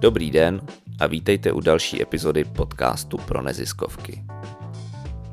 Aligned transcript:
Dobrý 0.00 0.30
den 0.30 0.60
a 1.00 1.06
vítejte 1.06 1.52
u 1.52 1.60
další 1.60 2.02
epizody 2.02 2.44
podcastu 2.44 3.16
pro 3.18 3.42
neziskovky. 3.42 4.24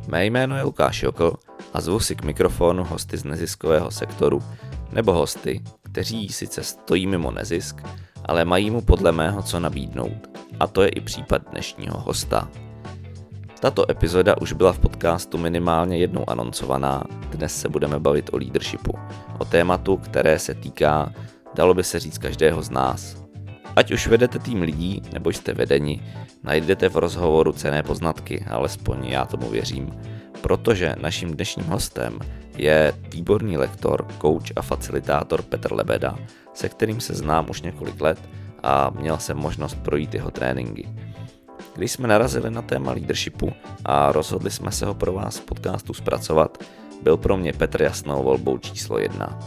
Mé 0.07 0.25
jméno 0.25 0.57
je 0.57 0.63
Lukáš 0.63 1.03
Jokl 1.03 1.33
a 1.73 1.81
zvu 1.81 1.99
si 1.99 2.15
k 2.15 2.23
mikrofonu 2.23 2.83
hosty 2.83 3.17
z 3.17 3.23
neziskového 3.23 3.91
sektoru 3.91 4.43
nebo 4.91 5.13
hosty, 5.13 5.63
kteří 5.81 6.29
sice 6.29 6.63
stojí 6.63 7.07
mimo 7.07 7.31
nezisk, 7.31 7.81
ale 8.25 8.45
mají 8.45 8.71
mu 8.71 8.81
podle 8.81 9.11
mého 9.11 9.43
co 9.43 9.59
nabídnout. 9.59 10.29
A 10.59 10.67
to 10.67 10.81
je 10.81 10.89
i 10.89 11.01
případ 11.01 11.41
dnešního 11.51 11.99
hosta. 11.99 12.49
Tato 13.59 13.91
epizoda 13.91 14.41
už 14.41 14.53
byla 14.53 14.73
v 14.73 14.79
podcastu 14.79 15.37
minimálně 15.37 15.97
jednou 15.97 16.29
anoncovaná, 16.29 17.03
dnes 17.31 17.61
se 17.61 17.69
budeme 17.69 17.99
bavit 17.99 18.29
o 18.33 18.37
leadershipu, 18.37 18.93
o 19.39 19.45
tématu, 19.45 19.97
které 19.97 20.39
se 20.39 20.53
týká, 20.53 21.13
dalo 21.55 21.73
by 21.73 21.83
se 21.83 21.99
říct, 21.99 22.17
každého 22.17 22.61
z 22.61 22.69
nás. 22.69 23.26
Ať 23.77 23.93
už 23.93 24.07
vedete 24.09 24.41
tým 24.41 24.65
lidí, 24.65 25.01
nebo 25.13 25.29
jste 25.29 25.53
vedeni, 25.53 26.01
najdete 26.43 26.89
v 26.89 26.97
rozhovoru 26.97 27.51
cené 27.51 27.83
poznatky, 27.83 28.45
alespoň 28.49 29.05
já 29.05 29.25
tomu 29.25 29.49
věřím, 29.49 29.93
protože 30.41 30.95
naším 31.01 31.35
dnešním 31.35 31.65
hostem 31.65 32.19
je 32.57 32.93
výborný 33.13 33.57
lektor, 33.57 34.07
coach 34.21 34.49
a 34.55 34.61
facilitátor 34.61 35.41
Petr 35.41 35.73
Lebeda, 35.73 36.17
se 36.53 36.69
kterým 36.69 36.99
se 36.99 37.13
znám 37.13 37.49
už 37.49 37.61
několik 37.61 38.01
let 38.01 38.19
a 38.63 38.89
měl 38.89 39.17
jsem 39.17 39.37
možnost 39.37 39.77
projít 39.85 40.13
jeho 40.13 40.31
tréninky. 40.31 40.89
Když 41.75 41.91
jsme 41.91 42.07
narazili 42.07 42.51
na 42.51 42.61
téma 42.61 42.91
leadershipu 42.91 43.53
a 43.85 44.11
rozhodli 44.11 44.51
jsme 44.51 44.71
se 44.71 44.85
ho 44.85 44.93
pro 44.93 45.13
vás 45.13 45.37
v 45.37 45.45
podcastu 45.45 45.93
zpracovat, 45.93 46.63
byl 47.01 47.17
pro 47.17 47.37
mě 47.37 47.53
Petr 47.53 47.81
jasnou 47.81 48.23
volbou 48.23 48.57
číslo 48.57 48.99
jedna. 48.99 49.39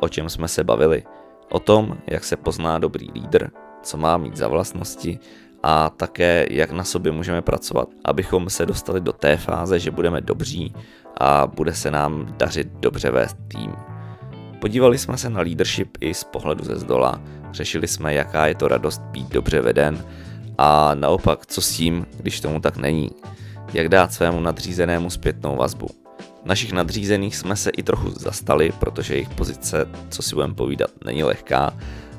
O 0.00 0.08
čem 0.08 0.28
jsme 0.28 0.48
se 0.48 0.64
bavili? 0.64 1.02
O 1.48 1.58
tom, 1.58 1.98
jak 2.06 2.24
se 2.24 2.36
pozná 2.36 2.78
dobrý 2.78 3.10
lídr, 3.14 3.50
co 3.82 3.96
má 3.96 4.16
mít 4.16 4.36
za 4.36 4.48
vlastnosti 4.48 5.18
a 5.62 5.90
také 5.90 6.46
jak 6.50 6.70
na 6.70 6.84
sobě 6.84 7.12
můžeme 7.12 7.42
pracovat, 7.42 7.88
abychom 8.04 8.50
se 8.50 8.66
dostali 8.66 9.00
do 9.00 9.12
té 9.12 9.36
fáze, 9.36 9.78
že 9.78 9.90
budeme 9.90 10.20
dobří 10.20 10.74
a 11.20 11.46
bude 11.46 11.74
se 11.74 11.90
nám 11.90 12.34
dařit 12.38 12.68
dobře 12.80 13.10
vést 13.10 13.36
tým. 13.48 13.72
Podívali 14.60 14.98
jsme 14.98 15.18
se 15.18 15.30
na 15.30 15.40
leadership 15.40 15.98
i 16.00 16.14
z 16.14 16.24
pohledu 16.24 16.64
ze 16.64 16.76
zdola, 16.76 17.20
řešili 17.52 17.88
jsme, 17.88 18.14
jaká 18.14 18.46
je 18.46 18.54
to 18.54 18.68
radost 18.68 19.00
být 19.00 19.28
dobře 19.28 19.60
veden 19.60 20.04
a 20.58 20.94
naopak, 20.94 21.46
co 21.46 21.60
s 21.60 21.76
tím, 21.76 22.06
když 22.16 22.40
tomu 22.40 22.60
tak 22.60 22.76
není. 22.76 23.10
Jak 23.72 23.88
dát 23.88 24.12
svému 24.12 24.40
nadřízenému 24.40 25.10
zpětnou 25.10 25.56
vazbu. 25.56 26.05
Našich 26.46 26.72
nadřízených 26.72 27.36
jsme 27.36 27.56
se 27.56 27.70
i 27.70 27.82
trochu 27.82 28.10
zastali, 28.10 28.72
protože 28.78 29.14
jejich 29.14 29.28
pozice, 29.28 29.86
co 30.08 30.22
si 30.22 30.34
budeme 30.34 30.54
povídat, 30.54 30.90
není 31.04 31.24
lehká 31.24 31.74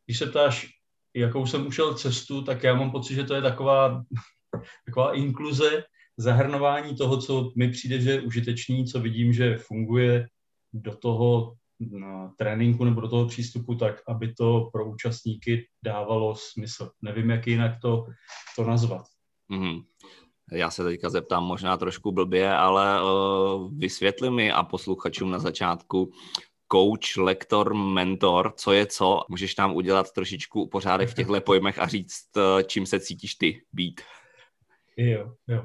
když 0.05 0.17
se 0.17 0.25
ptáš, 0.25 0.67
jakou 1.15 1.45
jsem 1.45 1.67
ušel 1.67 1.93
cestu, 1.93 2.41
tak 2.41 2.63
já 2.63 2.75
mám 2.75 2.91
pocit, 2.91 3.15
že 3.15 3.23
to 3.23 3.33
je 3.33 3.41
taková, 3.41 4.03
taková 4.85 5.13
inkluze, 5.13 5.83
zahrnování 6.17 6.95
toho, 6.95 7.17
co 7.17 7.51
mi 7.55 7.69
přijde, 7.69 8.01
že 8.01 8.11
je 8.11 8.21
užitečný, 8.21 8.85
co 8.85 8.99
vidím, 8.99 9.33
že 9.33 9.57
funguje 9.57 10.27
do 10.73 10.95
toho 10.97 11.55
tréninku 12.37 12.83
nebo 12.85 13.01
do 13.01 13.09
toho 13.09 13.27
přístupu 13.27 13.75
tak, 13.75 14.01
aby 14.07 14.33
to 14.33 14.69
pro 14.73 14.89
účastníky 14.89 15.67
dávalo 15.83 16.35
smysl. 16.35 16.91
Nevím, 17.01 17.29
jak 17.29 17.47
jinak 17.47 17.81
to, 17.81 18.05
to 18.55 18.63
nazvat. 18.63 19.05
Mm-hmm. 19.51 19.83
Já 20.53 20.71
se 20.71 20.83
teďka 20.83 21.09
zeptám 21.09 21.43
možná 21.43 21.77
trošku 21.77 22.11
blbě, 22.11 22.53
ale 22.55 23.03
uh, 23.03 23.71
vysvětli 23.77 24.29
mi 24.29 24.51
a 24.51 24.63
posluchačům 24.63 25.31
na 25.31 25.39
začátku, 25.39 26.11
coach, 26.71 27.17
lektor, 27.17 27.73
mentor, 27.73 28.53
co 28.57 28.71
je 28.71 28.85
co? 28.85 29.21
Můžeš 29.29 29.55
nám 29.55 29.75
udělat 29.75 30.11
trošičku 30.11 30.67
pořádek 30.67 31.09
v 31.09 31.13
těchto 31.13 31.41
pojmech 31.41 31.79
a 31.79 31.87
říct, 31.87 32.37
uh, 32.37 32.61
čím 32.61 32.85
se 32.85 32.99
cítíš 32.99 33.35
ty 33.35 33.61
být? 33.73 34.01
Jo, 34.97 35.33
jo. 35.47 35.63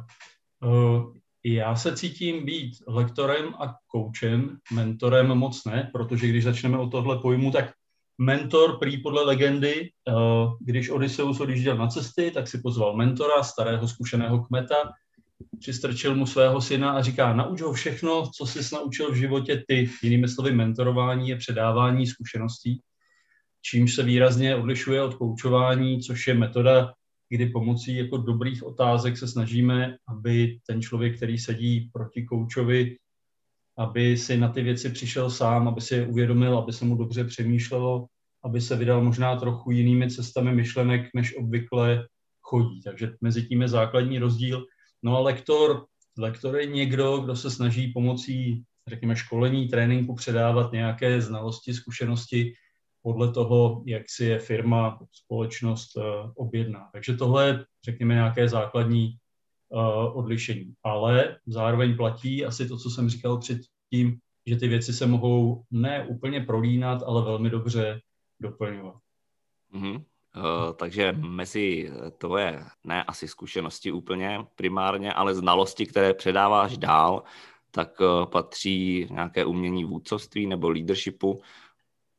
Uh, 0.64 1.14
já 1.44 1.76
se 1.76 1.96
cítím 1.96 2.44
být 2.44 2.74
lektorem 2.86 3.54
a 3.54 3.74
koučem, 3.86 4.58
mentorem 4.72 5.26
moc 5.26 5.64
ne, 5.64 5.90
protože 5.92 6.26
když 6.26 6.44
začneme 6.44 6.78
o 6.78 6.86
tohle 6.86 7.18
pojmu, 7.18 7.50
tak 7.50 7.72
mentor 8.18 8.78
prý 8.78 8.98
podle 8.98 9.24
legendy, 9.24 9.90
eh, 10.08 10.12
když 10.60 10.90
Odysseus 10.90 11.40
odjížděl 11.40 11.76
na 11.76 11.86
cesty, 11.86 12.30
tak 12.30 12.48
si 12.48 12.58
pozval 12.58 12.96
mentora, 12.96 13.42
starého 13.42 13.88
zkušeného 13.88 14.44
kmeta, 14.44 14.92
přistrčil 15.58 16.14
mu 16.14 16.26
svého 16.26 16.60
syna 16.60 16.90
a 16.90 17.02
říká, 17.02 17.32
nauč 17.32 17.60
ho 17.60 17.72
všechno, 17.72 18.30
co 18.36 18.46
jsi 18.46 18.74
naučil 18.74 19.12
v 19.12 19.16
životě 19.16 19.64
ty. 19.68 19.90
Jinými 20.02 20.28
slovy, 20.28 20.52
mentorování 20.52 21.28
je 21.28 21.36
předávání 21.36 22.06
zkušeností, 22.06 22.80
čímž 23.62 23.94
se 23.94 24.02
výrazně 24.02 24.56
odlišuje 24.56 25.02
od 25.02 25.14
koučování, 25.14 26.00
což 26.00 26.26
je 26.26 26.34
metoda 26.34 26.92
kdy 27.28 27.46
pomocí 27.46 27.96
jako 27.96 28.16
dobrých 28.16 28.62
otázek 28.62 29.18
se 29.18 29.28
snažíme, 29.28 29.96
aby 30.08 30.58
ten 30.66 30.82
člověk, 30.82 31.16
který 31.16 31.38
sedí 31.38 31.90
proti 31.92 32.24
koučovi, 32.24 32.96
aby 33.78 34.16
si 34.16 34.36
na 34.36 34.48
ty 34.48 34.62
věci 34.62 34.90
přišel 34.90 35.30
sám, 35.30 35.68
aby 35.68 35.80
si 35.80 35.94
je 35.94 36.06
uvědomil, 36.06 36.58
aby 36.58 36.72
se 36.72 36.84
mu 36.84 36.96
dobře 36.96 37.24
přemýšlelo, 37.24 38.06
aby 38.44 38.60
se 38.60 38.76
vydal 38.76 39.02
možná 39.02 39.36
trochu 39.36 39.70
jinými 39.70 40.10
cestami 40.10 40.54
myšlenek, 40.54 41.10
než 41.14 41.36
obvykle 41.36 42.06
chodí. 42.40 42.82
Takže 42.82 43.12
mezi 43.20 43.42
tím 43.42 43.62
je 43.62 43.68
základní 43.68 44.18
rozdíl. 44.18 44.64
No 45.02 45.16
a 45.16 45.20
lektor, 45.20 45.86
lektor 46.18 46.56
je 46.56 46.66
někdo, 46.66 47.18
kdo 47.18 47.36
se 47.36 47.50
snaží 47.50 47.92
pomocí, 47.92 48.64
řekněme, 48.88 49.16
školení, 49.16 49.68
tréninku 49.68 50.14
předávat 50.14 50.72
nějaké 50.72 51.20
znalosti, 51.20 51.74
zkušenosti, 51.74 52.52
podle 53.02 53.32
toho, 53.32 53.82
jak 53.86 54.02
si 54.10 54.24
je 54.24 54.38
firma, 54.38 54.98
společnost 55.12 55.96
uh, 55.96 56.04
objedná. 56.34 56.88
Takže 56.92 57.16
tohle 57.16 57.46
je, 57.46 57.64
řekněme, 57.84 58.14
nějaké 58.14 58.48
základní 58.48 59.16
odlišení. 60.12 60.74
Ale 60.82 61.36
zároveň 61.46 61.96
platí 61.96 62.44
asi 62.44 62.68
to, 62.68 62.76
co 62.76 62.90
jsem 62.90 63.08
říkal 63.08 63.38
předtím, 63.38 64.18
že 64.46 64.56
ty 64.56 64.68
věci 64.68 64.92
se 64.92 65.06
mohou 65.06 65.64
ne 65.70 66.06
úplně 66.06 66.40
prolínat, 66.40 67.02
ale 67.06 67.24
velmi 67.24 67.50
dobře 67.50 68.00
doplňovat. 68.40 68.96
Mm-hmm. 69.74 70.04
Uh, 70.36 70.72
takže 70.76 71.12
mezi 71.12 71.90
tvoje, 72.18 72.64
ne 72.84 73.04
asi 73.04 73.28
zkušenosti 73.28 73.92
úplně 73.92 74.38
primárně, 74.54 75.12
ale 75.12 75.34
znalosti, 75.34 75.86
které 75.86 76.14
předáváš 76.14 76.78
dál, 76.78 77.22
tak 77.70 78.00
uh, 78.00 78.26
patří 78.26 79.06
nějaké 79.10 79.44
umění 79.44 79.84
vůdcovství 79.84 80.46
nebo 80.46 80.70
leadershipu 80.70 81.40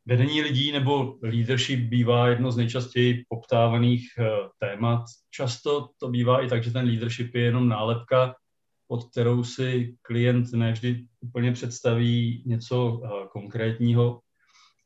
Vedení 0.09 0.41
lidí 0.41 0.71
nebo 0.71 1.17
leadership 1.21 1.79
bývá 1.79 2.27
jedno 2.27 2.51
z 2.51 2.57
nejčastěji 2.57 3.23
poptávaných 3.29 4.09
uh, 4.19 4.25
témat. 4.59 5.05
Často 5.31 5.89
to 5.99 6.09
bývá 6.09 6.45
i 6.45 6.49
tak, 6.49 6.63
že 6.63 6.71
ten 6.71 6.85
leadership 6.85 7.35
je 7.35 7.41
jenom 7.41 7.69
nálepka, 7.69 8.35
pod 8.87 9.11
kterou 9.11 9.43
si 9.43 9.95
klient 10.01 10.53
nevždy 10.53 11.05
úplně 11.21 11.51
představí 11.51 12.43
něco 12.45 12.91
uh, 12.93 13.09
konkrétního, 13.27 14.19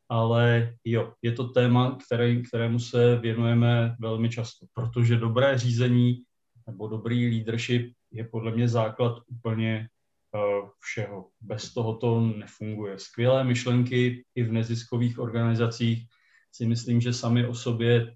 ale 0.10 0.74
jo, 0.86 1.14
je 1.22 1.32
to 1.32 1.44
téma, 1.44 1.98
který, 2.06 2.44
kterému 2.44 2.80
se 2.80 3.16
věnujeme 3.16 3.96
velmi 4.00 4.30
často, 4.30 4.66
protože 4.74 5.18
dobré 5.18 5.58
řízení 5.58 6.24
nebo 6.68 6.88
dobrý 6.88 7.30
leadership 7.30 7.94
je 8.12 8.24
podle 8.24 8.52
mě 8.52 8.68
základ 8.68 9.20
úplně 9.28 9.88
všeho. 10.80 11.30
Bez 11.42 11.74
toho 11.74 11.98
to 11.98 12.22
nefunguje. 12.22 13.00
Skvělé 13.00 13.44
myšlenky 13.44 14.26
i 14.36 14.44
v 14.44 14.52
neziskových 14.52 15.20
organizacích 15.20 16.08
si 16.52 16.66
myslím, 16.66 17.02
že 17.02 17.14
sami 17.14 17.48
o 17.48 17.56
sobě 17.56 18.16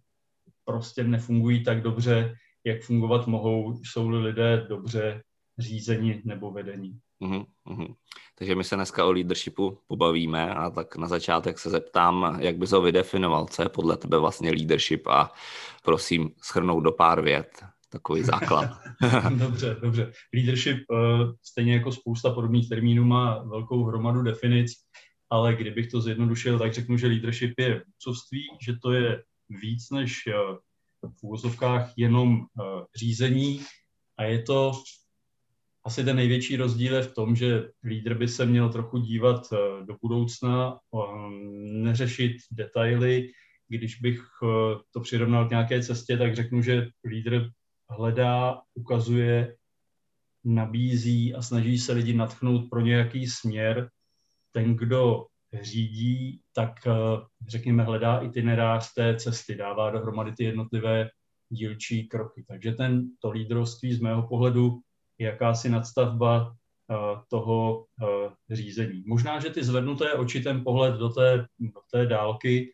prostě 0.65 1.03
nefungují 1.03 1.63
tak 1.63 1.81
dobře, 1.81 2.35
jak 2.63 2.81
fungovat 2.81 3.27
mohou, 3.27 3.79
jsou-li 3.83 4.17
lidé 4.17 4.65
dobře 4.69 5.23
řízení 5.57 6.21
nebo 6.25 6.51
vedení. 6.51 6.99
Uhum, 7.19 7.45
uhum. 7.69 7.95
Takže 8.37 8.55
my 8.55 8.63
se 8.63 8.75
dneska 8.75 9.05
o 9.05 9.11
leadershipu 9.11 9.79
pobavíme 9.87 10.53
a 10.53 10.69
tak 10.69 10.95
na 10.95 11.07
začátek 11.07 11.59
se 11.59 11.69
zeptám, 11.69 12.37
jak 12.39 12.57
bys 12.57 12.71
ho 12.71 12.81
vydefinoval, 12.81 13.45
co 13.45 13.61
je 13.61 13.69
podle 13.69 13.97
tebe 13.97 14.19
vlastně 14.19 14.51
leadership 14.51 15.07
a 15.07 15.31
prosím 15.83 16.31
schrnout 16.41 16.83
do 16.83 16.91
pár 16.91 17.21
vět 17.21 17.63
takový 17.89 18.23
základ. 18.23 18.77
dobře, 19.39 19.77
dobře. 19.81 20.11
Leadership, 20.33 20.77
uh, 20.89 21.31
stejně 21.43 21.73
jako 21.73 21.91
spousta 21.91 22.33
podobných 22.33 22.69
termínů, 22.69 23.05
má 23.05 23.43
velkou 23.43 23.83
hromadu 23.83 24.21
definic, 24.21 24.71
ale 25.29 25.55
kdybych 25.55 25.91
to 25.91 26.01
zjednodušil, 26.01 26.59
tak 26.59 26.73
řeknu, 26.73 26.97
že 26.97 27.07
leadership 27.07 27.53
je 27.59 27.83
vůdcovství, 27.85 28.43
že 28.61 28.73
to 28.81 28.91
je 28.91 29.23
víc 29.61 29.89
než 29.89 30.23
uh, 30.27 30.57
v 31.03 31.23
úvozovkách 31.23 31.93
jenom 31.97 32.39
uh, 32.39 32.45
řízení 32.95 33.61
a 34.17 34.23
je 34.23 34.41
to 34.41 34.71
asi 35.87 36.03
ten 36.03 36.15
největší 36.15 36.55
rozdíl 36.55 36.95
je 36.95 37.01
v 37.01 37.13
tom, 37.13 37.35
že 37.35 37.69
lídr 37.83 38.13
by 38.13 38.27
se 38.27 38.45
měl 38.45 38.69
trochu 38.69 38.97
dívat 38.97 39.47
do 39.85 39.95
budoucna, 40.01 40.79
neřešit 41.83 42.31
detaily. 42.51 43.31
Když 43.67 43.99
bych 44.01 44.21
to 44.93 44.99
přirovnal 44.99 45.47
k 45.47 45.49
nějaké 45.49 45.83
cestě, 45.83 46.17
tak 46.17 46.35
řeknu, 46.35 46.61
že 46.61 46.87
lídr 47.05 47.49
hledá, 47.89 48.61
ukazuje, 48.73 49.55
nabízí 50.43 51.35
a 51.35 51.41
snaží 51.41 51.77
se 51.77 51.93
lidi 51.93 52.13
natchnout 52.13 52.69
pro 52.69 52.81
nějaký 52.81 53.27
směr. 53.27 53.89
Ten, 54.51 54.75
kdo 54.75 55.25
řídí, 55.61 56.41
tak 56.53 56.87
eh, 56.87 56.91
řekněme 57.47 57.83
hledá 57.83 58.19
itinerář 58.19 58.93
té 58.93 59.15
cesty, 59.15 59.55
dává 59.55 59.89
dohromady 59.89 60.31
ty 60.31 60.43
jednotlivé 60.43 61.09
dílčí 61.49 62.07
kroky. 62.07 62.45
Takže 62.47 62.71
ten, 62.71 63.09
to 63.19 63.31
lídrovství 63.31 63.93
z 63.93 63.99
mého 63.99 64.27
pohledu 64.27 64.79
je 65.17 65.27
jakási 65.27 65.69
nadstavba 65.69 66.47
uh, 66.47 67.21
toho 67.27 67.77
uh, 67.79 68.31
řízení. 68.51 69.03
Možná, 69.07 69.39
že 69.39 69.49
ty 69.49 69.63
zvednuté 69.63 70.13
oči, 70.13 70.41
ten 70.41 70.63
pohled 70.63 70.95
do 70.95 71.09
té, 71.09 71.45
do 71.59 71.81
té 71.91 72.05
dálky, 72.05 72.73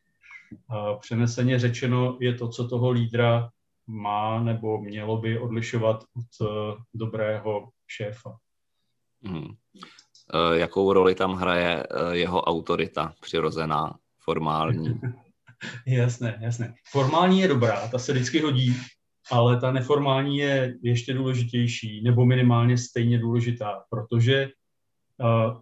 přeneseně 1.00 1.60
řečeno, 1.60 2.18
je 2.22 2.34
to, 2.34 2.48
co 2.48 2.68
toho 2.68 2.92
lídra 2.92 3.50
má 3.88 4.44
nebo 4.44 4.82
mělo 4.82 5.18
by 5.18 5.40
odlišovat 5.40 6.04
od 6.04 6.48
uh, 6.48 6.78
dobrého 6.94 7.70
šéfa. 7.88 8.38
Hmm. 9.24 9.44
Uh, 9.44 10.54
jakou 10.54 10.94
roli 10.94 11.16
tam 11.16 11.34
hraje 11.34 11.84
uh, 11.84 12.12
jeho 12.12 12.42
autorita, 12.42 13.14
přirozená, 13.22 13.98
formální? 14.24 15.00
jasné, 15.88 16.40
jasné. 16.42 16.74
Formální 16.92 17.40
je 17.40 17.48
dobrá, 17.48 17.88
ta 17.88 18.00
se 18.00 18.14
vždycky 18.14 18.40
hodí, 18.40 18.76
ale 19.32 19.60
ta 19.60 19.72
neformální 19.72 20.38
je 20.38 20.78
ještě 20.84 21.14
důležitější, 21.14 22.04
nebo 22.04 22.26
minimálně 22.26 22.78
stejně 22.78 23.20
důležitá, 23.20 23.84
protože 23.90 24.50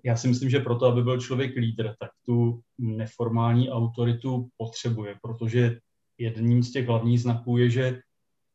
já 0.04 0.16
si 0.16 0.28
myslím, 0.28 0.50
že 0.50 0.60
proto, 0.60 0.86
aby 0.86 1.04
byl 1.04 1.22
člověk 1.22 1.56
lídr, 1.56 1.94
tak 2.00 2.10
tu 2.26 2.62
neformální 2.78 3.70
autoritu 3.70 4.48
potřebuje, 4.58 5.16
protože 5.22 5.80
jedním 6.18 6.64
z 6.64 6.72
těch 6.72 6.88
hlavních 6.88 7.22
znaků 7.22 7.58
je, 7.58 7.70
že 7.70 8.00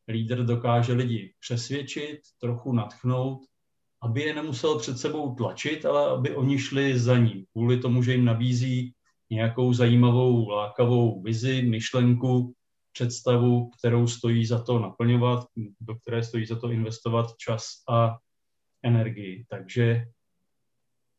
lídr 0.09 0.45
dokáže 0.45 0.93
lidi 0.93 1.35
přesvědčit, 1.41 2.21
trochu 2.41 2.73
natchnout, 2.73 3.41
aby 4.03 4.23
je 4.23 4.35
nemusel 4.35 4.79
před 4.79 4.99
sebou 4.99 5.35
tlačit, 5.35 5.85
ale 5.85 6.11
aby 6.11 6.37
oni 6.37 6.59
šli 6.59 6.99
za 6.99 7.19
ním. 7.19 7.45
Kvůli 7.53 7.79
tomu, 7.79 8.03
že 8.03 8.13
jim 8.13 8.25
nabízí 8.25 8.95
nějakou 9.31 9.73
zajímavou, 9.73 10.49
lákavou 10.49 11.23
vizi, 11.23 11.63
myšlenku, 11.63 12.55
představu, 12.93 13.71
kterou 13.79 14.07
stojí 14.07 14.47
za 14.47 14.63
to 14.63 14.79
naplňovat, 14.79 15.45
do 15.81 15.95
které 15.95 16.23
stojí 16.23 16.47
za 16.47 16.61
to 16.61 16.71
investovat 16.71 17.37
čas 17.37 17.67
a 17.89 18.17
energii. 18.83 19.45
Takže, 19.49 20.05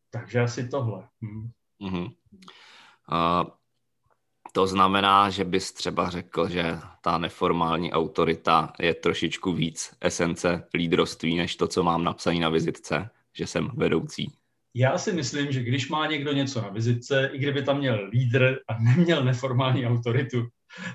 takže 0.10 0.40
asi 0.40 0.70
tohle. 0.70 1.08
Hm. 1.22 1.50
Mm-hmm. 1.82 2.16
Uh, 3.12 3.50
to 4.58 4.68
znamená, 4.68 5.30
že 5.30 5.44
bys 5.44 5.74
třeba 5.74 6.10
řekl, 6.10 6.50
že 6.50 6.78
ta 7.02 7.18
neformální 7.18 7.92
autorita 7.92 8.74
je 8.80 8.94
trošičku 8.94 9.54
víc 9.54 9.96
esence 10.02 10.64
lídroství, 10.74 11.38
než 11.38 11.56
to, 11.56 11.68
co 11.68 11.84
mám 11.84 12.04
napsané 12.04 12.40
na 12.40 12.50
vizitce, 12.50 13.10
že 13.38 13.48
jsem 13.48 13.70
vedoucí. 13.76 14.32
Já 14.76 14.98
si 14.98 15.14
myslím, 15.14 15.52
že 15.52 15.64
když 15.64 15.90
má 15.90 16.08
někdo 16.08 16.32
něco 16.32 16.62
na 16.62 16.70
vizitce, 16.70 17.30
i 17.34 17.38
kdyby 17.38 17.64
tam 17.64 17.78
měl 17.78 18.10
lídr 18.12 18.60
a 18.68 18.80
neměl 18.80 19.24
neformální 19.24 19.86
autoritu, 19.86 20.48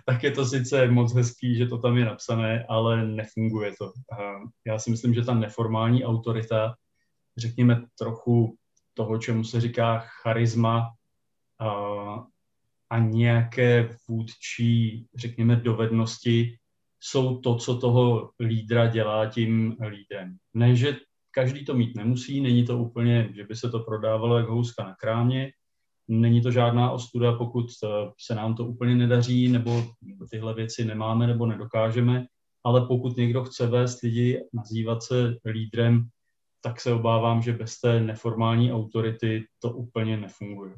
tak 0.06 0.22
je 0.22 0.30
to 0.30 0.44
sice 0.44 0.88
moc 0.88 1.14
hezký, 1.14 1.56
že 1.56 1.66
to 1.66 1.78
tam 1.78 1.98
je 1.98 2.04
napsané, 2.04 2.66
ale 2.68 3.06
nefunguje 3.06 3.72
to. 3.78 3.92
Já 4.66 4.78
si 4.78 4.90
myslím, 4.90 5.14
že 5.14 5.24
ta 5.24 5.34
neformální 5.34 6.04
autorita, 6.04 6.74
řekněme 7.36 7.82
trochu 7.98 8.56
toho, 8.94 9.18
čemu 9.18 9.44
se 9.44 9.60
říká 9.60 10.04
charisma, 10.22 10.88
a 12.92 12.98
nějaké 12.98 13.96
vůdčí, 14.08 15.06
řekněme, 15.14 15.56
dovednosti 15.56 16.56
jsou 17.00 17.38
to, 17.38 17.56
co 17.56 17.78
toho 17.78 18.30
lídra 18.40 18.86
dělá 18.86 19.26
tím 19.26 19.76
lídrem. 19.88 20.36
Ne, 20.54 20.76
že 20.76 20.96
každý 21.30 21.64
to 21.64 21.74
mít 21.74 21.96
nemusí, 21.96 22.40
není 22.40 22.66
to 22.66 22.78
úplně, 22.78 23.32
že 23.34 23.44
by 23.44 23.56
se 23.56 23.70
to 23.70 23.80
prodávalo 23.80 24.38
jak 24.38 24.48
houska 24.48 24.84
na 24.84 24.94
krámě, 24.94 25.52
není 26.08 26.42
to 26.42 26.50
žádná 26.50 26.90
ostuda, 26.90 27.32
pokud 27.32 27.66
eh, 27.84 27.88
se 28.20 28.34
nám 28.34 28.54
to 28.54 28.64
úplně 28.64 28.94
nedaří, 28.94 29.48
nebo 29.48 29.84
tyhle 30.30 30.54
věci 30.54 30.84
nemáme 30.84 31.26
nebo 31.26 31.46
nedokážeme, 31.46 32.26
ale 32.64 32.86
pokud 32.86 33.16
někdo 33.16 33.44
chce 33.44 33.66
vést 33.66 34.02
lidi, 34.02 34.40
nazývat 34.52 35.02
se 35.02 35.36
lídrem, 35.46 36.08
tak 36.60 36.80
se 36.80 36.92
obávám, 36.92 37.42
že 37.42 37.52
bez 37.52 37.80
té 37.80 38.00
neformální 38.00 38.72
autority 38.72 39.44
to 39.58 39.70
úplně 39.70 40.16
nefunguje 40.16 40.74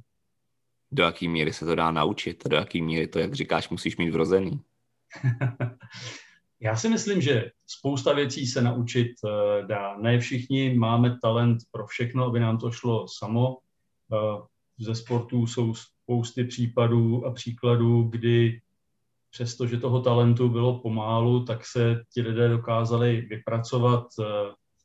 do 0.94 1.02
jaký 1.02 1.28
míry 1.28 1.52
se 1.52 1.64
to 1.64 1.74
dá 1.74 1.90
naučit, 1.90 2.48
do 2.48 2.56
jaký 2.56 2.82
míry 2.82 3.06
to, 3.06 3.18
jak 3.18 3.34
říkáš, 3.34 3.68
musíš 3.68 3.96
mít 3.96 4.10
vrozený? 4.10 4.60
Já 6.60 6.76
si 6.76 6.88
myslím, 6.88 7.20
že 7.20 7.50
spousta 7.66 8.12
věcí 8.12 8.46
se 8.46 8.62
naučit 8.62 9.12
uh, 9.24 9.66
dá. 9.66 9.96
Ne 9.98 10.18
všichni 10.18 10.74
máme 10.74 11.18
talent 11.22 11.58
pro 11.70 11.86
všechno, 11.86 12.24
aby 12.24 12.40
nám 12.40 12.58
to 12.58 12.70
šlo 12.70 13.08
samo. 13.08 13.48
Uh, 13.48 14.46
ze 14.78 14.94
sportů 14.94 15.46
jsou 15.46 15.74
spousty 15.74 16.44
případů 16.44 17.26
a 17.26 17.32
příkladů, 17.32 18.02
kdy 18.02 18.60
přestože 19.30 19.76
toho 19.76 20.00
talentu 20.00 20.48
bylo 20.48 20.78
pomálu, 20.78 21.44
tak 21.44 21.66
se 21.66 22.04
ti 22.14 22.22
lidé 22.22 22.48
dokázali 22.48 23.20
vypracovat 23.20 24.06
uh, 24.18 24.24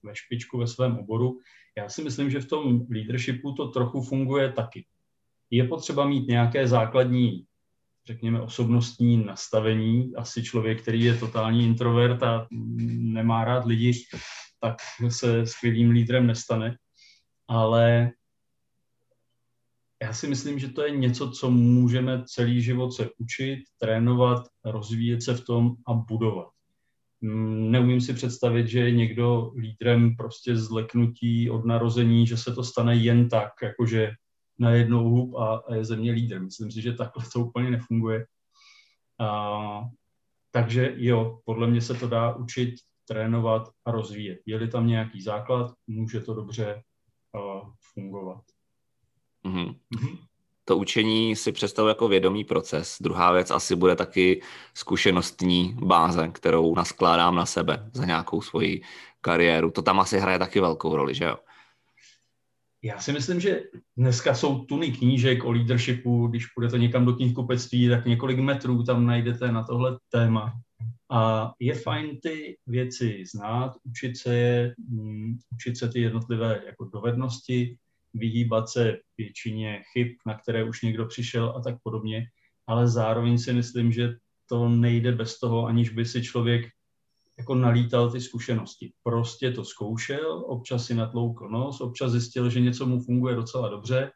ve 0.03 0.15
špičku 0.15 0.57
ve 0.57 0.67
svém 0.67 0.97
oboru. 0.97 1.39
Já 1.77 1.89
si 1.89 2.03
myslím, 2.03 2.29
že 2.29 2.39
v 2.39 2.47
tom 2.47 2.85
leadershipu 2.89 3.53
to 3.53 3.67
trochu 3.67 4.01
funguje 4.01 4.51
taky 4.51 4.85
je 5.51 5.67
potřeba 5.67 6.07
mít 6.07 6.27
nějaké 6.27 6.67
základní, 6.67 7.45
řekněme, 8.07 8.41
osobnostní 8.41 9.25
nastavení. 9.25 10.15
Asi 10.15 10.43
člověk, 10.43 10.81
který 10.81 11.03
je 11.03 11.17
totální 11.17 11.65
introvert 11.65 12.23
a 12.23 12.47
nemá 12.51 13.45
rád 13.45 13.65
lidi, 13.65 13.93
tak 14.61 14.77
se 15.09 15.45
skvělým 15.45 15.89
lídrem 15.89 16.27
nestane. 16.27 16.77
Ale 17.47 18.11
já 20.03 20.13
si 20.13 20.27
myslím, 20.27 20.59
že 20.59 20.67
to 20.67 20.81
je 20.81 20.91
něco, 20.91 21.31
co 21.31 21.51
můžeme 21.51 22.23
celý 22.25 22.61
život 22.61 22.91
se 22.91 23.09
učit, 23.17 23.59
trénovat, 23.79 24.47
rozvíjet 24.65 25.23
se 25.23 25.33
v 25.33 25.45
tom 25.45 25.75
a 25.87 25.93
budovat. 25.93 26.47
Neumím 27.21 28.01
si 28.01 28.13
představit, 28.13 28.67
že 28.67 28.79
je 28.79 28.91
někdo 28.91 29.51
lídrem 29.57 30.15
prostě 30.15 30.55
z 30.55 30.69
leknutí 30.69 31.49
od 31.49 31.65
narození, 31.65 32.27
že 32.27 32.37
se 32.37 32.55
to 32.55 32.63
stane 32.63 32.95
jen 32.95 33.29
tak, 33.29 33.51
jakože 33.63 34.11
na 34.59 34.71
jednou 34.71 35.09
hub 35.09 35.35
a, 35.35 35.55
a 35.55 35.75
je 35.75 35.85
země 35.85 36.11
lídr. 36.11 36.39
Myslím 36.41 36.71
si, 36.71 36.81
že 36.81 36.93
takhle 36.93 37.25
to 37.33 37.39
úplně 37.39 37.71
nefunguje. 37.71 38.25
A, 39.19 39.81
takže 40.51 40.93
jo, 40.95 41.39
podle 41.45 41.67
mě 41.67 41.81
se 41.81 41.93
to 41.93 42.07
dá 42.07 42.35
učit, 42.35 42.75
trénovat 43.07 43.69
a 43.85 43.91
rozvíjet. 43.91 44.39
Je-li 44.45 44.67
tam 44.67 44.87
nějaký 44.87 45.21
základ, 45.21 45.71
může 45.87 46.19
to 46.19 46.33
dobře 46.33 46.81
uh, 47.35 47.69
fungovat. 47.93 48.41
Mm-hmm. 49.45 49.75
To 50.65 50.77
učení 50.77 51.35
si 51.35 51.51
představuji 51.51 51.87
jako 51.87 52.07
vědomý 52.07 52.43
proces. 52.43 52.97
Druhá 53.01 53.31
věc 53.31 53.51
asi 53.51 53.75
bude 53.75 53.95
taky 53.95 54.41
zkušenostní 54.73 55.77
báze, 55.81 56.27
kterou 56.27 56.75
naskládám 56.75 57.35
na 57.35 57.45
sebe 57.45 57.89
za 57.93 58.05
nějakou 58.05 58.41
svoji 58.41 58.81
kariéru. 59.21 59.71
To 59.71 59.81
tam 59.81 59.99
asi 59.99 60.19
hraje 60.19 60.39
taky 60.39 60.59
velkou 60.59 60.95
roli, 60.95 61.15
že 61.15 61.25
jo? 61.25 61.37
Já 62.83 62.99
si 62.99 63.11
myslím, 63.13 63.39
že 63.39 63.63
dneska 63.97 64.33
jsou 64.33 64.65
tuny 64.65 64.91
knížek 64.91 65.43
o 65.43 65.51
leadershipu, 65.51 66.27
když 66.27 66.45
půjdete 66.45 66.77
někam 66.77 67.05
do 67.05 67.13
knihkupectví, 67.13 67.89
tak 67.89 68.05
několik 68.05 68.39
metrů 68.39 68.83
tam 68.83 69.05
najdete 69.05 69.51
na 69.51 69.63
tohle 69.63 69.99
téma. 70.09 70.53
A 71.11 71.51
je 71.59 71.73
fajn 71.73 72.19
ty 72.19 72.57
věci 72.67 73.23
znát, 73.31 73.71
učit 73.83 74.17
se 74.17 74.35
je, 74.35 74.75
um, 74.91 75.37
učit 75.53 75.77
se 75.77 75.89
ty 75.89 76.01
jednotlivé 76.01 76.61
jako 76.65 76.85
dovednosti, 76.85 77.77
vyhýbat 78.13 78.69
se 78.69 78.97
většině 79.17 79.81
chyb, 79.93 80.07
na 80.25 80.37
které 80.37 80.63
už 80.63 80.81
někdo 80.81 81.05
přišel 81.05 81.53
a 81.57 81.61
tak 81.61 81.75
podobně, 81.83 82.25
ale 82.67 82.87
zároveň 82.87 83.37
si 83.37 83.53
myslím, 83.53 83.91
že 83.91 84.15
to 84.49 84.69
nejde 84.69 85.11
bez 85.11 85.39
toho, 85.39 85.65
aniž 85.65 85.89
by 85.89 86.05
si 86.05 86.23
člověk 86.23 86.65
jako 87.39 87.55
nalítal 87.55 88.11
ty 88.11 88.21
zkušenosti. 88.21 88.93
Prostě 89.03 89.51
to 89.51 89.65
zkoušel, 89.65 90.43
občas 90.47 90.85
si 90.85 90.95
natloukl 90.95 91.49
nos, 91.49 91.81
občas 91.81 92.11
zjistil, 92.11 92.49
že 92.49 92.59
něco 92.59 92.85
mu 92.85 92.99
funguje 92.99 93.35
docela 93.35 93.69
dobře, 93.69 94.11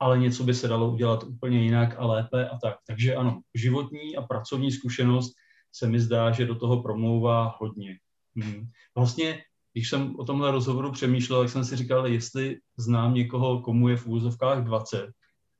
ale 0.00 0.18
něco 0.18 0.44
by 0.44 0.54
se 0.54 0.68
dalo 0.68 0.92
udělat 0.92 1.24
úplně 1.24 1.62
jinak 1.62 1.94
a 1.98 2.06
lépe 2.06 2.48
a 2.48 2.58
tak. 2.58 2.76
Takže 2.86 3.14
ano, 3.14 3.40
životní 3.54 4.16
a 4.16 4.22
pracovní 4.22 4.72
zkušenost 4.72 5.32
se 5.72 5.88
mi 5.88 6.00
zdá, 6.00 6.30
že 6.30 6.46
do 6.46 6.54
toho 6.54 6.82
promlouvá 6.82 7.56
hodně. 7.60 7.98
Hmm. 8.36 8.68
Vlastně, 8.94 9.42
když 9.72 9.88
jsem 9.88 10.16
o 10.18 10.24
tomhle 10.24 10.50
rozhovoru 10.50 10.92
přemýšlel, 10.92 11.40
tak 11.40 11.50
jsem 11.50 11.64
si 11.64 11.76
říkal, 11.76 12.06
jestli 12.06 12.58
znám 12.76 13.14
někoho, 13.14 13.60
komu 13.60 13.88
je 13.88 13.96
v 13.96 14.06
úzovkách 14.06 14.64
20 14.64 15.10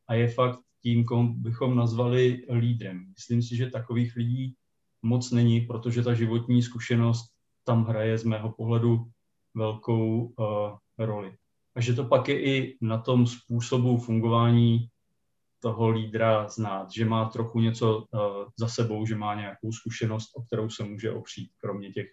a 0.09 0.15
je 0.15 0.29
fakt 0.29 0.59
tím, 0.83 1.05
komu 1.05 1.35
bychom 1.35 1.77
nazvali 1.77 2.47
lídrem. 2.55 3.13
Myslím 3.15 3.43
si, 3.43 3.57
že 3.57 3.71
takových 3.71 4.17
lidí 4.17 4.55
moc 5.03 5.31
není, 5.31 5.61
protože 5.61 6.03
ta 6.03 6.15
životní 6.15 6.63
zkušenost 6.63 7.33
tam 7.65 7.85
hraje 7.85 8.19
z 8.19 8.25
mého 8.25 8.53
pohledu 8.53 9.07
velkou 9.55 10.25
uh, 10.25 10.79
roli. 10.99 11.37
A 11.75 11.81
že 11.81 11.95
to 11.95 12.05
pak 12.05 12.29
je 12.29 12.43
i 12.43 12.79
na 12.81 12.99
tom 12.99 13.27
způsobu 13.27 13.99
fungování 13.99 14.89
toho 15.61 15.89
lídra 15.89 16.49
znát, 16.49 16.91
že 16.91 17.05
má 17.05 17.29
trochu 17.29 17.61
něco 17.61 17.99
uh, 17.99 18.49
za 18.59 18.69
sebou, 18.69 19.07
že 19.07 19.17
má 19.17 19.35
nějakou 19.35 19.73
zkušenost, 19.73 20.31
o 20.35 20.43
kterou 20.43 20.71
se 20.71 20.85
může 20.85 21.13
opřít, 21.13 21.51
kromě 21.57 21.93
těch, 21.93 22.07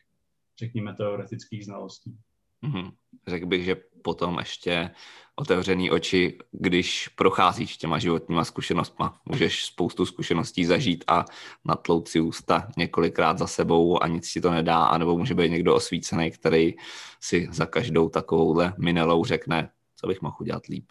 řekněme, 0.59 0.93
teoretických 0.93 1.65
znalostí. 1.65 2.17
Mm-hmm. 2.63 2.91
Řekl 3.27 3.45
bych, 3.45 3.65
že 3.65 3.75
potom 4.03 4.39
ještě 4.39 4.91
otevřený 5.35 5.91
oči, 5.91 6.37
když 6.51 7.07
procházíš 7.07 7.77
těma 7.77 7.99
životníma 7.99 8.43
zkušenostma. 8.43 9.21
Můžeš 9.25 9.65
spoustu 9.65 10.05
zkušeností 10.05 10.65
zažít 10.65 11.03
a 11.07 11.25
natlout 11.65 12.07
si 12.07 12.19
ústa 12.19 12.67
několikrát 12.77 13.37
za 13.37 13.47
sebou 13.47 14.03
a 14.03 14.07
nic 14.07 14.31
ti 14.31 14.41
to 14.41 14.51
nedá, 14.51 14.83
anebo 14.83 15.17
může 15.17 15.35
být 15.35 15.51
někdo 15.51 15.75
osvícený, 15.75 16.31
který 16.31 16.73
si 17.19 17.47
za 17.51 17.65
každou 17.65 18.09
takovouhle 18.09 18.73
minelou 18.77 19.25
řekne, 19.25 19.69
co 19.95 20.07
bych 20.07 20.21
mohl 20.21 20.35
udělat 20.39 20.65
líp. 20.65 20.85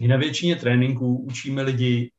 My 0.00 0.08
na 0.08 0.16
většině 0.16 0.56
tréninků 0.56 1.16
učíme 1.16 1.62
lidi, 1.62 2.10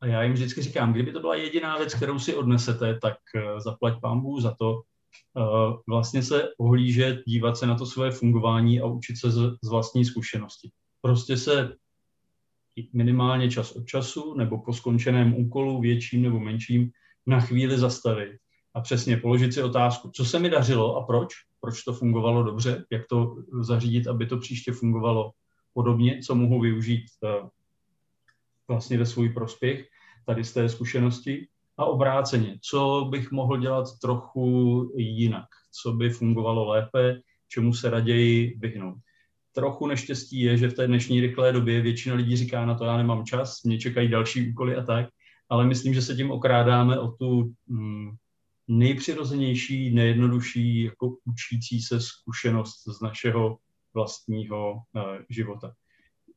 a 0.00 0.06
já 0.06 0.22
jim 0.22 0.32
vždycky 0.32 0.62
říkám, 0.62 0.92
kdyby 0.92 1.12
to 1.12 1.20
byla 1.20 1.34
jediná 1.34 1.78
věc, 1.78 1.94
kterou 1.94 2.18
si 2.18 2.34
odnesete, 2.34 2.98
tak 3.02 3.16
eh, 3.36 3.60
zaplať 3.60 4.00
pámbu 4.00 4.40
za 4.40 4.54
to, 4.54 4.82
vlastně 5.88 6.22
se 6.22 6.48
ohlížet, 6.58 7.22
dívat 7.26 7.56
se 7.56 7.66
na 7.66 7.74
to 7.74 7.86
svoje 7.86 8.10
fungování 8.10 8.80
a 8.80 8.86
učit 8.86 9.16
se 9.16 9.30
z, 9.30 9.56
z 9.62 9.68
vlastní 9.68 10.04
zkušenosti. 10.04 10.70
Prostě 11.00 11.36
se 11.36 11.76
minimálně 12.92 13.50
čas 13.50 13.72
od 13.72 13.86
času 13.86 14.34
nebo 14.34 14.58
po 14.58 14.72
skončeném 14.72 15.34
úkolu, 15.34 15.80
větším 15.80 16.22
nebo 16.22 16.40
menším, 16.40 16.90
na 17.26 17.40
chvíli 17.40 17.78
zastavit 17.78 18.32
a 18.74 18.80
přesně 18.80 19.16
položit 19.16 19.54
si 19.54 19.62
otázku, 19.62 20.10
co 20.14 20.24
se 20.24 20.38
mi 20.38 20.50
dařilo 20.50 20.96
a 20.96 21.06
proč, 21.06 21.34
proč 21.60 21.82
to 21.82 21.92
fungovalo 21.92 22.42
dobře, 22.42 22.84
jak 22.90 23.02
to 23.06 23.36
zařídit, 23.60 24.06
aby 24.06 24.26
to 24.26 24.38
příště 24.38 24.72
fungovalo 24.72 25.32
podobně, 25.74 26.20
co 26.26 26.34
mohu 26.34 26.60
využít 26.60 27.04
eh, 27.24 27.48
vlastně 28.68 28.98
ve 28.98 29.06
svůj 29.06 29.28
prospěch 29.28 29.88
tady 30.26 30.44
z 30.44 30.52
té 30.52 30.68
zkušenosti 30.68 31.48
a 31.78 31.84
obráceně, 31.84 32.58
co 32.70 33.08
bych 33.10 33.30
mohl 33.30 33.58
dělat 33.58 33.84
trochu 34.02 34.92
jinak, 34.96 35.46
co 35.82 35.92
by 35.92 36.10
fungovalo 36.10 36.68
lépe, 36.68 37.20
čemu 37.48 37.74
se 37.74 37.90
raději 37.90 38.58
vyhnout. 38.58 38.98
Trochu 39.52 39.86
neštěstí 39.86 40.40
je, 40.40 40.56
že 40.56 40.68
v 40.68 40.74
té 40.74 40.86
dnešní 40.86 41.20
rychlé 41.20 41.52
době 41.52 41.80
většina 41.80 42.14
lidí 42.14 42.36
říká 42.36 42.66
na 42.66 42.74
to, 42.74 42.84
já 42.84 42.96
nemám 42.96 43.24
čas, 43.24 43.62
mě 43.62 43.78
čekají 43.78 44.08
další 44.08 44.50
úkoly 44.50 44.76
a 44.76 44.82
tak, 44.82 45.08
ale 45.48 45.66
myslím, 45.66 45.94
že 45.94 46.02
se 46.02 46.14
tím 46.14 46.30
okrádáme 46.30 46.98
o 46.98 47.08
tu 47.08 47.52
mm, 47.66 48.10
nejpřirozenější, 48.68 49.94
nejjednodušší 49.94 50.84
jako 50.84 51.16
učící 51.24 51.80
se 51.80 52.00
zkušenost 52.00 52.82
z 52.98 53.00
našeho 53.00 53.58
vlastního 53.94 54.72
uh, 54.72 55.02
života 55.30 55.74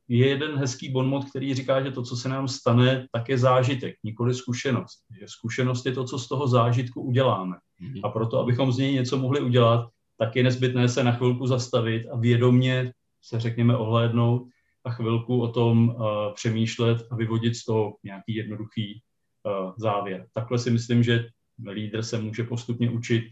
je 0.08 0.28
jeden 0.28 0.58
hezký 0.58 0.88
bonmot, 0.88 1.30
který 1.30 1.54
říká, 1.54 1.82
že 1.82 1.90
to, 1.90 2.02
co 2.02 2.16
se 2.16 2.28
nám 2.28 2.48
stane, 2.48 3.06
tak 3.12 3.28
je 3.28 3.38
zážitek, 3.38 3.94
nikoli 4.04 4.34
zkušenost. 4.34 4.98
Že 5.20 5.26
zkušenost 5.28 5.86
je 5.86 5.92
to, 5.92 6.04
co 6.04 6.18
z 6.18 6.28
toho 6.28 6.48
zážitku 6.48 7.02
uděláme. 7.02 7.56
Mm-hmm. 7.56 8.00
A 8.04 8.08
proto, 8.08 8.38
abychom 8.38 8.72
z 8.72 8.78
něj 8.78 8.92
něco 8.92 9.18
mohli 9.18 9.40
udělat, 9.40 9.88
tak 10.18 10.36
je 10.36 10.42
nezbytné 10.42 10.88
se 10.88 11.04
na 11.04 11.12
chvilku 11.12 11.46
zastavit 11.46 12.06
a 12.12 12.16
vědomně 12.16 12.92
se, 13.22 13.40
řekněme, 13.40 13.76
ohlédnout 13.76 14.48
a 14.84 14.90
chvilku 14.90 15.40
o 15.40 15.48
tom 15.48 15.88
uh, 15.88 15.94
přemýšlet 16.34 17.06
a 17.10 17.16
vyvodit 17.16 17.56
z 17.56 17.64
toho 17.64 17.96
nějaký 18.04 18.34
jednoduchý 18.34 19.02
uh, 19.44 19.72
závěr. 19.76 20.26
Takhle 20.32 20.58
si 20.58 20.70
myslím, 20.70 21.02
že 21.02 21.28
lídr 21.70 22.02
se 22.02 22.20
může 22.20 22.44
postupně 22.44 22.90
učit 22.90 23.24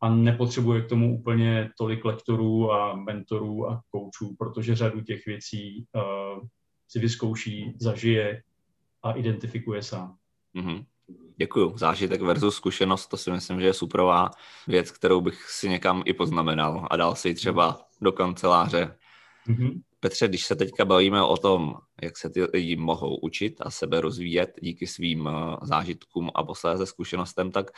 a 0.00 0.10
nepotřebuje 0.10 0.82
k 0.82 0.88
tomu 0.88 1.18
úplně 1.18 1.70
tolik 1.78 2.04
lektorů 2.04 2.72
a 2.72 2.96
mentorů 2.96 3.70
a 3.70 3.82
koučů, 3.90 4.34
protože 4.38 4.74
řadu 4.74 5.00
těch 5.00 5.26
věcí 5.26 5.86
uh, 5.94 6.44
si 6.88 6.98
vyzkouší, 6.98 7.74
zažije 7.80 8.42
a 9.02 9.12
identifikuje 9.12 9.82
sám. 9.82 10.16
Mm-hmm. 10.54 10.84
Děkuju. 11.36 11.78
Zážitek 11.78 12.22
versus 12.22 12.56
zkušenost, 12.56 13.06
to 13.06 13.16
si 13.16 13.30
myslím, 13.30 13.60
že 13.60 13.66
je 13.66 13.74
superová 13.74 14.30
věc, 14.66 14.90
kterou 14.90 15.20
bych 15.20 15.50
si 15.50 15.68
někam 15.68 16.02
i 16.06 16.12
poznamenal 16.12 16.86
a 16.90 16.96
dal 16.96 17.14
si 17.14 17.28
ji 17.28 17.34
třeba 17.34 17.80
do 18.00 18.12
kanceláře. 18.12 18.96
Mm-hmm. 19.48 19.80
Petře, 20.06 20.28
když 20.28 20.44
se 20.46 20.56
teďka 20.56 20.84
bavíme 20.84 21.22
o 21.22 21.36
tom, 21.36 21.74
jak 22.02 22.16
se 22.16 22.30
ty 22.30 22.44
lidi 22.44 22.76
mohou 22.76 23.16
učit 23.16 23.56
a 23.60 23.70
sebe 23.70 24.00
rozvíjet 24.00 24.50
díky 24.60 24.86
svým 24.86 25.28
eh, 25.28 25.56
zážitkům 25.62 26.30
a 26.34 26.44
posléze 26.44 26.86
zkušenostem, 26.86 27.50
tak 27.50 27.70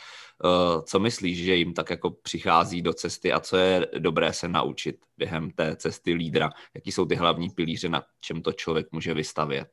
uh, 0.43 0.81
co 0.83 0.99
myslíš, 0.99 1.43
že 1.43 1.55
jim 1.55 1.73
tak 1.73 1.89
jako 1.89 2.11
přichází 2.11 2.81
do 2.81 2.93
cesty 2.93 3.33
a 3.33 3.39
co 3.39 3.57
je 3.57 3.87
dobré 3.99 4.33
se 4.33 4.47
naučit 4.47 4.95
během 5.17 5.51
té 5.51 5.75
cesty 5.75 6.13
lídra? 6.13 6.49
Jaký 6.75 6.91
jsou 6.91 7.05
ty 7.05 7.15
hlavní 7.15 7.49
pilíře, 7.49 7.89
na 7.89 8.03
čem 8.21 8.41
to 8.41 8.53
člověk 8.53 8.87
může 8.91 9.13
vystavět? 9.13 9.69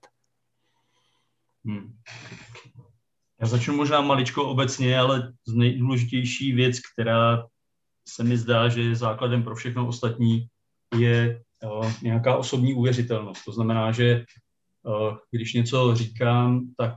Hmm. 1.64 1.92
Já 3.40 3.46
začnu 3.46 3.76
možná 3.76 4.00
maličko 4.00 4.48
obecně, 4.48 4.98
ale 4.98 5.32
z 5.46 5.54
nejdůležitější 5.54 6.52
věc, 6.52 6.76
která 6.92 7.46
se 8.08 8.24
mi 8.24 8.36
zdá, 8.36 8.68
že 8.68 8.82
je 8.82 8.96
základem 8.96 9.42
pro 9.42 9.54
všechno 9.54 9.88
ostatní, 9.88 10.46
je 10.98 11.42
nějaká 12.02 12.36
osobní 12.36 12.74
uvěřitelnost. 12.74 13.44
To 13.44 13.52
znamená, 13.52 13.92
že 13.92 14.24
když 15.30 15.54
něco 15.54 15.94
říkám, 15.94 16.60
tak 16.76 16.94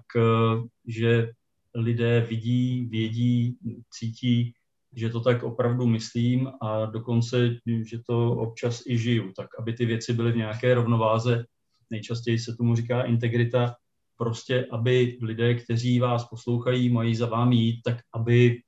že 0.88 1.32
lidé 1.76 2.26
vidí, 2.30 2.86
vědí, 2.86 3.58
cítí, 3.92 4.54
že 4.96 5.10
to 5.10 5.20
tak 5.20 5.44
opravdu 5.44 5.88
myslím 5.88 6.52
a 6.62 6.86
dokonce, 6.86 7.56
že 7.86 8.00
to 8.08 8.32
občas 8.32 8.84
i 8.88 8.98
žiju, 8.98 9.32
tak 9.36 9.48
aby 9.60 9.74
ty 9.74 9.86
věci 9.86 10.14
byly 10.14 10.32
v 10.32 10.38
nějaké 10.38 10.74
rovnováze, 10.74 11.46
nejčastěji 11.90 12.40
se 12.40 12.56
tomu 12.58 12.76
říká 12.76 13.04
integrita, 13.04 13.76
prostě 14.18 14.68
aby 14.72 15.18
lidé, 15.22 15.54
kteří 15.54 16.00
vás 16.00 16.28
poslouchají, 16.28 16.90
mají 16.90 17.16
za 17.16 17.26
vámi 17.26 17.56
jít, 17.56 17.82
tak 17.84 17.98
aby 18.14 18.62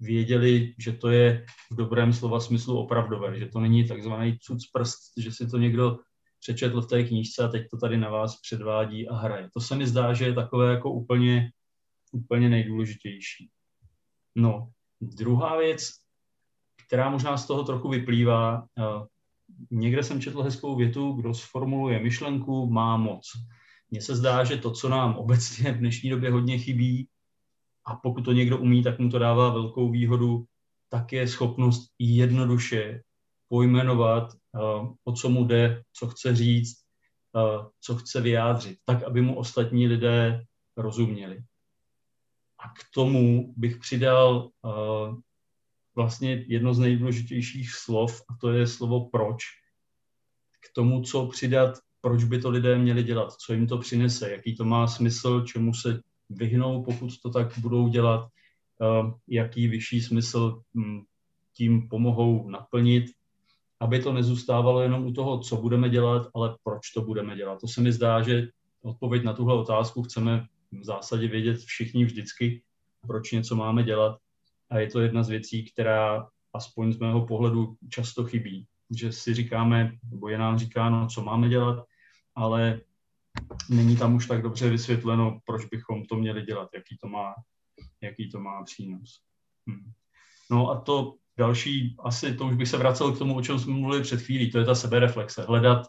věděli, 0.00 0.74
že 0.78 0.92
to 0.92 1.08
je 1.08 1.46
v 1.70 1.76
dobrém 1.76 2.12
slova 2.12 2.40
smyslu 2.40 2.78
opravdové, 2.78 3.38
že 3.38 3.46
to 3.46 3.60
není 3.60 3.88
takzvaný 3.88 4.38
cuc 4.38 4.66
prst, 4.72 4.98
že 5.18 5.32
si 5.32 5.46
to 5.46 5.58
někdo 5.58 5.98
přečetl 6.40 6.80
v 6.80 6.88
té 6.88 7.04
knížce 7.04 7.44
a 7.44 7.48
teď 7.48 7.66
to 7.70 7.76
tady 7.76 7.96
na 7.96 8.10
vás 8.10 8.40
předvádí 8.40 9.08
a 9.08 9.16
hraje. 9.16 9.50
To 9.54 9.60
se 9.60 9.76
mi 9.76 9.86
zdá, 9.86 10.14
že 10.14 10.24
je 10.24 10.34
takové 10.34 10.70
jako 10.70 10.92
úplně, 10.92 11.50
úplně 12.12 12.48
nejdůležitější. 12.48 13.50
No, 14.36 14.70
druhá 15.00 15.56
věc, 15.56 15.90
která 16.86 17.10
možná 17.10 17.36
z 17.36 17.46
toho 17.46 17.64
trochu 17.64 17.88
vyplývá, 17.88 18.58
uh, 18.58 19.06
někde 19.70 20.02
jsem 20.02 20.20
četl 20.20 20.42
hezkou 20.42 20.76
větu, 20.76 21.12
kdo 21.12 21.34
sformuluje 21.34 22.02
myšlenku, 22.02 22.70
má 22.70 22.96
moc. 22.96 23.30
Mně 23.90 24.00
se 24.00 24.16
zdá, 24.16 24.44
že 24.44 24.56
to, 24.56 24.70
co 24.70 24.88
nám 24.88 25.14
obecně 25.14 25.72
v 25.72 25.78
dnešní 25.78 26.10
době 26.10 26.30
hodně 26.30 26.58
chybí, 26.58 27.08
a 27.88 27.96
pokud 27.96 28.24
to 28.24 28.32
někdo 28.32 28.58
umí, 28.58 28.82
tak 28.82 28.98
mu 28.98 29.10
to 29.10 29.18
dává 29.18 29.50
velkou 29.50 29.90
výhodu, 29.90 30.44
tak 30.88 31.12
je 31.12 31.28
schopnost 31.28 31.90
jednoduše 31.98 33.02
pojmenovat, 33.48 34.32
eh, 34.32 34.58
o 35.04 35.12
co 35.12 35.28
mu 35.28 35.44
jde, 35.44 35.82
co 35.92 36.06
chce 36.08 36.36
říct 36.36 36.88
co 37.80 37.96
chce 37.96 38.20
vyjádřit, 38.20 38.78
tak, 38.84 39.02
aby 39.02 39.20
mu 39.20 39.36
ostatní 39.36 39.86
lidé 39.86 40.44
rozuměli. 40.76 41.44
A 42.58 42.68
k 42.68 42.84
tomu 42.94 43.54
bych 43.56 43.76
přidal 43.76 44.50
vlastně 45.94 46.44
jedno 46.48 46.74
z 46.74 46.78
nejdůležitějších 46.78 47.74
slov, 47.74 48.22
a 48.28 48.36
to 48.40 48.52
je 48.52 48.66
slovo 48.66 49.08
proč. 49.08 49.42
K 50.60 50.74
tomu, 50.74 51.02
co 51.02 51.26
přidat, 51.26 51.78
proč 52.00 52.24
by 52.24 52.40
to 52.40 52.50
lidé 52.50 52.78
měli 52.78 53.02
dělat, 53.02 53.32
co 53.32 53.52
jim 53.52 53.66
to 53.66 53.78
přinese, 53.78 54.30
jaký 54.30 54.56
to 54.56 54.64
má 54.64 54.86
smysl, 54.86 55.44
čemu 55.44 55.74
se 55.74 56.00
vyhnou, 56.30 56.84
pokud 56.84 57.20
to 57.22 57.30
tak 57.30 57.58
budou 57.58 57.88
dělat, 57.88 58.28
jaký 59.28 59.68
vyšší 59.68 60.00
smysl 60.00 60.62
hm, 60.74 61.00
tím 61.54 61.88
pomohou 61.88 62.48
naplnit, 62.48 63.04
aby 63.80 64.02
to 64.02 64.12
nezůstávalo 64.12 64.82
jenom 64.82 65.06
u 65.06 65.12
toho, 65.12 65.38
co 65.38 65.56
budeme 65.56 65.88
dělat, 65.88 66.28
ale 66.34 66.56
proč 66.62 66.90
to 66.90 67.02
budeme 67.02 67.36
dělat. 67.36 67.60
To 67.60 67.68
se 67.68 67.80
mi 67.80 67.92
zdá, 67.92 68.22
že 68.22 68.48
odpověď 68.82 69.24
na 69.24 69.32
tuhle 69.32 69.54
otázku 69.54 70.02
chceme 70.02 70.46
v 70.72 70.84
zásadě 70.84 71.28
vědět 71.28 71.58
všichni 71.58 72.04
vždycky, 72.04 72.62
proč 73.06 73.32
něco 73.32 73.56
máme 73.56 73.82
dělat. 73.82 74.18
A 74.70 74.78
je 74.78 74.86
to 74.86 75.00
jedna 75.00 75.22
z 75.22 75.28
věcí, 75.28 75.64
která 75.64 76.28
aspoň 76.52 76.92
z 76.92 76.98
mého 76.98 77.26
pohledu 77.26 77.76
často 77.88 78.24
chybí. 78.24 78.66
Že 78.90 79.12
si 79.12 79.34
říkáme, 79.34 79.92
nebo 80.10 80.28
je 80.28 80.38
nám 80.38 80.58
říkáno, 80.58 81.06
co 81.06 81.22
máme 81.22 81.48
dělat, 81.48 81.84
ale 82.34 82.80
není 83.70 83.96
tam 83.96 84.14
už 84.14 84.26
tak 84.26 84.42
dobře 84.42 84.70
vysvětleno, 84.70 85.40
proč 85.46 85.64
bychom 85.64 86.04
to 86.04 86.16
měli 86.16 86.42
dělat, 86.42 86.68
jaký 86.74 86.96
to 87.00 87.08
má, 87.08 87.34
jaký 88.02 88.30
to 88.30 88.40
má 88.40 88.64
přínos. 88.64 89.20
Hm. 89.70 89.92
No 90.50 90.70
a 90.70 90.80
to 90.80 91.14
další, 91.38 91.96
asi 92.04 92.34
to 92.34 92.46
už 92.46 92.54
bych 92.54 92.68
se 92.68 92.76
vracel 92.76 93.12
k 93.12 93.18
tomu, 93.18 93.36
o 93.36 93.42
čem 93.42 93.58
jsme 93.58 93.72
mluvili 93.72 94.02
před 94.02 94.20
chvílí, 94.20 94.50
to 94.50 94.58
je 94.58 94.64
ta 94.64 94.74
sebereflexe. 94.74 95.42
Hledat 95.42 95.86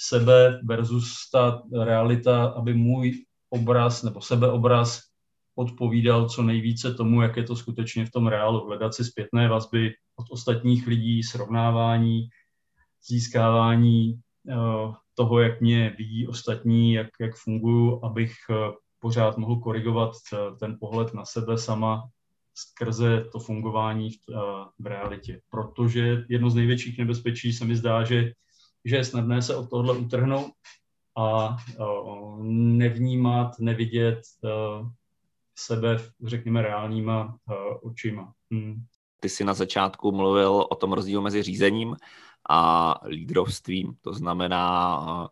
sebe 0.00 0.60
versus 0.64 1.30
ta 1.32 1.62
realita, 1.82 2.46
aby 2.46 2.74
můj 2.74 3.24
obraz 3.50 4.02
nebo 4.02 4.20
sebeobraz 4.20 5.00
odpovídal 5.54 6.28
co 6.28 6.42
nejvíce 6.42 6.94
tomu, 6.94 7.22
jak 7.22 7.36
je 7.36 7.42
to 7.42 7.56
skutečně 7.56 8.06
v 8.06 8.10
tom 8.10 8.26
reálu. 8.26 8.66
Hledat 8.66 8.94
si 8.94 9.04
zpětné 9.04 9.48
vazby 9.48 9.94
od 10.16 10.26
ostatních 10.30 10.86
lidí, 10.86 11.22
srovnávání, 11.22 12.28
získávání 13.08 14.20
toho, 15.14 15.40
jak 15.40 15.60
mě 15.60 15.94
vidí 15.98 16.26
ostatní, 16.26 16.92
jak, 16.92 17.08
jak 17.20 17.36
funguju, 17.36 18.04
abych 18.04 18.32
uh, 18.50 18.56
pořád 18.98 19.38
mohl 19.38 19.56
korigovat 19.56 20.12
uh, 20.32 20.58
ten 20.58 20.76
pohled 20.80 21.14
na 21.14 21.24
sebe 21.24 21.58
sama 21.58 22.08
skrze 22.54 23.24
to 23.32 23.38
fungování 23.38 24.10
v, 24.10 24.18
v 24.78 24.86
realitě. 24.86 25.40
Protože 25.50 26.24
jedno 26.28 26.50
z 26.50 26.54
největších 26.54 26.98
nebezpečí 26.98 27.52
se 27.52 27.64
mi 27.64 27.76
zdá, 27.76 28.04
že, 28.04 28.32
že 28.84 28.96
je 28.96 29.04
snadné 29.04 29.42
se 29.42 29.56
od 29.56 29.70
tohle 29.70 29.98
utrhnout 29.98 30.50
a 31.18 31.56
nevnímat, 32.78 33.58
nevidět 33.58 34.20
sebe, 35.58 35.96
řekněme, 36.24 36.62
reálníma 36.62 37.36
očima. 37.82 38.32
Hmm. 38.50 38.84
Ty 39.20 39.28
jsi 39.28 39.44
na 39.44 39.54
začátku 39.54 40.12
mluvil 40.12 40.66
o 40.70 40.74
tom 40.74 40.92
rozdílu 40.92 41.22
mezi 41.22 41.42
řízením 41.42 41.96
a 42.48 42.94
lídrovstvím, 43.06 43.94
to 44.00 44.12
znamená 44.12 45.28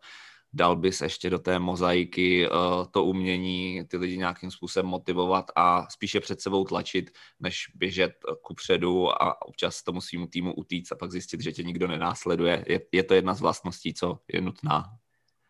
dal 0.53 0.75
bys 0.75 1.01
ještě 1.01 1.29
do 1.29 1.39
té 1.39 1.59
mozaiky 1.59 2.49
uh, 2.49 2.55
to 2.91 3.03
umění 3.03 3.83
ty 3.87 3.97
lidi 3.97 4.17
nějakým 4.17 4.51
způsobem 4.51 4.85
motivovat 4.85 5.51
a 5.55 5.89
spíše 5.89 6.19
před 6.19 6.41
sebou 6.41 6.65
tlačit, 6.65 7.11
než 7.39 7.65
běžet 7.75 8.11
ku 8.41 8.53
předu 8.53 9.21
a 9.21 9.41
občas 9.41 9.83
tomu 9.83 10.01
svým 10.01 10.27
týmu 10.27 10.53
utíct 10.53 10.91
a 10.91 10.95
pak 10.95 11.11
zjistit, 11.11 11.41
že 11.41 11.51
tě 11.51 11.63
nikdo 11.63 11.87
nenásleduje. 11.87 12.65
Je, 12.67 12.81
je 12.91 13.03
to 13.03 13.13
jedna 13.13 13.33
z 13.33 13.41
vlastností, 13.41 13.93
co 13.93 14.19
je 14.33 14.41
nutná. 14.41 14.83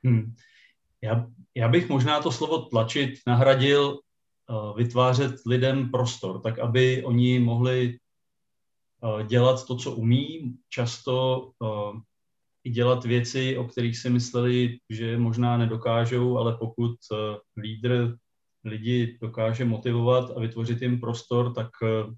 Hmm. 0.04 0.36
Já, 1.02 1.28
já 1.56 1.68
bych 1.68 1.90
možná 1.90 2.22
to 2.22 2.32
slovo 2.32 2.58
tlačit 2.58 3.20
nahradil 3.28 4.00
uh, 4.50 4.78
vytvářet 4.78 5.36
lidem 5.46 5.92
prostor, 5.92 6.42
tak 6.42 6.60
aby 6.60 7.04
oni 7.04 7.40
mohli 7.40 7.98
dělat 9.28 9.66
to, 9.66 9.76
co 9.76 9.92
umí. 9.92 10.56
Často 10.70 11.52
uh, 11.60 12.00
i 12.68 12.70
dělat 12.70 13.06
věci, 13.06 13.58
o 13.58 13.64
kterých 13.64 13.98
si 13.98 14.10
mysleli, 14.10 14.78
že 14.90 15.18
možná 15.18 15.58
nedokážou, 15.58 16.38
ale 16.38 16.58
pokud 16.58 16.92
eh, 16.92 17.16
lídr 17.62 18.18
lidi 18.64 19.18
dokáže 19.22 19.66
motivovat 19.66 20.32
a 20.36 20.40
vytvořit 20.40 20.82
jim 20.82 21.00
prostor, 21.00 21.54
tak 21.54 21.70
eh, 21.84 22.14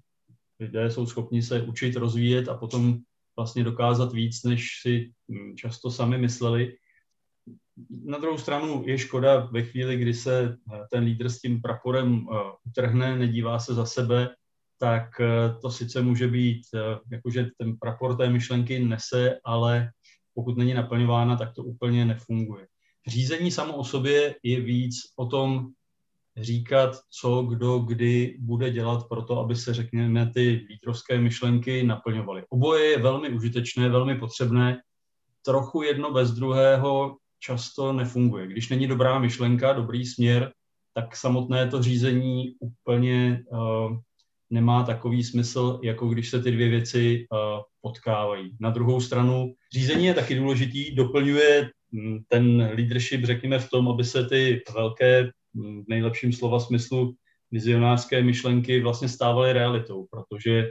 lidé 0.60 0.90
jsou 0.90 1.06
schopni 1.06 1.42
se 1.42 1.62
učit, 1.62 1.96
rozvíjet 1.96 2.48
a 2.48 2.56
potom 2.56 2.98
vlastně 3.36 3.64
dokázat 3.64 4.12
víc, 4.12 4.42
než 4.44 4.68
si 4.82 5.12
hm, 5.30 5.56
často 5.56 5.90
sami 5.90 6.18
mysleli. 6.18 6.76
Na 8.04 8.18
druhou 8.18 8.38
stranu 8.38 8.82
je 8.86 8.98
škoda 8.98 9.48
ve 9.52 9.62
chvíli, 9.62 9.96
kdy 9.96 10.14
se 10.14 10.56
eh, 10.74 10.84
ten 10.90 11.04
lídr 11.04 11.28
s 11.28 11.40
tím 11.40 11.62
praporem 11.62 12.26
utrhne, 12.66 13.18
nedívá 13.18 13.58
se 13.58 13.74
za 13.74 13.86
sebe, 13.86 14.34
tak 14.80 15.04
to 15.62 15.70
sice 15.70 16.02
může 16.02 16.28
být, 16.28 16.62
jakože 17.10 17.46
ten 17.58 17.76
prapor 17.76 18.16
té 18.16 18.30
myšlenky 18.30 18.78
nese, 18.78 19.38
ale 19.44 19.90
pokud 20.34 20.58
není 20.58 20.74
naplňována, 20.74 21.36
tak 21.36 21.54
to 21.54 21.64
úplně 21.64 22.04
nefunguje. 22.04 22.66
Řízení 23.08 23.50
samo 23.50 23.76
o 23.76 23.84
sobě 23.84 24.34
je 24.42 24.60
víc 24.60 24.94
o 25.16 25.26
tom 25.26 25.68
říkat, 26.36 26.96
co, 27.20 27.42
kdo, 27.42 27.78
kdy 27.78 28.36
bude 28.40 28.70
dělat 28.70 29.08
pro 29.08 29.22
to, 29.22 29.38
aby 29.38 29.56
se, 29.56 29.74
řekněme, 29.74 30.30
ty 30.34 30.66
vítrovské 30.68 31.20
myšlenky 31.20 31.82
naplňovaly. 31.82 32.44
Oboje 32.48 32.84
je 32.84 32.98
velmi 32.98 33.30
užitečné, 33.30 33.88
velmi 33.88 34.18
potřebné, 34.18 34.80
trochu 35.44 35.82
jedno 35.82 36.12
bez 36.12 36.30
druhého 36.30 37.16
často 37.38 37.92
nefunguje. 37.92 38.46
Když 38.46 38.68
není 38.68 38.86
dobrá 38.86 39.18
myšlenka, 39.18 39.72
dobrý 39.72 40.06
směr, 40.06 40.52
tak 40.94 41.16
samotné 41.16 41.68
to 41.68 41.82
řízení 41.82 42.54
úplně 42.60 43.44
uh, 43.52 43.96
nemá 44.50 44.82
takový 44.82 45.24
smysl, 45.24 45.80
jako 45.82 46.08
když 46.08 46.30
se 46.30 46.42
ty 46.42 46.50
dvě 46.50 46.68
věci 46.68 47.26
uh, 47.32 47.62
potkávají. 47.80 48.56
Na 48.60 48.70
druhou 48.70 49.00
stranu 49.00 49.54
řízení 49.72 50.06
je 50.06 50.14
taky 50.14 50.34
důležitý, 50.34 50.94
doplňuje 50.94 51.70
mm, 51.92 52.18
ten 52.28 52.56
leadership, 52.56 53.24
řekněme, 53.24 53.58
v 53.58 53.70
tom, 53.70 53.88
aby 53.88 54.04
se 54.04 54.24
ty 54.24 54.62
velké, 54.74 55.30
mm, 55.54 55.84
v 55.84 55.88
nejlepším 55.88 56.32
slova 56.32 56.60
smyslu, 56.60 57.14
vizionářské 57.50 58.22
myšlenky 58.22 58.80
vlastně 58.80 59.08
stávaly 59.08 59.52
realitou, 59.52 60.06
protože 60.10 60.70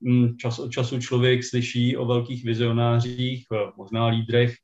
mm, 0.00 0.36
čas 0.36 0.58
od 0.58 0.70
času 0.72 1.00
člověk 1.00 1.44
slyší 1.44 1.96
o 1.96 2.04
velkých 2.04 2.44
vizionářích, 2.44 3.46
možná 3.76 4.06
lídrech, 4.06 4.54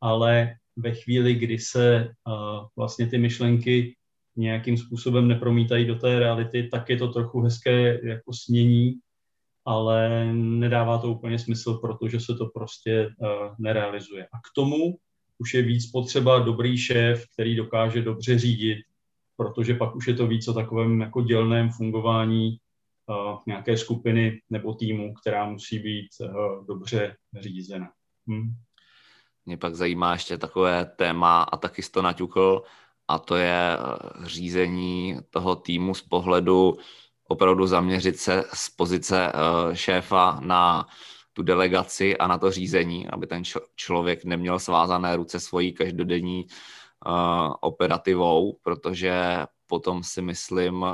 ale 0.00 0.54
ve 0.76 0.94
chvíli, 0.94 1.34
kdy 1.34 1.58
se 1.58 2.08
uh, 2.28 2.66
vlastně 2.76 3.06
ty 3.06 3.18
myšlenky 3.18 3.94
nějakým 4.36 4.76
způsobem 4.76 5.28
nepromítají 5.28 5.86
do 5.86 5.94
té 5.94 6.18
reality, 6.18 6.68
tak 6.72 6.90
je 6.90 6.96
to 6.96 7.08
trochu 7.08 7.40
hezké 7.40 8.00
jako 8.02 8.32
snění, 8.32 8.94
ale 9.64 10.32
nedává 10.34 10.98
to 10.98 11.12
úplně 11.12 11.38
smysl, 11.38 11.74
protože 11.74 12.20
se 12.20 12.34
to 12.34 12.46
prostě 12.46 13.06
uh, 13.06 13.28
nerealizuje. 13.58 14.24
A 14.24 14.38
k 14.38 14.54
tomu 14.54 14.98
už 15.38 15.54
je 15.54 15.62
víc 15.62 15.90
potřeba 15.90 16.38
dobrý 16.38 16.78
šéf, 16.78 17.24
který 17.34 17.56
dokáže 17.56 18.02
dobře 18.02 18.38
řídit, 18.38 18.78
protože 19.36 19.74
pak 19.74 19.96
už 19.96 20.08
je 20.08 20.14
to 20.14 20.26
víc 20.26 20.48
o 20.48 20.52
takovém 20.52 21.00
jako 21.00 21.22
dělném 21.22 21.70
fungování 21.70 22.56
uh, 23.06 23.38
nějaké 23.46 23.76
skupiny 23.76 24.40
nebo 24.50 24.74
týmu, 24.74 25.14
která 25.14 25.46
musí 25.46 25.78
být 25.78 26.08
uh, 26.20 26.66
dobře 26.66 27.16
řízena. 27.40 27.90
Hm. 28.30 28.54
Mě 29.46 29.56
pak 29.56 29.74
zajímá 29.74 30.12
ještě 30.12 30.38
takové 30.38 30.84
téma, 30.84 31.42
a 31.42 31.56
taky 31.56 31.82
jsi 31.82 31.92
to 31.92 32.02
naťukl, 32.02 32.62
a 33.08 33.18
to 33.18 33.36
je 33.36 33.78
řízení 34.24 35.18
toho 35.30 35.56
týmu 35.56 35.94
z 35.94 36.02
pohledu 36.02 36.76
opravdu 37.28 37.66
zaměřit 37.66 38.18
se 38.18 38.44
z 38.54 38.70
pozice 38.70 39.32
eh, 39.32 39.76
šéfa 39.76 40.38
na 40.42 40.86
tu 41.32 41.42
delegaci 41.42 42.16
a 42.18 42.26
na 42.26 42.38
to 42.38 42.50
řízení, 42.50 43.08
aby 43.08 43.26
ten 43.26 43.42
člověk 43.76 44.24
neměl 44.24 44.58
svázané 44.58 45.16
ruce 45.16 45.40
svojí 45.40 45.72
každodenní 45.72 46.44
uh, 47.06 47.54
operativou, 47.60 48.58
protože 48.62 49.46
potom 49.66 50.02
si 50.02 50.22
myslím, 50.22 50.86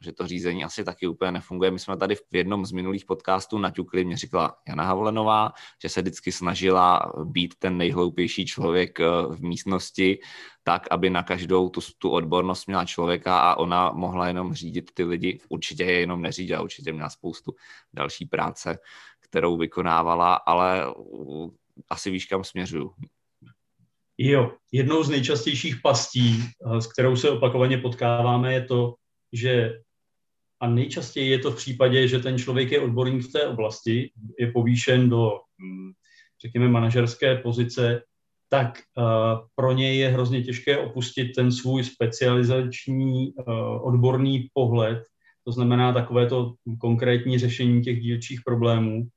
že 0.00 0.12
to 0.12 0.26
řízení 0.26 0.64
asi 0.64 0.84
taky 0.84 1.06
úplně 1.06 1.32
nefunguje. 1.32 1.70
My 1.70 1.78
jsme 1.78 1.96
tady 1.96 2.14
v 2.14 2.22
jednom 2.32 2.66
z 2.66 2.72
minulých 2.72 3.04
podcastů 3.04 3.58
naťukli, 3.58 4.04
mě 4.04 4.16
říkala 4.16 4.56
Jana 4.68 4.84
Havlenová, 4.84 5.52
že 5.82 5.88
se 5.88 6.02
vždycky 6.02 6.32
snažila 6.32 7.12
být 7.24 7.54
ten 7.58 7.76
nejhloupější 7.76 8.46
člověk 8.46 9.00
eh, 9.00 9.04
v 9.28 9.40
místnosti, 9.40 10.18
tak, 10.62 10.86
aby 10.90 11.10
na 11.10 11.22
každou 11.22 11.68
tu, 11.68 11.80
tu 11.98 12.10
odbornost 12.10 12.66
měla 12.66 12.84
člověka 12.84 13.38
a 13.38 13.54
ona 13.54 13.92
mohla 13.92 14.28
jenom 14.28 14.54
řídit 14.54 14.90
ty 14.94 15.04
lidi. 15.04 15.40
Určitě 15.48 15.84
je 15.84 16.00
jenom 16.00 16.22
neřídila, 16.22 16.62
určitě 16.62 16.92
měla 16.92 17.10
spoustu 17.10 17.54
další 17.92 18.26
práce, 18.26 18.78
kterou 19.20 19.56
vykonávala, 19.56 20.34
ale 20.34 20.94
asi 21.90 22.10
víš, 22.10 22.26
kam 22.26 22.44
směřuju. 22.44 22.94
Jo, 24.18 24.52
jednou 24.72 25.02
z 25.02 25.08
nejčastějších 25.08 25.76
pastí, 25.82 26.42
eh, 26.42 26.80
s 26.80 26.86
kterou 26.86 27.16
se 27.16 27.30
opakovaně 27.30 27.78
potkáváme, 27.78 28.54
je 28.54 28.64
to, 28.64 28.94
že 29.32 29.80
a 30.60 30.68
nejčastěji 30.68 31.30
je 31.30 31.38
to 31.38 31.50
v 31.50 31.56
případě, 31.56 32.08
že 32.08 32.18
ten 32.18 32.38
člověk 32.38 32.72
je 32.72 32.80
odborník 32.80 33.22
v 33.22 33.32
té 33.32 33.46
oblasti, 33.46 34.10
je 34.38 34.52
povýšen 34.52 35.08
do, 35.08 35.30
hm, 35.62 35.92
řekněme, 36.42 36.68
manažerské 36.68 37.36
pozice, 37.36 38.02
tak 38.48 38.78
uh, 38.96 39.04
pro 39.54 39.72
něj 39.72 39.98
je 39.98 40.08
hrozně 40.08 40.42
těžké 40.42 40.78
opustit 40.78 41.34
ten 41.34 41.52
svůj 41.52 41.84
specializační 41.84 43.32
uh, 43.32 43.86
odborný 43.86 44.48
pohled, 44.52 45.02
to 45.44 45.52
znamená 45.52 45.92
takové 45.92 46.26
to 46.26 46.54
konkrétní 46.80 47.38
řešení 47.38 47.82
těch 47.82 48.00
dílčích 48.00 48.40
problémů, 48.44 49.08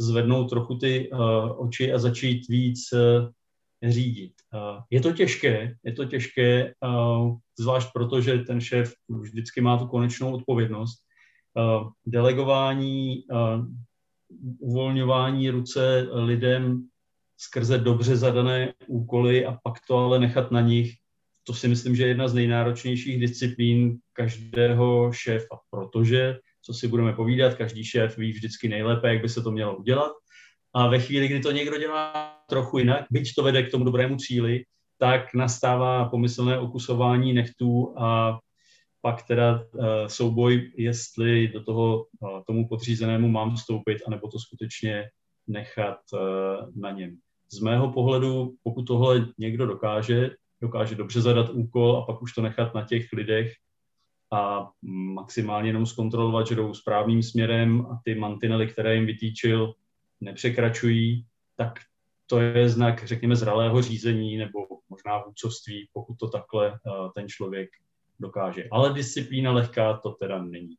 zvednout 0.00 0.50
trochu 0.50 0.78
ty 0.78 1.10
uh, 1.10 1.18
oči 1.66 1.92
a 1.92 1.98
začít 1.98 2.48
víc 2.48 2.80
řídit. 3.88 4.32
Je 4.90 5.00
to 5.00 5.12
těžké, 5.12 5.74
je 5.84 5.92
to 5.92 6.04
těžké, 6.04 6.72
zvlášť 7.62 7.88
proto, 7.92 8.20
že 8.20 8.38
ten 8.38 8.60
šéf 8.60 8.92
vždycky 9.08 9.60
má 9.60 9.78
tu 9.78 9.86
konečnou 9.86 10.34
odpovědnost. 10.34 10.98
Uh, 11.54 11.90
delegování, 12.06 13.24
uh, 13.30 13.66
uvolňování 14.58 15.50
ruce 15.50 16.08
lidem 16.12 16.88
skrze 17.36 17.78
dobře 17.78 18.16
zadané 18.16 18.72
úkoly 18.86 19.46
a 19.46 19.58
pak 19.62 19.74
to 19.88 19.98
ale 19.98 20.18
nechat 20.18 20.50
na 20.50 20.60
nich, 20.60 20.92
to 21.44 21.54
si 21.54 21.68
myslím, 21.68 21.96
že 21.96 22.02
je 22.02 22.08
jedna 22.08 22.28
z 22.28 22.34
nejnáročnějších 22.34 23.20
disciplín 23.20 23.98
každého 24.12 25.12
šéfa, 25.12 25.58
protože, 25.70 26.38
co 26.62 26.74
si 26.74 26.88
budeme 26.88 27.12
povídat, 27.12 27.54
každý 27.54 27.84
šéf 27.84 28.18
ví 28.18 28.32
vždycky 28.32 28.68
nejlépe, 28.68 29.08
jak 29.08 29.22
by 29.22 29.28
se 29.28 29.42
to 29.42 29.50
mělo 29.50 29.76
udělat. 29.76 30.12
A 30.74 30.88
ve 30.88 30.98
chvíli, 30.98 31.28
kdy 31.28 31.40
to 31.40 31.50
někdo 31.50 31.78
dělá 31.78 32.36
trochu 32.48 32.78
jinak, 32.78 33.06
byť 33.10 33.34
to 33.34 33.42
vede 33.42 33.62
k 33.62 33.70
tomu 33.70 33.84
dobrému 33.84 34.16
cíli, 34.16 34.64
tak 34.98 35.34
nastává 35.34 36.08
pomyslné 36.08 36.58
okusování 36.58 37.32
nechtů 37.32 37.94
a 37.98 38.38
pak 39.00 39.22
teda 39.22 39.64
uh, 39.74 39.84
souboj, 40.06 40.72
jestli 40.76 41.48
do 41.48 41.64
toho 41.64 42.04
uh, 42.20 42.30
tomu 42.46 42.68
podřízenému 42.68 43.28
mám 43.28 43.54
vstoupit, 43.54 43.98
anebo 44.06 44.28
to 44.28 44.38
skutečně 44.38 45.04
nechat 45.46 45.98
uh, 46.12 46.20
na 46.82 46.90
něm. 46.90 47.16
Z 47.52 47.60
mého 47.60 47.92
pohledu, 47.92 48.54
pokud 48.62 48.82
tohle 48.82 49.28
někdo 49.38 49.66
dokáže, 49.66 50.30
dokáže 50.60 50.94
dobře 50.94 51.20
zadat 51.20 51.50
úkol 51.50 51.96
a 51.96 52.06
pak 52.06 52.22
už 52.22 52.32
to 52.32 52.42
nechat 52.42 52.74
na 52.74 52.84
těch 52.84 53.12
lidech 53.12 53.52
a 54.32 54.68
maximálně 55.14 55.68
jenom 55.68 55.86
zkontrolovat, 55.86 56.46
že 56.46 56.54
jdou 56.54 56.74
správným 56.74 57.22
směrem 57.22 57.86
a 57.86 58.00
ty 58.04 58.14
mantinely, 58.14 58.66
které 58.66 58.94
jim 58.94 59.06
vytýčil, 59.06 59.74
nepřekračují, 60.20 61.26
tak 61.56 61.72
to 62.26 62.40
je 62.40 62.68
znak, 62.68 63.06
řekněme, 63.06 63.36
zralého 63.36 63.82
řízení 63.82 64.36
nebo 64.36 64.58
možná 64.88 65.18
vůdcovství, 65.18 65.88
pokud 65.92 66.14
to 66.14 66.28
takhle 66.28 66.70
uh, 66.70 67.12
ten 67.14 67.28
člověk 67.28 67.70
dokáže. 68.20 68.64
Ale 68.70 68.92
disciplína 68.92 69.52
lehká 69.52 69.96
to 69.96 70.10
teda 70.10 70.42
není. 70.42 70.76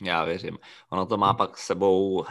Já 0.00 0.24
věřím. 0.24 0.58
Ono 0.90 1.06
to 1.06 1.16
má 1.16 1.34
pak 1.34 1.58
sebou 1.58 2.24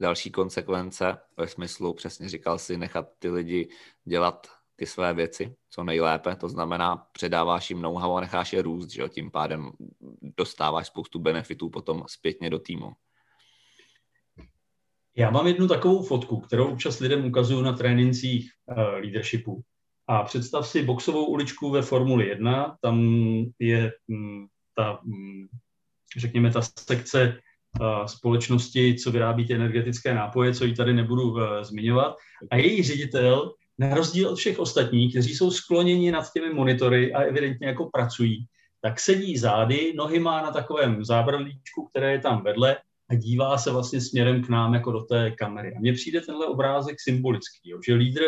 další 0.00 0.30
konsekvence 0.30 1.18
ve 1.36 1.48
smyslu, 1.48 1.94
přesně 1.94 2.28
říkal 2.28 2.58
si, 2.58 2.76
nechat 2.76 3.08
ty 3.18 3.30
lidi 3.30 3.68
dělat 4.04 4.46
ty 4.76 4.86
své 4.86 5.14
věci 5.14 5.56
co 5.76 5.84
nejlépe, 5.84 6.36
to 6.36 6.48
znamená 6.48 7.06
předáváš 7.12 7.70
jim 7.70 7.82
know-how 7.82 8.16
a 8.16 8.20
necháš 8.20 8.52
je 8.52 8.62
růst, 8.62 8.90
že 8.90 9.02
jo? 9.02 9.08
tím 9.08 9.30
pádem 9.30 9.70
dostáváš 10.36 10.86
spoustu 10.86 11.18
benefitů 11.18 11.70
potom 11.70 12.04
zpětně 12.06 12.50
do 12.50 12.58
týmu. 12.58 12.92
Já 15.16 15.30
mám 15.30 15.46
jednu 15.46 15.68
takovou 15.68 16.02
fotku, 16.02 16.40
kterou 16.40 16.72
občas 16.72 17.00
lidem 17.00 17.24
ukazuju 17.24 17.62
na 17.62 17.72
trénincích 17.72 18.50
uh, 18.66 18.76
leadershipu. 18.78 19.62
A 20.08 20.22
představ 20.22 20.68
si 20.68 20.82
boxovou 20.82 21.24
uličku 21.24 21.70
ve 21.70 21.82
Formuli 21.82 22.28
1, 22.28 22.76
tam 22.82 23.00
je 23.58 23.92
mm, 24.08 24.46
ta, 24.74 24.98
mm, 25.04 25.46
řekněme, 26.16 26.50
ta 26.50 26.62
sekce 26.62 27.38
společnosti, 28.06 28.94
co 28.94 29.10
vyrábí 29.10 29.46
ty 29.46 29.54
energetické 29.54 30.14
nápoje, 30.14 30.54
co 30.54 30.64
ji 30.64 30.74
tady 30.74 30.94
nebudu 30.94 31.30
uh, 31.30 31.40
zmiňovat. 31.62 32.16
A 32.50 32.56
její 32.56 32.82
ředitel, 32.82 33.52
na 33.78 33.94
rozdíl 33.94 34.28
od 34.28 34.36
všech 34.36 34.58
ostatních, 34.58 35.12
kteří 35.12 35.34
jsou 35.34 35.50
skloněni 35.50 36.12
nad 36.12 36.32
těmi 36.32 36.54
monitory 36.54 37.14
a 37.14 37.20
evidentně 37.20 37.66
jako 37.66 37.90
pracují, 37.92 38.46
tak 38.80 39.00
sedí 39.00 39.38
zády, 39.38 39.92
nohy 39.96 40.18
má 40.18 40.42
na 40.42 40.50
takovém 40.50 41.04
zábradlíčku, 41.04 41.86
které 41.90 42.12
je 42.12 42.18
tam 42.18 42.42
vedle 42.42 42.76
a 43.10 43.14
dívá 43.14 43.58
se 43.58 43.70
vlastně 43.72 44.00
směrem 44.00 44.42
k 44.42 44.48
nám 44.48 44.74
jako 44.74 44.92
do 44.92 45.00
té 45.00 45.30
kamery. 45.30 45.74
A 45.76 45.80
mně 45.80 45.92
přijde 45.92 46.20
tenhle 46.20 46.46
obrázek 46.46 46.96
symbolický, 47.00 47.70
jo, 47.70 47.78
že 47.86 47.94
lídr, 47.94 48.22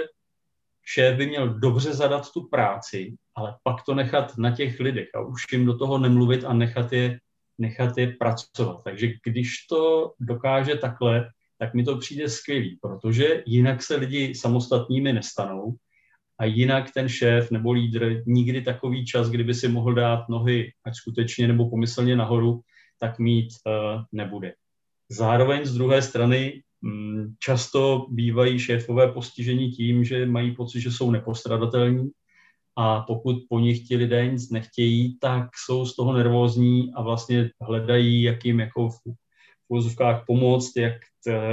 šéf 0.89 1.17
by 1.17 1.27
měl 1.27 1.49
dobře 1.49 1.95
zadat 1.95 2.33
tu 2.33 2.49
práci, 2.49 3.15
ale 3.35 3.55
pak 3.63 3.85
to 3.87 3.95
nechat 3.95 4.39
na 4.39 4.57
těch 4.57 4.81
lidech 4.81 5.09
a 5.15 5.21
už 5.21 5.43
jim 5.53 5.67
do 5.67 5.79
toho 5.79 5.99
nemluvit 5.99 6.45
a 6.45 6.53
nechat 6.53 6.93
je 6.93 7.19
nechat 7.59 7.99
je 7.99 8.17
pracovat. 8.21 8.85
Takže 8.85 9.13
když 9.25 9.67
to 9.71 10.13
dokáže 10.21 10.75
takhle, 10.75 11.31
tak 11.59 11.75
mi 11.75 11.85
to 11.85 11.99
přijde 11.99 12.29
skvělý, 12.29 12.79
protože 12.83 13.43
jinak 13.47 13.83
se 13.83 13.97
lidi 13.97 14.35
samostatnými 14.35 15.13
nestanou 15.13 15.75
a 16.39 16.45
jinak 16.45 16.93
ten 16.95 17.09
šéf 17.09 17.51
nebo 17.51 17.73
lídr 17.73 18.23
nikdy 18.27 18.63
takový 18.63 19.07
čas, 19.07 19.31
kdyby 19.31 19.55
si 19.55 19.69
mohl 19.69 19.95
dát 19.95 20.29
nohy, 20.29 20.73
ať 20.85 20.95
skutečně 20.95 21.49
nebo 21.49 21.71
pomyslně 21.71 22.17
nahoru, 22.17 22.61
tak 23.01 23.19
mít 23.19 23.49
uh, 23.67 24.03
nebude. 24.13 24.53
Zároveň 25.09 25.65
z 25.65 25.75
druhé 25.75 26.03
strany 26.03 26.63
často 27.39 28.07
bývají 28.11 28.59
šéfové 28.59 29.13
postižení 29.13 29.71
tím, 29.71 30.05
že 30.05 30.27
mají 30.27 30.55
pocit, 30.55 30.81
že 30.81 30.91
jsou 30.91 31.11
nepostradatelní 31.11 32.11
a 32.77 33.01
pokud 33.01 33.37
po 33.49 33.59
nich 33.59 33.89
ti 33.89 33.97
lidé 33.97 34.27
nic 34.27 34.51
nechtějí, 34.51 35.19
tak 35.19 35.49
jsou 35.67 35.87
z 35.87 35.97
toho 35.97 36.13
nervózní 36.13 36.93
a 36.95 37.03
vlastně 37.03 37.51
hledají, 37.61 38.23
jak 38.23 38.45
jim 38.45 38.61
jako 38.61 38.89
v 38.89 38.99
uvozovkách 39.69 40.25
pomoct, 40.27 40.77
jak 40.77 40.95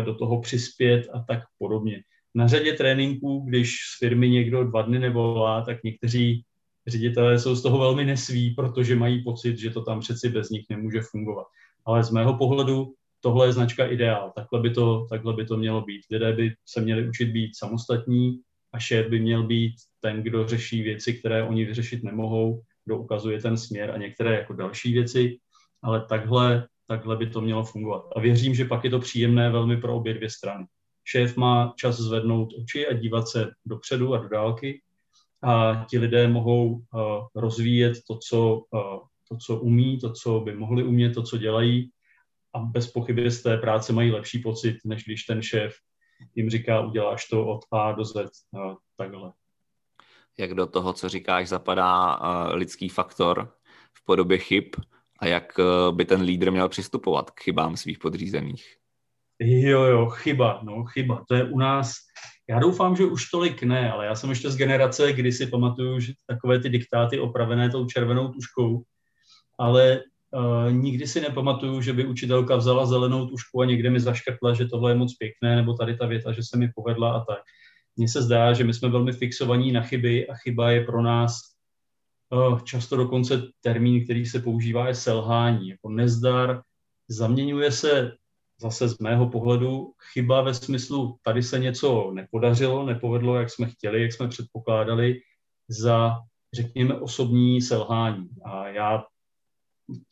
do 0.06 0.16
toho 0.16 0.42
přispět 0.42 1.08
a 1.14 1.20
tak 1.20 1.40
podobně. 1.58 2.02
Na 2.36 2.48
řadě 2.48 2.74
tréninků, 2.74 3.46
když 3.48 3.76
z 3.96 4.00
firmy 4.00 4.30
někdo 4.30 4.64
dva 4.64 4.82
dny 4.82 5.00
nevolá, 5.00 5.62
tak 5.62 5.84
někteří 5.84 6.44
ředitelé 6.88 7.40
jsou 7.40 7.56
z 7.56 7.62
toho 7.62 7.80
velmi 7.80 8.06
nesví, 8.06 8.54
protože 8.54 8.96
mají 8.96 9.24
pocit, 9.24 9.58
že 9.58 9.70
to 9.70 9.82
tam 9.82 10.00
přeci 10.00 10.30
bez 10.30 10.50
nich 10.50 10.66
nemůže 10.70 11.02
fungovat. 11.02 11.48
Ale 11.86 12.04
z 12.04 12.12
mého 12.12 12.38
pohledu 12.38 12.94
tohle 13.26 13.48
je 13.48 13.54
značka 13.54 13.86
ideál. 13.86 14.32
Takhle 14.36 14.60
by 14.60 14.70
to, 14.70 15.08
takhle 15.10 15.34
by 15.34 15.46
to 15.46 15.58
mělo 15.58 15.82
být. 15.82 16.02
Lidé 16.12 16.34
by 16.34 16.54
se 16.66 16.82
měli 16.82 17.10
učit 17.10 17.26
být 17.26 17.58
samostatní, 17.58 18.40
a 18.74 18.80
šéf 18.80 19.10
by 19.10 19.20
měl 19.20 19.44
být 19.44 19.76
ten, 20.00 20.24
kdo 20.24 20.48
řeší 20.48 20.82
věci, 20.82 21.14
které 21.14 21.44
oni 21.44 21.66
vyřešit 21.66 22.04
nemohou, 22.04 22.62
kdo 22.86 22.98
ukazuje 22.98 23.42
ten 23.42 23.58
směr 23.58 23.92
a 23.92 23.98
některé 23.98 24.36
jako 24.36 24.54
další 24.54 24.94
věci, 24.94 25.38
ale 25.84 26.06
takhle, 26.06 26.68
takhle 26.88 27.18
by 27.18 27.30
to 27.30 27.42
mělo 27.42 27.64
fungovat. 27.64 28.06
A 28.16 28.20
věřím, 28.20 28.56
že 28.56 28.66
pak 28.66 28.84
je 28.84 28.90
to 28.90 29.00
příjemné 29.00 29.50
velmi 29.50 29.78
pro 29.78 29.96
obě 29.96 30.14
dvě 30.14 30.30
strany. 30.30 30.66
Šéf 31.04 31.38
má 31.38 31.74
čas 31.78 31.98
zvednout 31.98 32.54
oči 32.62 32.88
a 32.88 32.94
dívat 32.94 33.28
se 33.28 33.52
dopředu 33.66 34.14
a 34.14 34.18
do 34.18 34.30
dálky 34.30 34.82
a 35.44 35.86
ti 35.90 36.00
lidé 36.00 36.28
mohou 36.28 36.74
uh, 36.74 36.82
rozvíjet 37.36 37.94
to 38.08 38.18
co, 38.30 38.62
uh, 38.70 39.00
to, 39.30 39.38
co 39.46 39.60
umí, 39.60 39.98
to, 39.98 40.14
co 40.14 40.40
by 40.40 40.56
mohli 40.56 40.84
umět, 40.84 41.14
to, 41.14 41.24
co 41.24 41.38
dělají 41.38 41.90
a 42.56 42.60
bez 42.60 42.92
pochyby 42.92 43.32
z 43.32 43.44
té 43.44 43.58
práce 43.58 43.94
mají 43.94 44.12
lepší 44.12 44.40
pocit, 44.40 44.78
než 44.86 45.04
když 45.04 45.24
ten 45.24 45.42
šéf 45.42 45.76
jim 46.36 46.50
říká, 46.50 46.80
uděláš 46.80 47.28
to 47.28 47.48
od 47.48 47.60
A 47.72 47.92
do 47.92 48.06
Z 48.06 48.14
takhle. 48.98 49.32
Jak 50.38 50.54
do 50.54 50.66
toho, 50.66 50.94
co 50.94 51.10
říkáš, 51.10 51.48
zapadá 51.48 52.20
lidský 52.54 52.90
faktor 52.90 53.54
v 53.94 54.06
podobě 54.06 54.38
chyb 54.38 54.64
a 55.20 55.28
jak 55.28 55.60
e, 55.60 55.92
by 55.92 56.06
ten 56.06 56.22
lídr 56.22 56.52
měl 56.52 56.70
přistupovat 56.70 57.32
k 57.32 57.40
chybám 57.40 57.78
svých 57.78 58.00
podřízených? 58.00 58.76
Jo, 59.40 59.84
jo, 59.84 60.10
chyba, 60.10 60.60
no 60.64 60.84
chyba. 60.84 61.26
To 61.28 61.36
je 61.36 61.44
u 61.44 61.58
nás, 61.58 61.94
já 62.50 62.60
doufám, 62.60 62.96
že 62.96 63.06
už 63.06 63.30
tolik 63.30 63.64
ne, 63.64 63.92
ale 63.92 64.06
já 64.06 64.16
jsem 64.16 64.30
ještě 64.30 64.50
z 64.50 64.58
generace, 64.58 65.14
kdy 65.14 65.32
si 65.32 65.48
pamatuju, 65.48 66.00
že 66.00 66.14
takové 66.28 66.60
ty 66.60 66.70
diktáty 66.70 67.20
opravené 67.20 67.70
tou 67.70 67.86
červenou 67.86 68.28
tuškou, 68.28 68.84
ale 69.60 70.02
nikdy 70.72 71.08
si 71.08 71.22
nepamatuju, 71.22 71.82
že 71.82 71.94
by 71.94 72.06
učitelka 72.06 72.56
vzala 72.56 72.86
zelenou 72.86 73.26
tušku 73.26 73.62
a 73.62 73.66
někde 73.66 73.90
mi 73.90 74.00
zaškrtla, 74.00 74.54
že 74.54 74.66
tohle 74.66 74.92
je 74.92 74.96
moc 74.96 75.16
pěkné, 75.16 75.56
nebo 75.56 75.74
tady 75.74 75.98
ta 75.98 76.06
věta, 76.06 76.32
že 76.32 76.42
se 76.44 76.58
mi 76.58 76.70
povedla 76.76 77.18
a 77.18 77.20
tak. 77.26 77.40
Mně 77.98 78.08
se 78.10 78.22
zdá, 78.22 78.54
že 78.54 78.64
my 78.64 78.74
jsme 78.74 78.90
velmi 78.90 79.12
fixovaní 79.12 79.72
na 79.72 79.82
chyby 79.82 80.28
a 80.28 80.36
chyba 80.36 80.72
je 80.72 80.84
pro 80.84 81.02
nás 81.02 81.40
často 82.64 82.98
dokonce 82.98 83.42
termín, 83.62 84.04
který 84.04 84.26
se 84.26 84.40
používá, 84.40 84.88
je 84.88 84.96
selhání. 84.96 85.70
Jako 85.70 85.90
nezdar 85.90 86.62
zaměňuje 87.08 87.72
se 87.72 88.12
zase 88.62 88.88
z 88.88 89.00
mého 89.00 89.30
pohledu 89.30 89.92
chyba 90.14 90.42
ve 90.42 90.54
smyslu, 90.54 91.18
tady 91.24 91.44
se 91.44 91.60
něco 91.60 92.12
nepodařilo, 92.12 92.86
nepovedlo, 92.86 93.36
jak 93.36 93.50
jsme 93.50 93.68
chtěli, 93.68 94.02
jak 94.02 94.14
jsme 94.14 94.28
předpokládali, 94.28 95.20
za, 95.68 96.20
řekněme, 96.54 97.00
osobní 97.00 97.62
selhání. 97.62 98.30
A 98.46 98.68
já 98.68 99.04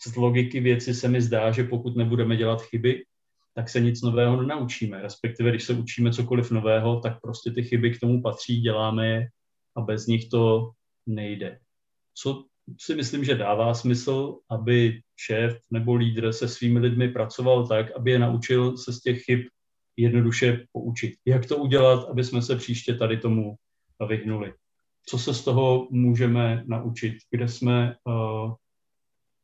z 0.07 0.15
logiky 0.15 0.59
věci 0.59 0.93
se 0.93 1.07
mi 1.07 1.21
zdá, 1.21 1.51
že 1.51 1.63
pokud 1.63 1.95
nebudeme 1.95 2.37
dělat 2.37 2.61
chyby, 2.61 3.03
tak 3.55 3.69
se 3.69 3.79
nic 3.79 4.01
nového 4.01 4.41
nenaučíme. 4.41 5.01
Respektive, 5.01 5.49
když 5.49 5.63
se 5.63 5.73
učíme 5.73 6.13
cokoliv 6.13 6.51
nového, 6.51 6.99
tak 6.99 7.21
prostě 7.21 7.51
ty 7.51 7.63
chyby 7.63 7.91
k 7.91 7.99
tomu 7.99 8.21
patří, 8.21 8.61
děláme 8.61 9.07
je 9.07 9.27
a 9.75 9.81
bez 9.81 10.07
nich 10.07 10.29
to 10.29 10.71
nejde. 11.07 11.59
Co 12.13 12.45
si 12.79 12.95
myslím, 12.95 13.23
že 13.23 13.35
dává 13.35 13.73
smysl, 13.73 14.37
aby 14.49 15.01
šéf 15.15 15.59
nebo 15.71 15.95
lídr 15.95 16.33
se 16.33 16.47
svými 16.47 16.79
lidmi 16.79 17.09
pracoval 17.09 17.67
tak, 17.67 17.91
aby 17.91 18.11
je 18.11 18.19
naučil 18.19 18.77
se 18.77 18.93
z 18.93 18.99
těch 18.99 19.23
chyb 19.23 19.39
jednoduše 19.97 20.65
poučit. 20.71 21.13
Jak 21.25 21.45
to 21.45 21.57
udělat, 21.57 22.09
aby 22.09 22.23
jsme 22.23 22.41
se 22.41 22.55
příště 22.55 22.95
tady 22.95 23.17
tomu 23.17 23.55
vyhnuli. 24.07 24.53
Co 25.05 25.19
se 25.19 25.33
z 25.33 25.43
toho 25.43 25.87
můžeme 25.91 26.63
naučit? 26.67 27.13
Kde 27.31 27.47
jsme 27.47 27.95
uh, 28.05 28.53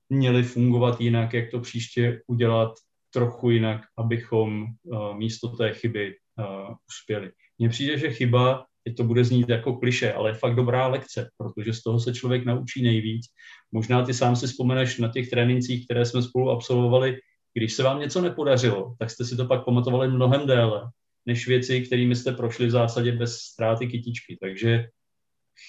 měli 0.09 0.43
fungovat 0.43 1.01
jinak, 1.01 1.33
jak 1.33 1.51
to 1.51 1.59
příště 1.59 2.21
udělat 2.27 2.73
trochu 3.13 3.49
jinak, 3.49 3.81
abychom 3.97 4.65
uh, 4.83 5.17
místo 5.17 5.47
té 5.47 5.73
chyby 5.73 6.15
uh, 6.39 6.75
uspěli. 6.89 7.31
Mně 7.57 7.69
přijde, 7.69 7.97
že 7.97 8.11
chyba, 8.11 8.65
teď 8.83 8.95
to 8.95 9.03
bude 9.03 9.23
znít 9.23 9.49
jako 9.49 9.73
kliše, 9.73 10.13
ale 10.13 10.29
je 10.29 10.33
fakt 10.33 10.55
dobrá 10.55 10.87
lekce, 10.87 11.29
protože 11.37 11.73
z 11.73 11.83
toho 11.83 11.99
se 11.99 12.13
člověk 12.13 12.45
naučí 12.45 12.83
nejvíc. 12.83 13.25
Možná 13.71 14.05
ty 14.05 14.13
sám 14.13 14.35
si 14.35 14.47
vzpomeneš 14.47 14.97
na 14.97 15.07
těch 15.07 15.29
trénincích, 15.29 15.85
které 15.85 16.05
jsme 16.05 16.21
spolu 16.21 16.49
absolvovali, 16.49 17.19
když 17.53 17.73
se 17.73 17.83
vám 17.83 17.99
něco 17.99 18.21
nepodařilo, 18.21 18.95
tak 18.99 19.09
jste 19.09 19.25
si 19.25 19.37
to 19.37 19.45
pak 19.45 19.65
pamatovali 19.65 20.07
mnohem 20.07 20.47
déle, 20.47 20.89
než 21.25 21.47
věci, 21.47 21.81
kterými 21.81 22.15
jste 22.15 22.31
prošli 22.31 22.65
v 22.67 22.71
zásadě 22.71 23.11
bez 23.11 23.37
ztráty 23.37 23.87
kytičky. 23.87 24.37
Takže 24.41 24.87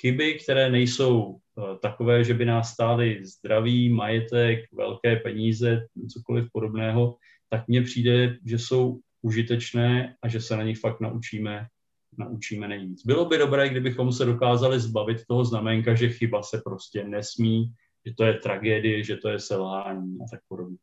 chyby, 0.01 0.35
které 0.35 0.71
nejsou 0.71 1.37
takové, 1.83 2.25
že 2.25 2.35
by 2.35 2.45
nás 2.45 2.73
stály 2.73 3.21
zdraví, 3.25 3.91
majetek, 3.91 4.59
velké 4.73 5.17
peníze, 5.17 5.87
cokoliv 6.13 6.49
podobného, 6.53 7.17
tak 7.49 7.69
mně 7.69 7.83
přijde, 7.83 8.37
že 8.45 8.59
jsou 8.59 8.99
užitečné 9.23 10.17
a 10.23 10.29
že 10.29 10.41
se 10.41 10.57
na 10.57 10.63
nich 10.63 10.79
fakt 10.79 11.01
naučíme, 11.01 11.67
naučíme 12.19 12.69
nejvíc. 12.69 13.07
Bylo 13.07 13.25
by 13.25 13.39
dobré, 13.39 13.69
kdybychom 13.69 14.13
se 14.13 14.25
dokázali 14.25 14.81
zbavit 14.81 15.27
toho 15.29 15.45
znamenka, 15.45 15.95
že 15.95 16.09
chyba 16.09 16.43
se 16.43 16.63
prostě 16.65 17.05
nesmí, 17.05 17.73
že 18.07 18.15
to 18.15 18.25
je 18.25 18.35
tragédie, 18.35 19.05
že 19.05 19.17
to 19.17 19.29
je 19.29 19.39
selhání 19.39 20.19
a 20.21 20.25
tak 20.31 20.41
podobně. 20.49 20.77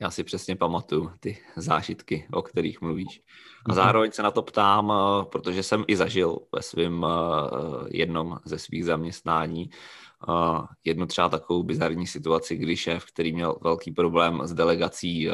Já 0.00 0.10
si 0.10 0.24
přesně 0.24 0.56
pamatuju 0.56 1.10
ty 1.20 1.38
zážitky, 1.56 2.26
o 2.32 2.42
kterých 2.42 2.80
mluvíš. 2.80 3.22
A 3.66 3.72
mhm. 3.72 3.76
zároveň 3.76 4.12
se 4.12 4.22
na 4.22 4.30
to 4.30 4.42
ptám, 4.42 4.92
eh, 4.92 5.24
protože 5.32 5.62
jsem 5.62 5.84
i 5.86 5.96
zažil 5.96 6.38
ve 6.54 6.62
svém 6.62 7.06
eh, 7.06 7.88
jednom 7.90 8.38
ze 8.44 8.58
svých 8.58 8.84
zaměstnání 8.84 9.70
eh, 9.70 10.66
jednu 10.84 11.06
třeba 11.06 11.28
takovou 11.28 11.62
bizarní 11.62 12.06
situaci, 12.06 12.56
kdy 12.56 12.76
šéf, 12.76 13.04
který 13.04 13.32
měl 13.32 13.58
velký 13.62 13.90
problém 13.90 14.40
s 14.44 14.54
delegací 14.54 15.28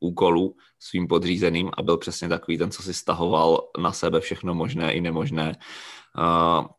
úkolů 0.00 0.56
svým 0.78 1.08
podřízeným 1.08 1.70
a 1.76 1.82
byl 1.82 1.96
přesně 1.96 2.28
takový 2.28 2.58
ten, 2.58 2.70
co 2.70 2.82
si 2.82 2.94
stahoval 2.94 3.68
na 3.78 3.92
sebe 3.92 4.20
všechno 4.20 4.54
možné 4.54 4.92
i 4.92 5.00
nemožné, 5.00 5.56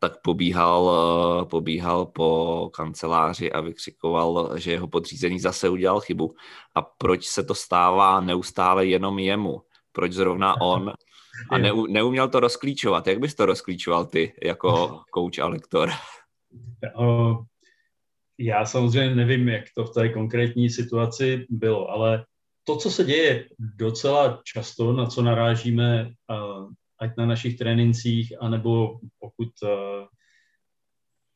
tak 0.00 0.12
pobíhal, 0.22 0.82
uh, 0.82 1.48
pobíhal 1.48 2.06
po 2.06 2.70
kanceláři 2.74 3.52
a 3.52 3.60
vykřikoval, 3.60 4.58
že 4.58 4.72
jeho 4.72 4.88
podřízený 4.88 5.40
zase 5.40 5.68
udělal 5.68 6.00
chybu 6.00 6.34
a 6.74 6.82
proč 6.82 7.26
se 7.26 7.44
to 7.44 7.54
stává 7.54 8.20
neustále 8.20 8.86
jenom 8.86 9.18
jemu, 9.18 9.62
proč 9.92 10.12
zrovna 10.12 10.60
on 10.60 10.92
a 11.50 11.58
ne, 11.58 11.70
neuměl 11.88 12.28
to 12.28 12.40
rozklíčovat. 12.40 13.06
Jak 13.06 13.18
bys 13.18 13.34
to 13.34 13.46
rozklíčoval 13.46 14.06
ty 14.06 14.32
jako 14.42 15.00
coach 15.14 15.38
a 15.38 15.46
lektor? 15.46 15.90
Já 18.38 18.66
samozřejmě 18.66 19.14
nevím, 19.14 19.48
jak 19.48 19.64
to 19.74 19.84
v 19.84 19.94
té 19.94 20.08
konkrétní 20.08 20.70
situaci 20.70 21.46
bylo, 21.50 21.90
ale 21.90 22.24
to, 22.64 22.76
co 22.76 22.90
se 22.90 23.04
děje 23.04 23.48
docela 23.58 24.40
často, 24.44 24.92
na 24.92 25.06
co 25.06 25.22
narážíme, 25.22 26.10
ať 27.00 27.10
na 27.18 27.26
našich 27.26 27.58
trénincích, 27.58 28.32
anebo 28.40 28.98
pokud 29.20 29.48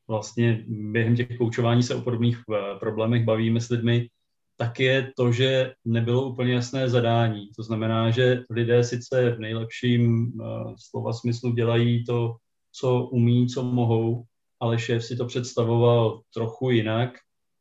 vlastně 0.08 0.64
během 0.68 1.16
těch 1.16 1.38
koučování 1.38 1.82
se 1.82 1.94
o 1.94 2.00
podobných 2.00 2.38
problémech 2.80 3.24
bavíme 3.24 3.60
s 3.60 3.68
lidmi, 3.68 4.08
tak 4.56 4.80
je 4.80 5.12
to, 5.16 5.32
že 5.32 5.72
nebylo 5.84 6.28
úplně 6.28 6.54
jasné 6.54 6.88
zadání. 6.88 7.48
To 7.56 7.62
znamená, 7.62 8.10
že 8.10 8.42
lidé 8.50 8.84
sice 8.84 9.30
v 9.30 9.40
nejlepším 9.40 10.32
slova 10.78 11.12
smyslu 11.12 11.52
dělají 11.52 12.04
to, 12.04 12.36
co 12.72 13.04
umí, 13.04 13.48
co 13.48 13.62
mohou, 13.62 14.24
ale 14.60 14.78
šéf 14.78 15.04
si 15.04 15.16
to 15.16 15.26
představoval 15.26 16.20
trochu 16.34 16.70
jinak 16.70 17.12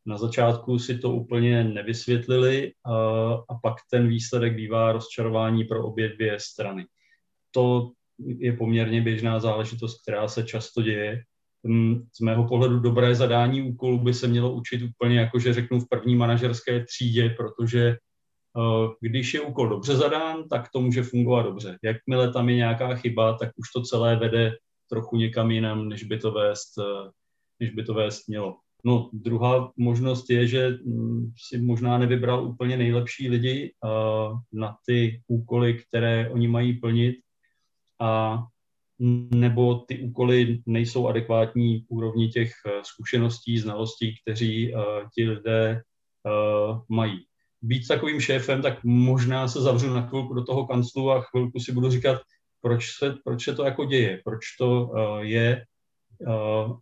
na 0.09 0.17
začátku 0.17 0.79
si 0.79 0.97
to 0.97 1.11
úplně 1.11 1.63
nevysvětlili 1.63 2.73
a, 2.85 2.93
a 3.49 3.55
pak 3.63 3.73
ten 3.91 4.07
výsledek 4.07 4.55
bývá 4.55 4.91
rozčarování 4.91 5.63
pro 5.63 5.85
obě 5.85 6.09
dvě 6.09 6.39
strany. 6.39 6.85
To 7.51 7.91
je 8.19 8.53
poměrně 8.53 9.01
běžná 9.01 9.39
záležitost, 9.39 10.01
která 10.01 10.27
se 10.27 10.43
často 10.43 10.81
děje. 10.81 11.23
Hm, 11.67 12.07
z 12.15 12.19
mého 12.19 12.47
pohledu 12.47 12.79
dobré 12.79 13.15
zadání 13.15 13.61
úkolu 13.61 13.97
by 13.97 14.13
se 14.13 14.27
mělo 14.27 14.53
učit 14.53 14.81
úplně 14.83 15.19
jako, 15.19 15.39
že 15.39 15.53
řeknu 15.53 15.79
v 15.79 15.89
první 15.89 16.15
manažerské 16.15 16.85
třídě, 16.85 17.29
protože 17.29 17.97
když 19.01 19.33
je 19.33 19.41
úkol 19.41 19.69
dobře 19.69 19.95
zadán, 19.95 20.47
tak 20.49 20.69
to 20.73 20.81
může 20.81 21.03
fungovat 21.03 21.43
dobře. 21.43 21.77
Jakmile 21.83 22.33
tam 22.33 22.49
je 22.49 22.55
nějaká 22.55 22.95
chyba, 22.95 23.37
tak 23.37 23.49
už 23.55 23.71
to 23.75 23.81
celé 23.81 24.15
vede 24.15 24.55
trochu 24.89 25.17
někam 25.17 25.51
jinam, 25.51 25.89
než 25.89 26.03
by 26.03 26.17
to 26.17 26.31
vést, 26.31 26.73
než 27.59 27.69
by 27.69 27.83
to 27.83 27.93
vést 27.93 28.27
mělo. 28.27 28.57
No, 28.85 29.09
druhá 29.13 29.71
možnost 29.77 30.29
je, 30.29 30.47
že 30.47 30.69
mm, 30.69 31.31
si 31.49 31.61
možná 31.61 31.97
nevybral 31.97 32.47
úplně 32.47 32.77
nejlepší 32.77 33.29
lidi 33.29 33.73
uh, 33.83 34.39
na 34.53 34.75
ty 34.85 35.21
úkoly, 35.27 35.73
které 35.73 36.29
oni 36.29 36.47
mají 36.47 36.73
plnit 36.73 37.15
a 37.99 38.43
nebo 39.31 39.75
ty 39.75 39.99
úkoly 39.99 40.61
nejsou 40.65 41.07
adekvátní 41.07 41.85
úrovni 41.87 42.27
těch 42.27 42.51
uh, 42.65 42.71
zkušeností, 42.83 43.57
znalostí, 43.59 44.15
kteří 44.21 44.73
uh, 44.73 44.81
ti 45.15 45.29
lidé 45.29 45.81
uh, 46.25 46.79
mají. 46.89 47.19
Být 47.61 47.87
takovým 47.87 48.21
šéfem, 48.21 48.61
tak 48.61 48.83
možná 48.83 49.47
se 49.47 49.61
zavřu 49.61 49.93
na 49.93 50.07
chvilku 50.07 50.33
do 50.33 50.43
toho 50.43 50.67
kanclu 50.67 51.11
a 51.11 51.21
chvilku 51.21 51.59
si 51.59 51.71
budu 51.71 51.89
říkat, 51.89 52.21
proč 52.61 52.95
se, 52.97 53.15
proč 53.23 53.43
se 53.43 53.55
to 53.55 53.63
jako 53.63 53.85
děje, 53.85 54.21
proč 54.25 54.39
to 54.59 54.91
je 55.19 55.65
uh, 56.27 56.77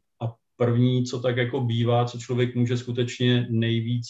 první, 0.58 1.06
co 1.06 1.20
tak 1.20 1.38
jako 1.38 1.62
bývá, 1.62 2.06
co 2.06 2.18
člověk 2.18 2.56
může 2.56 2.78
skutečně 2.78 3.48
nejvíc 3.50 4.08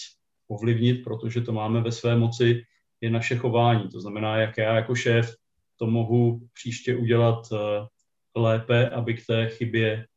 ovlivnit, 0.47 1.03
protože 1.03 1.41
to 1.41 1.51
máme 1.51 1.81
ve 1.81 1.91
své 1.91 2.15
moci, 2.15 2.63
je 3.01 3.09
naše 3.09 3.35
chování. 3.35 3.89
To 3.89 4.01
znamená, 4.01 4.37
jak 4.37 4.57
já 4.57 4.75
jako 4.75 4.95
šéf 4.95 5.35
to 5.77 5.87
mohu 5.87 6.47
příště 6.53 6.95
udělat 6.95 7.47
eh, 7.53 7.87
lépe, 8.35 8.89
aby 8.89 9.13
k 9.13 9.25
té 9.25 9.49
chybě 9.49 10.07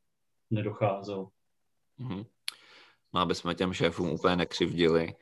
nedocházelo. 0.51 1.29
Mm-hmm. 2.01 2.27
No, 3.15 3.21
aby 3.21 3.35
jsme 3.35 3.55
těm 3.55 3.73
šéfům 3.73 4.11
úplně 4.11 4.37
nekřivdili, 4.37 5.15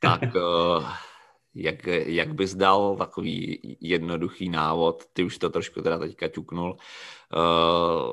tak 0.00 0.22
uh, 0.34 0.90
jak, 1.54 1.86
jak 1.86 2.34
bys 2.34 2.54
dal 2.54 2.96
takový 2.96 3.60
jednoduchý 3.80 4.48
návod, 4.48 5.06
ty 5.12 5.24
už 5.24 5.38
to 5.38 5.50
trošku 5.50 5.82
teda 5.82 5.98
teďka 5.98 6.28
ťuknul, 6.28 6.76
uh, 7.36 8.12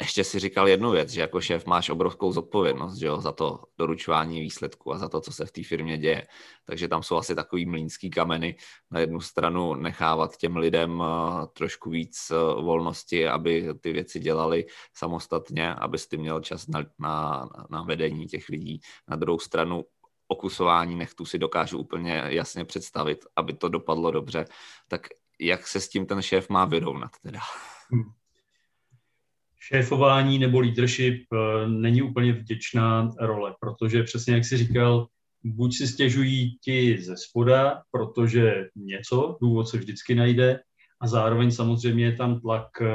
ještě 0.00 0.24
si 0.24 0.38
říkal 0.38 0.68
jednu 0.68 0.90
věc, 0.90 1.10
že 1.10 1.20
jako 1.20 1.40
šéf 1.40 1.66
máš 1.66 1.90
obrovskou 1.90 2.32
zodpovědnost 2.32 2.98
že 2.98 3.06
jo, 3.06 3.20
za 3.20 3.32
to 3.32 3.62
doručování 3.78 4.40
výsledku 4.40 4.92
a 4.92 4.98
za 4.98 5.08
to, 5.08 5.20
co 5.20 5.32
se 5.32 5.46
v 5.46 5.52
té 5.52 5.62
firmě 5.64 5.98
děje. 5.98 6.26
Takže 6.64 6.88
tam 6.88 7.02
jsou 7.02 7.16
asi 7.16 7.34
takový 7.34 7.66
mlínský 7.66 8.10
kameny. 8.10 8.56
Na 8.90 9.00
jednu 9.00 9.20
stranu 9.20 9.74
nechávat 9.74 10.36
těm 10.36 10.56
lidem 10.56 11.02
eh, 11.02 11.46
trošku 11.52 11.90
víc 11.90 12.30
eh, 12.30 12.34
volnosti, 12.62 13.28
aby 13.28 13.68
ty 13.80 13.92
věci 13.92 14.20
dělali 14.20 14.66
samostatně, 14.94 15.74
abys 15.74 16.06
ty 16.06 16.16
měl 16.16 16.40
čas 16.40 16.66
na, 16.66 16.84
na, 16.98 17.48
na 17.70 17.82
vedení 17.82 18.26
těch 18.26 18.48
lidí. 18.48 18.80
Na 19.08 19.16
druhou 19.16 19.38
stranu 19.38 19.84
okusování 20.28 20.96
nechtů 20.96 21.24
si 21.24 21.38
dokážu 21.38 21.78
úplně 21.78 22.22
jasně 22.26 22.64
představit, 22.64 23.24
aby 23.36 23.52
to 23.52 23.68
dopadlo 23.68 24.10
dobře. 24.10 24.44
Tak 24.88 25.08
jak 25.40 25.66
se 25.66 25.80
s 25.80 25.88
tím 25.88 26.06
ten 26.06 26.22
šéf 26.22 26.48
má 26.48 26.64
vyrovnat 26.64 27.10
teda? 27.22 27.40
Hmm 27.90 28.19
šéfování 29.60 30.38
nebo 30.38 30.60
leadership 30.60 31.24
eh, 31.32 31.68
není 31.68 32.02
úplně 32.02 32.32
vděčná 32.32 33.10
role, 33.20 33.54
protože 33.60 34.02
přesně 34.02 34.34
jak 34.34 34.44
si 34.44 34.56
říkal, 34.56 35.06
buď 35.44 35.76
si 35.76 35.86
stěžují 35.86 36.58
ti 36.64 36.98
ze 37.02 37.16
spoda, 37.16 37.82
protože 37.90 38.68
něco, 38.76 39.38
důvod 39.42 39.68
se 39.68 39.78
vždycky 39.78 40.14
najde, 40.14 40.60
a 41.02 41.06
zároveň 41.06 41.50
samozřejmě 41.50 42.04
je 42.04 42.16
tam 42.16 42.40
tlak 42.40 42.66
eh, 42.80 42.86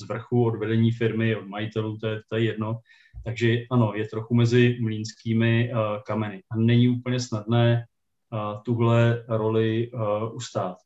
z 0.00 0.08
vrchu 0.08 0.44
od 0.44 0.56
vedení 0.56 0.92
firmy, 0.92 1.36
od 1.36 1.46
majitelů, 1.46 1.98
to 1.98 2.06
je, 2.06 2.20
to 2.28 2.36
je 2.36 2.44
jedno. 2.44 2.80
Takže 3.24 3.56
ano, 3.70 3.92
je 3.94 4.08
trochu 4.08 4.34
mezi 4.34 4.78
mlínskými 4.80 5.72
uh, 5.72 5.78
kameny. 6.06 6.42
A 6.50 6.56
není 6.56 6.88
úplně 6.88 7.20
snadné 7.20 7.84
uh, 8.32 8.62
tuhle 8.62 9.24
roli 9.28 9.90
ustát. 10.32 10.76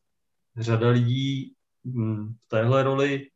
Řada 0.56 0.88
lidí 0.88 1.52
hm, 1.84 2.34
v 2.40 2.48
téhle 2.48 2.82
roli 2.82 3.28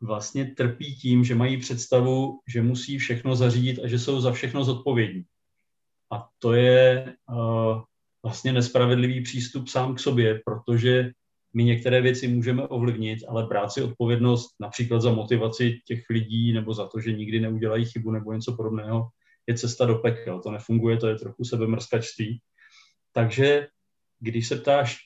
vlastně 0.00 0.44
trpí 0.44 0.96
tím, 0.96 1.24
že 1.24 1.34
mají 1.34 1.56
představu, 1.56 2.40
že 2.48 2.62
musí 2.62 2.98
všechno 2.98 3.36
zařídit 3.36 3.78
a 3.78 3.88
že 3.88 3.98
jsou 3.98 4.20
za 4.20 4.32
všechno 4.32 4.64
zodpovědní. 4.64 5.24
A 6.12 6.28
to 6.38 6.52
je 6.52 7.14
uh, 7.30 7.82
vlastně 8.22 8.52
nespravedlivý 8.52 9.20
přístup 9.22 9.68
sám 9.68 9.94
k 9.94 10.00
sobě, 10.00 10.40
protože 10.44 11.10
my 11.54 11.64
některé 11.64 12.00
věci 12.00 12.28
můžeme 12.28 12.68
ovlivnit, 12.68 13.18
ale 13.28 13.46
brát 13.46 13.72
si 13.72 13.82
odpovědnost 13.82 14.50
například 14.60 15.00
za 15.00 15.12
motivaci 15.12 15.80
těch 15.86 16.04
lidí 16.10 16.52
nebo 16.52 16.74
za 16.74 16.86
to, 16.86 17.00
že 17.00 17.12
nikdy 17.12 17.40
neudělají 17.40 17.84
chybu 17.84 18.10
nebo 18.10 18.32
něco 18.32 18.56
podobného, 18.56 19.08
je 19.46 19.54
cesta 19.54 19.86
do 19.86 19.94
pekel. 19.94 20.40
To 20.40 20.50
nefunguje, 20.50 20.96
to 20.96 21.08
je 21.08 21.14
trochu 21.14 21.44
sebemrskačství. 21.44 22.40
Takže 23.12 23.66
když 24.18 24.48
se 24.48 24.56
ptáš, 24.56 24.98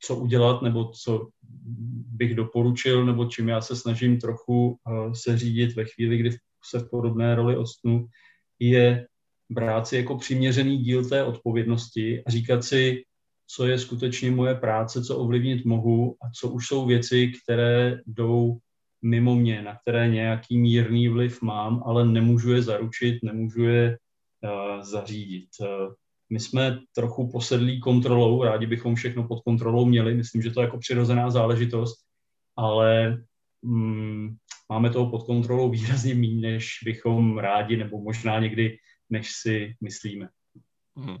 co 0.00 0.16
udělat 0.16 0.62
nebo 0.62 0.88
co 0.88 1.28
bych 2.14 2.34
doporučil, 2.34 3.06
nebo 3.06 3.24
čím 3.24 3.48
já 3.48 3.60
se 3.60 3.76
snažím 3.76 4.20
trochu 4.20 4.78
se 5.12 5.38
řídit 5.38 5.76
ve 5.76 5.84
chvíli, 5.84 6.18
kdy 6.18 6.30
se 6.64 6.78
v 6.78 6.90
podobné 6.90 7.34
roli 7.34 7.56
odstnu, 7.56 8.06
je 8.58 9.06
brát 9.50 9.86
si 9.86 9.96
jako 9.96 10.16
přiměřený 10.18 10.78
díl 10.78 11.08
té 11.08 11.24
odpovědnosti 11.24 12.24
a 12.26 12.30
říkat 12.30 12.64
si, 12.64 13.02
co 13.46 13.66
je 13.66 13.78
skutečně 13.78 14.30
moje 14.30 14.54
práce, 14.54 15.04
co 15.04 15.18
ovlivnit 15.18 15.64
mohu 15.64 16.16
a 16.22 16.30
co 16.30 16.48
už 16.48 16.66
jsou 16.66 16.86
věci, 16.86 17.32
které 17.42 18.00
jdou 18.06 18.58
mimo 19.02 19.34
mě, 19.34 19.62
na 19.62 19.76
které 19.76 20.08
nějaký 20.08 20.58
mírný 20.58 21.08
vliv 21.08 21.42
mám, 21.42 21.82
ale 21.86 22.06
nemůžu 22.06 22.52
je 22.52 22.62
zaručit, 22.62 23.18
nemůžu 23.22 23.64
je 23.64 23.98
uh, 24.44 24.82
zařídit. 24.82 25.48
Uh, 25.60 25.92
my 26.30 26.40
jsme 26.40 26.78
trochu 26.94 27.30
posedlí 27.30 27.80
kontrolou, 27.80 28.42
rádi 28.42 28.66
bychom 28.66 28.94
všechno 28.94 29.28
pod 29.28 29.42
kontrolou 29.42 29.86
měli, 29.86 30.14
myslím, 30.14 30.42
že 30.42 30.50
to 30.50 30.60
je 30.60 30.64
jako 30.64 30.78
přirozená 30.78 31.30
záležitost, 31.30 31.96
ale 32.56 33.18
mm, 33.62 34.36
máme 34.68 34.90
toho 34.90 35.10
pod 35.10 35.26
kontrolou 35.26 35.70
výrazně 35.70 36.14
méně, 36.14 36.40
než 36.52 36.78
bychom 36.84 37.38
rádi, 37.38 37.76
nebo 37.76 38.00
možná 38.00 38.40
někdy, 38.40 38.76
než 39.10 39.32
si 39.32 39.74
myslíme. 39.80 40.28
Hmm 40.96 41.18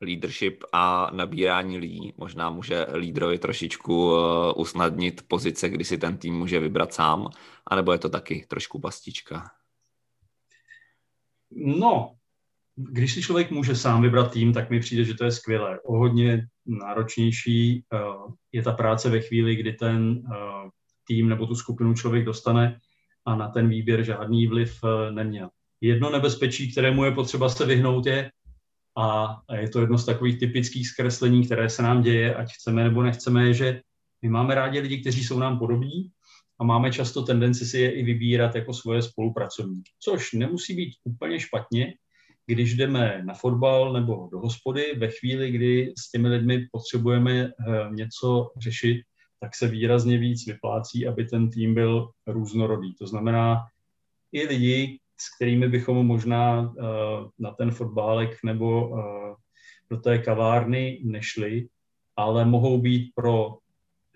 leadership 0.00 0.64
a 0.72 1.10
nabírání 1.12 1.78
lidí. 1.78 2.14
Možná 2.16 2.50
může 2.50 2.86
lídrovi 2.94 3.38
trošičku 3.38 4.12
eh, 4.16 4.52
usnadnit 4.52 5.28
pozice, 5.28 5.68
kdy 5.68 5.84
si 5.84 5.98
ten 5.98 6.18
tým 6.18 6.34
může 6.34 6.60
vybrat 6.60 6.94
sám, 6.94 7.28
anebo 7.66 7.92
je 7.92 7.98
to 7.98 8.08
taky 8.08 8.46
trošku 8.48 8.80
pastička? 8.80 9.50
No, 11.50 12.16
když 12.76 13.14
si 13.14 13.22
člověk 13.22 13.50
může 13.50 13.76
sám 13.76 14.02
vybrat 14.02 14.32
tým, 14.32 14.52
tak 14.52 14.70
mi 14.70 14.80
přijde, 14.80 15.04
že 15.04 15.14
to 15.14 15.24
je 15.24 15.30
skvělé. 15.30 15.80
O 15.80 15.98
hodně 15.98 16.46
náročnější 16.66 17.84
eh, 17.92 17.98
je 18.52 18.62
ta 18.62 18.72
práce 18.72 19.10
ve 19.10 19.20
chvíli, 19.20 19.56
kdy 19.56 19.72
ten 19.72 20.22
eh, 20.32 20.70
tým 21.06 21.28
nebo 21.28 21.46
tu 21.46 21.54
skupinu 21.54 21.94
člověk 21.94 22.24
dostane 22.24 22.78
a 23.26 23.36
na 23.36 23.48
ten 23.48 23.68
výběr 23.68 24.02
žádný 24.02 24.46
vliv 24.46 24.80
neměl. 25.10 25.48
Jedno 25.80 26.10
nebezpečí, 26.10 26.72
kterému 26.72 27.04
je 27.04 27.10
potřeba 27.10 27.48
se 27.48 27.66
vyhnout, 27.66 28.06
je, 28.06 28.30
a 28.98 29.36
je 29.52 29.68
to 29.68 29.80
jedno 29.80 29.98
z 29.98 30.04
takových 30.04 30.38
typických 30.38 30.88
zkreslení, 30.88 31.44
které 31.44 31.70
se 31.70 31.82
nám 31.82 32.02
děje, 32.02 32.34
ať 32.34 32.52
chceme 32.52 32.84
nebo 32.84 33.02
nechceme, 33.02 33.54
že 33.54 33.80
my 34.22 34.28
máme 34.28 34.54
rádi 34.54 34.80
lidi, 34.80 35.00
kteří 35.00 35.24
jsou 35.24 35.38
nám 35.38 35.58
podobní 35.58 36.10
a 36.60 36.64
máme 36.64 36.92
často 36.92 37.22
tendenci 37.22 37.66
si 37.66 37.78
je 37.78 37.90
i 37.92 38.04
vybírat 38.04 38.54
jako 38.54 38.74
svoje 38.74 39.02
spolupracovníky. 39.02 39.90
Což 40.00 40.32
nemusí 40.32 40.74
být 40.74 40.94
úplně 41.04 41.40
špatně, 41.40 41.94
když 42.46 42.74
jdeme 42.74 43.22
na 43.24 43.34
fotbal 43.34 43.92
nebo 43.92 44.28
do 44.32 44.38
hospody, 44.38 44.94
ve 44.96 45.08
chvíli, 45.08 45.50
kdy 45.50 45.92
s 45.98 46.10
těmi 46.10 46.28
lidmi 46.28 46.66
potřebujeme 46.72 47.44
eh, 47.44 47.50
něco 47.90 48.52
řešit, 48.56 49.02
tak 49.40 49.54
se 49.54 49.68
výrazně 49.68 50.18
víc 50.18 50.46
vyplácí, 50.46 51.06
aby 51.06 51.24
ten 51.24 51.50
tým 51.50 51.74
byl 51.74 52.10
různorodý. 52.26 52.94
To 52.94 53.06
znamená, 53.06 53.62
i 54.32 54.46
lidi, 54.46 54.98
s 55.16 55.36
kterými 55.36 55.68
bychom 55.68 56.06
možná 56.06 56.60
uh, 56.60 56.74
na 57.38 57.50
ten 57.50 57.70
fotbálek 57.70 58.38
nebo 58.44 58.88
uh, 58.88 58.98
do 59.90 59.96
té 59.96 60.18
kavárny 60.18 61.00
nešli, 61.04 61.68
ale 62.16 62.44
mohou 62.44 62.80
být 62.80 63.12
pro 63.14 63.58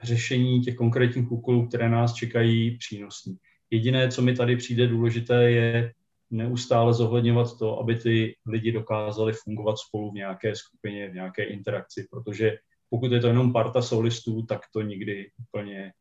řešení 0.02 0.60
těch 0.60 0.74
konkrétních 0.74 1.32
úkolů, 1.32 1.68
které 1.68 1.88
nás 1.88 2.14
čekají, 2.14 2.78
přínosní. 2.78 3.36
Jediné, 3.70 4.08
co 4.08 4.22
mi 4.22 4.34
tady 4.34 4.56
přijde 4.56 4.86
důležité, 4.86 5.50
je 5.50 5.92
neustále 6.30 6.94
zohledňovat 6.94 7.58
to, 7.58 7.78
aby 7.78 7.96
ty 7.96 8.36
lidi 8.46 8.72
dokázali 8.72 9.32
fungovat 9.32 9.78
spolu 9.78 10.10
v 10.10 10.14
nějaké 10.14 10.56
skupině, 10.56 11.10
v 11.10 11.14
nějaké 11.14 11.44
interakci, 11.44 12.06
protože 12.10 12.58
pokud 12.90 13.12
je 13.12 13.20
to 13.20 13.26
jenom 13.26 13.52
parta 13.52 13.82
solistů, 13.82 14.42
tak 14.42 14.60
to 14.72 14.82
nikdy 14.82 15.30
úplně 15.40 15.92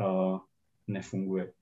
uh, 0.00 0.38
nefunguje. 0.86 1.52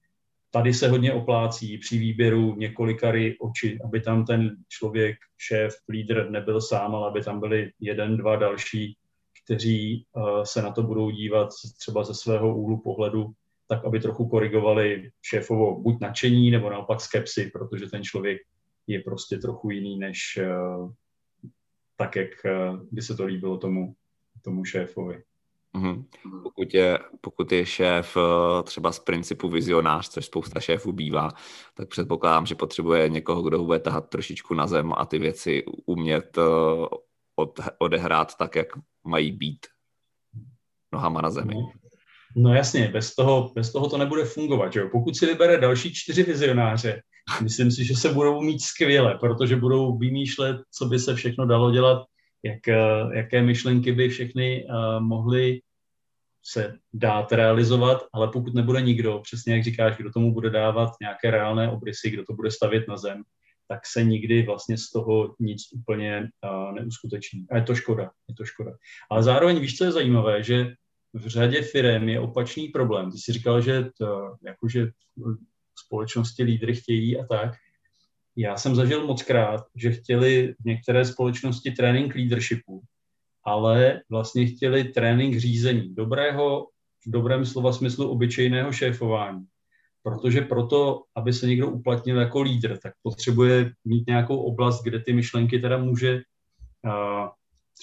Tady 0.50 0.74
se 0.74 0.88
hodně 0.88 1.12
oplácí 1.12 1.78
při 1.78 1.98
výběru 1.98 2.54
několikary 2.56 3.36
oči, 3.40 3.78
aby 3.84 4.00
tam 4.00 4.24
ten 4.24 4.56
člověk, 4.68 5.16
šéf, 5.38 5.74
lídr 5.88 6.30
nebyl 6.30 6.60
sám, 6.60 6.94
ale 6.94 7.08
aby 7.08 7.22
tam 7.22 7.40
byli 7.40 7.70
jeden, 7.80 8.16
dva 8.16 8.36
další, 8.36 8.96
kteří 9.44 10.06
uh, 10.12 10.42
se 10.42 10.62
na 10.62 10.70
to 10.70 10.82
budou 10.82 11.10
dívat 11.10 11.48
třeba 11.78 12.04
ze 12.04 12.14
svého 12.14 12.56
úhlu 12.56 12.80
pohledu, 12.80 13.30
tak 13.68 13.84
aby 13.84 14.00
trochu 14.00 14.28
korigovali 14.28 15.10
šéfovo 15.22 15.80
buď 15.80 16.00
nadšení, 16.00 16.50
nebo 16.50 16.70
naopak 16.70 17.00
skepsy, 17.00 17.50
protože 17.52 17.86
ten 17.86 18.02
člověk 18.02 18.38
je 18.86 19.00
prostě 19.00 19.38
trochu 19.38 19.70
jiný, 19.70 19.98
než 19.98 20.38
uh, 20.42 20.92
tak, 21.96 22.16
jak 22.16 22.28
uh, 22.44 22.80
by 22.90 23.02
se 23.02 23.16
to 23.16 23.24
líbilo 23.24 23.58
tomu, 23.58 23.94
tomu 24.42 24.64
šéfovi. 24.64 25.22
Mm-hmm. 25.74 26.04
Pokud, 26.42 26.74
je, 26.74 26.98
pokud 27.20 27.52
je 27.52 27.66
šéf 27.66 28.16
eh, 28.16 28.62
třeba 28.62 28.92
z 28.92 28.98
principu 28.98 29.48
vizionář, 29.48 30.08
což 30.08 30.26
spousta 30.26 30.60
šéfů 30.60 30.92
bývá, 30.92 31.30
tak 31.74 31.88
předpokládám, 31.88 32.46
že 32.46 32.54
potřebuje 32.54 33.08
někoho, 33.08 33.42
kdo 33.42 33.58
ho 33.58 33.64
bude 33.64 33.78
tahat 33.78 34.08
trošičku 34.08 34.54
na 34.54 34.66
zem 34.66 34.92
a 34.96 35.06
ty 35.06 35.18
věci 35.18 35.64
umět 35.86 36.38
eh, 36.38 36.42
od, 37.36 37.60
odehrát 37.78 38.36
tak, 38.36 38.56
jak 38.56 38.66
mají 39.04 39.32
být 39.32 39.66
nohama 40.92 41.20
na 41.20 41.30
zemi. 41.30 41.54
No, 41.54 41.70
no 42.36 42.54
jasně, 42.54 42.88
bez 42.88 43.14
toho, 43.14 43.52
bez 43.54 43.72
toho 43.72 43.88
to 43.88 43.98
nebude 43.98 44.24
fungovat. 44.24 44.72
Že 44.72 44.80
jo? 44.80 44.88
Pokud 44.92 45.16
si 45.16 45.26
vybere 45.26 45.60
další 45.60 45.94
čtyři 45.94 46.22
vizionáře, 46.22 47.02
myslím 47.42 47.70
si, 47.70 47.84
že 47.84 47.94
se 47.94 48.12
budou 48.12 48.42
mít 48.42 48.60
skvěle, 48.60 49.18
protože 49.20 49.56
budou 49.56 49.98
vymýšlet, 49.98 50.56
co 50.70 50.86
by 50.86 50.98
se 50.98 51.14
všechno 51.14 51.46
dalo 51.46 51.70
dělat 51.70 52.04
jak, 52.44 52.68
eh, 52.68 53.16
jaké 53.16 53.42
myšlenky 53.42 53.92
by 53.92 54.08
všechny 54.08 54.66
uh, 54.68 55.00
mohly 55.00 55.60
se 56.46 56.74
dát 56.92 57.32
realizovat, 57.32 58.02
ale 58.12 58.28
pokud 58.28 58.54
nebude 58.54 58.80
nikdo, 58.80 59.18
přesně 59.22 59.54
jak 59.54 59.64
říkáš, 59.64 59.96
kdo 59.96 60.10
tomu 60.12 60.34
bude 60.34 60.50
dávat 60.50 60.90
nějaké 61.00 61.30
reálné 61.30 61.70
obrysy, 61.70 62.10
kdo 62.10 62.24
to 62.24 62.32
bude 62.32 62.50
stavět 62.50 62.88
na 62.88 62.96
zem, 62.96 63.22
tak 63.68 63.86
se 63.86 64.04
nikdy 64.04 64.42
vlastně 64.42 64.78
z 64.78 64.90
toho 64.90 65.34
nic 65.40 65.62
úplně 65.72 66.28
uh, 66.44 66.72
neuskuteční. 66.72 67.46
A 67.50 67.56
je 67.56 67.62
to 67.62 67.74
škoda, 67.74 68.10
je 68.28 68.34
to 68.34 68.44
škoda. 68.44 68.72
Ale 69.10 69.22
zároveň 69.22 69.60
víš, 69.60 69.76
co 69.76 69.84
je 69.84 69.92
zajímavé, 69.92 70.42
že 70.42 70.74
v 71.14 71.26
řadě 71.26 71.62
firm 71.62 72.08
je 72.08 72.20
opačný 72.20 72.68
problém. 72.68 73.10
Ty 73.10 73.18
jsi 73.18 73.32
říkal, 73.32 73.60
že 73.60 73.84
to, 73.98 74.36
jakože 74.46 74.86
společnosti 75.86 76.42
lídry 76.42 76.74
chtějí 76.74 77.20
a 77.20 77.26
tak, 77.26 77.52
já 78.36 78.56
jsem 78.56 78.74
zažil 78.74 79.06
moc 79.06 79.22
krát, 79.22 79.64
že 79.76 79.92
chtěli 79.92 80.54
v 80.60 80.64
některé 80.64 81.04
společnosti 81.04 81.70
trénink 81.70 82.14
leadershipu, 82.14 82.82
ale 83.44 84.00
vlastně 84.10 84.46
chtěli 84.46 84.84
trénink 84.84 85.38
řízení, 85.38 85.94
dobrého, 85.94 86.66
v 87.06 87.10
dobrém 87.10 87.46
slova 87.46 87.72
smyslu 87.72 88.08
obyčejného 88.08 88.72
šéfování. 88.72 89.44
Protože 90.02 90.40
proto, 90.40 91.02
aby 91.16 91.32
se 91.32 91.46
někdo 91.46 91.70
uplatnil 91.70 92.20
jako 92.20 92.42
lídr, 92.42 92.78
tak 92.78 92.92
potřebuje 93.02 93.72
mít 93.84 94.06
nějakou 94.06 94.36
oblast, 94.36 94.82
kde 94.82 95.00
ty 95.00 95.12
myšlenky 95.12 95.58
teda 95.58 95.78
může, 95.78 96.22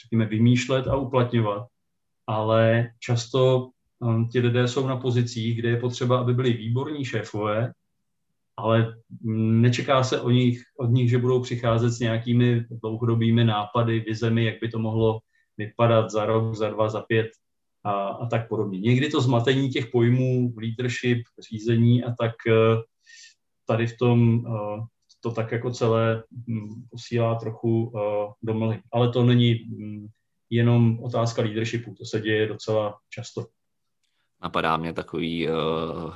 řekněme, 0.01 0.25
vymýšlet 0.25 0.87
a 0.87 0.95
uplatňovat. 0.95 1.70
Ale 2.27 2.89
často 2.99 3.69
ti 4.31 4.39
lidé 4.39 4.67
jsou 4.67 4.87
na 4.87 4.97
pozicích, 4.97 5.59
kde 5.59 5.69
je 5.69 5.77
potřeba, 5.77 6.19
aby 6.19 6.33
byli 6.33 6.53
výborní 6.53 7.05
šéfové, 7.05 7.73
ale 8.57 8.95
nečeká 9.61 10.03
se 10.03 10.21
o 10.21 10.29
nich, 10.29 10.63
od 10.79 10.89
nich, 10.89 11.09
že 11.09 11.17
budou 11.17 11.41
přicházet 11.41 11.91
s 11.91 11.99
nějakými 11.99 12.65
dlouhodobými 12.81 13.43
nápady, 13.43 13.99
vizemi, 13.99 14.45
jak 14.45 14.55
by 14.61 14.69
to 14.69 14.79
mohlo 14.79 15.19
vypadat 15.57 16.09
za 16.09 16.25
rok, 16.25 16.55
za 16.55 16.69
dva, 16.69 16.89
za 16.89 17.01
pět 17.01 17.27
a, 17.83 17.91
a 17.91 18.25
tak 18.25 18.47
podobně. 18.47 18.79
Někdy 18.79 19.09
to 19.09 19.21
zmatení 19.21 19.69
těch 19.69 19.87
pojmů, 19.87 20.53
leadership, 20.57 21.23
řízení 21.51 22.03
a 22.03 22.13
tak 22.19 22.31
eh, 22.47 22.81
tady 23.65 23.87
v 23.87 23.97
tom 23.97 24.45
eh, 24.47 24.85
to 25.21 25.31
tak 25.31 25.51
jako 25.51 25.71
celé 25.71 26.23
hm, 26.47 26.83
posílá 26.91 27.35
trochu 27.35 27.93
eh, 27.95 28.33
do 28.43 28.53
mlhy. 28.53 28.81
Ale 28.93 29.09
to 29.09 29.23
není 29.23 29.53
hm, 29.53 30.07
jenom 30.51 31.03
otázka 31.03 31.41
leadershipu, 31.41 31.95
to 31.97 32.05
se 32.05 32.21
děje 32.21 32.47
docela 32.47 32.97
často. 33.09 33.47
Napadá 34.43 34.77
mě 34.77 34.93
takový, 34.93 35.49
uh, 35.49 35.53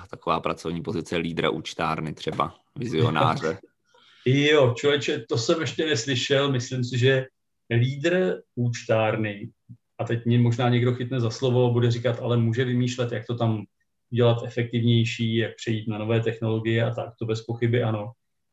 taková 0.09 0.39
pracovní 0.39 0.81
pozice 0.81 1.17
lídra 1.17 1.49
účtárny 1.49 2.13
třeba, 2.13 2.55
vizionáře. 2.75 3.57
jo, 4.25 4.73
člověče, 4.77 5.25
to 5.29 5.37
jsem 5.37 5.61
ještě 5.61 5.85
neslyšel. 5.85 6.51
Myslím 6.51 6.83
si, 6.83 6.97
že 6.97 7.25
lídr 7.69 8.41
účtárny, 8.55 9.49
a 9.99 10.03
teď 10.03 10.25
mě 10.25 10.39
možná 10.39 10.69
někdo 10.69 10.93
chytne 10.95 11.19
za 11.19 11.29
slovo, 11.29 11.73
bude 11.73 11.91
říkat, 11.91 12.19
ale 12.21 12.37
může 12.37 12.65
vymýšlet, 12.65 13.11
jak 13.11 13.25
to 13.25 13.35
tam 13.35 13.63
dělat 14.09 14.43
efektivnější, 14.45 15.35
jak 15.35 15.55
přejít 15.55 15.87
na 15.87 15.97
nové 15.97 16.19
technologie 16.19 16.83
a 16.83 16.93
tak, 16.93 17.09
to 17.19 17.25
bez 17.25 17.41
pochyby 17.41 17.83
ano. 17.83 18.11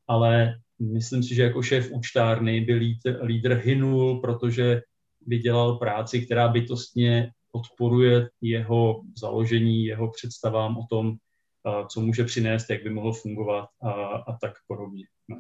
Ale 0.09 0.55
myslím 0.81 1.23
si, 1.23 1.35
že 1.35 1.43
jako 1.43 1.63
šéf 1.63 1.91
účtárny 1.91 2.61
by 2.61 2.75
lídr, 2.75 3.19
lídr 3.23 3.55
hynul, 3.55 4.21
protože 4.21 4.83
by 5.27 5.39
dělal 5.39 5.77
práci, 5.77 6.27
která 6.27 6.49
bytostně 6.49 7.31
odporuje 7.53 8.29
jeho 8.41 9.03
založení, 9.17 9.85
jeho 9.85 10.11
představám 10.11 10.79
o 10.79 10.87
tom, 10.91 11.17
co 11.89 12.01
může 12.01 12.25
přinést, 12.25 12.71
jak 12.71 12.83
by 12.83 12.91
mohl 12.91 13.13
fungovat 13.13 13.69
a, 13.83 13.91
a 14.03 14.37
tak 14.41 14.53
podobně. 14.67 15.05
No. 15.29 15.37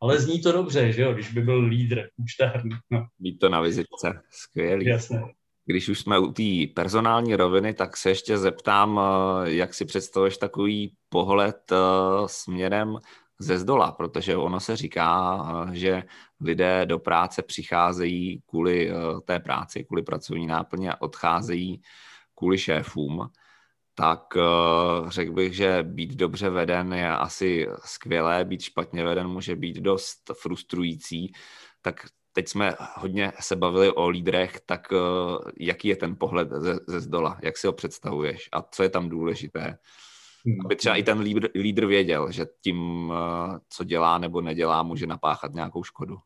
Ale 0.00 0.20
zní 0.20 0.40
to 0.40 0.52
dobře, 0.52 0.92
že 0.92 1.02
jo, 1.02 1.12
když 1.14 1.32
by 1.32 1.40
byl 1.40 1.64
lídr 1.64 2.08
účtárny. 2.16 2.70
No. 2.90 3.06
Být 3.18 3.38
to 3.38 3.48
na 3.48 3.60
vizitce, 3.60 4.22
skvělý. 4.30 4.86
Jasné. 4.86 5.22
Když 5.64 5.88
už 5.88 5.98
jsme 5.98 6.18
u 6.18 6.32
té 6.32 6.66
personální 6.74 7.36
roviny, 7.36 7.74
tak 7.74 7.96
se 7.96 8.10
ještě 8.10 8.38
zeptám, 8.38 9.00
eh, 9.00 9.50
jak 9.50 9.74
si 9.74 9.84
představuješ 9.84 10.36
takový 10.36 10.94
pohled 11.08 11.72
eh, 11.72 11.76
směrem 12.26 12.96
ze 13.38 13.58
zdola, 13.58 13.92
protože 13.92 14.36
ono 14.36 14.60
se 14.60 14.76
říká, 14.76 15.38
eh, 15.70 15.76
že 15.76 16.02
lidé 16.40 16.86
do 16.86 16.98
práce 16.98 17.42
přicházejí 17.42 18.42
kvůli 18.46 18.92
té 19.24 19.40
práci, 19.40 19.84
kvůli 19.84 20.02
pracovní 20.02 20.46
náplně 20.46 20.92
a 20.92 21.00
odcházejí 21.00 21.82
kvůli 22.34 22.58
šéfům. 22.58 23.28
Tak 23.94 24.20
řekl 25.08 25.32
bych, 25.32 25.52
že 25.52 25.82
být 25.82 26.14
dobře 26.14 26.50
veden 26.50 26.92
je 26.92 27.08
asi 27.08 27.68
skvělé, 27.84 28.44
být 28.44 28.62
špatně 28.62 29.04
veden 29.04 29.28
může 29.28 29.56
být 29.56 29.76
dost 29.76 30.30
frustrující. 30.40 31.32
Tak 31.82 32.06
teď 32.32 32.48
jsme 32.48 32.74
hodně 32.94 33.32
se 33.40 33.56
bavili 33.56 33.92
o 33.92 34.08
lídrech, 34.08 34.60
tak 34.66 34.88
jaký 35.60 35.88
je 35.88 35.96
ten 35.96 36.16
pohled 36.16 36.48
ze, 36.50 36.78
ze 36.88 37.00
zdola? 37.00 37.38
Jak 37.42 37.58
si 37.58 37.66
ho 37.66 37.72
představuješ? 37.72 38.48
A 38.52 38.62
co 38.62 38.82
je 38.82 38.88
tam 38.88 39.08
důležité? 39.08 39.78
Hmm. 40.46 40.56
Aby 40.64 40.76
třeba 40.76 40.96
i 40.96 41.02
ten 41.02 41.20
lídr, 41.20 41.48
lídr 41.54 41.86
věděl, 41.86 42.32
že 42.32 42.46
tím, 42.64 43.08
uh, 43.10 43.58
co 43.68 43.84
dělá 43.84 44.18
nebo 44.18 44.40
nedělá, 44.40 44.82
může 44.82 45.06
napáchat 45.06 45.54
nějakou 45.54 45.84
škodu. 45.84 46.16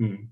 Hmm. 0.00 0.28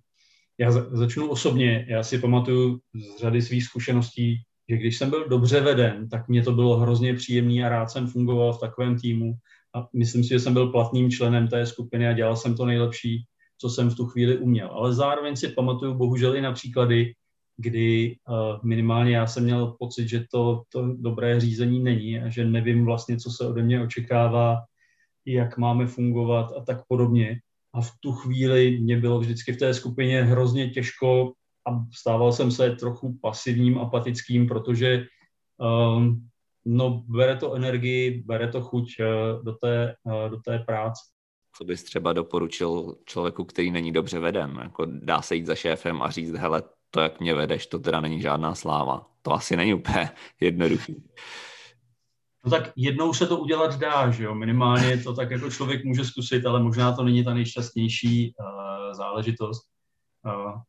Já 0.59 0.71
za, 0.71 0.87
začnu 0.91 1.29
osobně. 1.29 1.87
Já 1.89 2.03
si 2.03 2.19
pamatuju 2.19 2.81
z 2.95 3.21
řady 3.21 3.43
svých 3.43 3.65
zkušeností, 3.65 4.37
že 4.69 4.77
když 4.77 4.99
jsem 4.99 5.11
byl 5.11 5.29
dobře 5.29 5.61
veden, 5.61 6.09
tak 6.09 6.29
mě 6.29 6.43
to 6.43 6.53
bylo 6.53 6.77
hrozně 6.77 7.15
příjemný 7.15 7.65
a 7.65 7.69
rád 7.69 7.87
jsem 7.87 8.07
fungoval 8.07 8.53
v 8.53 8.61
takovém 8.61 8.99
týmu. 8.99 9.35
A 9.77 9.89
myslím 9.95 10.23
si, 10.23 10.29
že 10.29 10.41
jsem 10.41 10.53
byl 10.53 10.73
platným 10.73 11.11
členem 11.11 11.49
té 11.49 11.67
skupiny 11.67 12.09
a 12.09 12.13
dělal 12.13 12.37
jsem 12.37 12.57
to 12.57 12.67
nejlepší 12.67 13.25
co 13.59 13.71
jsem 13.71 13.91
v 13.91 13.97
tu 13.97 14.07
chvíli 14.07 14.39
uměl. 14.39 14.69
Ale 14.69 14.93
zároveň 14.93 15.37
si 15.37 15.49
pamatuju 15.49 15.95
bohužel 15.95 16.37
i 16.37 16.41
na 16.41 16.53
příklady, 16.53 17.15
kdy 17.57 18.17
uh, 18.29 18.65
minimálně 18.65 19.17
já 19.17 19.27
jsem 19.27 19.45
měl 19.45 19.67
pocit, 19.79 20.09
že 20.09 20.25
to, 20.31 20.63
to 20.69 20.95
dobré 20.97 21.41
řízení 21.41 21.81
není 21.81 22.21
a 22.21 22.29
že 22.29 22.45
nevím 22.45 22.85
vlastně, 22.85 23.17
co 23.17 23.31
se 23.31 23.49
ode 23.49 23.63
mě 23.63 23.83
očekává, 23.83 24.59
jak 25.27 25.59
máme 25.59 25.87
fungovat 25.87 26.53
a 26.57 26.65
tak 26.65 26.87
podobně. 26.89 27.41
A 27.75 27.81
v 27.81 27.91
tu 28.01 28.13
chvíli 28.13 28.79
mě 28.81 29.01
bylo 29.01 29.21
vždycky 29.21 29.53
v 29.53 29.57
té 29.57 29.75
skupině 29.75 30.23
hrozně 30.23 30.71
těžko 30.71 31.33
a 31.69 31.85
stával 31.95 32.33
jsem 32.33 32.51
se 32.51 32.71
trochu 32.71 33.19
pasivním, 33.23 33.79
apatickým, 33.79 34.49
protože 34.49 35.07
um, 35.59 36.29
no, 36.65 37.05
bere 37.09 37.37
to 37.37 37.55
energii, 37.55 38.23
bere 38.27 38.49
to 38.49 38.61
chuť 38.61 38.85
uh, 39.01 39.45
do, 39.45 39.53
té, 39.53 39.95
uh, 40.05 40.31
do 40.31 40.37
té 40.37 40.59
práce 40.59 41.15
co 41.57 41.65
bys 41.65 41.83
třeba 41.83 42.13
doporučil 42.13 42.97
člověku, 43.05 43.45
který 43.45 43.71
není 43.71 43.93
dobře 43.93 44.19
veden? 44.19 44.59
Jako 44.63 44.87
dá 44.87 45.23
se 45.23 45.37
jít 45.37 45.47
za 45.47 45.55
šéfem 45.55 46.03
a 46.03 46.11
říct, 46.11 46.33
hele, 46.33 46.63
to, 46.95 47.01
jak 47.01 47.21
mě 47.21 47.35
vedeš, 47.35 47.67
to 47.67 47.79
teda 47.79 48.01
není 48.01 48.21
žádná 48.21 48.55
sláva. 48.55 49.11
To 49.23 49.33
asi 49.33 49.57
není 49.57 49.75
úplně 49.75 50.11
jednoduchý. 50.41 51.03
No 52.45 52.51
tak 52.51 52.73
jednou 52.77 53.13
se 53.13 53.27
to 53.27 53.39
udělat 53.39 53.79
dá, 53.79 54.11
že 54.11 54.25
jo? 54.25 54.35
Minimálně 54.35 54.99
to 54.99 55.15
tak 55.15 55.31
jako 55.31 55.51
člověk 55.51 55.85
může 55.85 56.05
zkusit, 56.05 56.47
ale 56.47 56.63
možná 56.63 56.93
to 56.93 57.03
není 57.03 57.25
ta 57.25 57.35
nejšťastnější 57.35 58.35
uh, 58.39 58.93
záležitost. 58.93 59.67
Uh, 60.27 60.61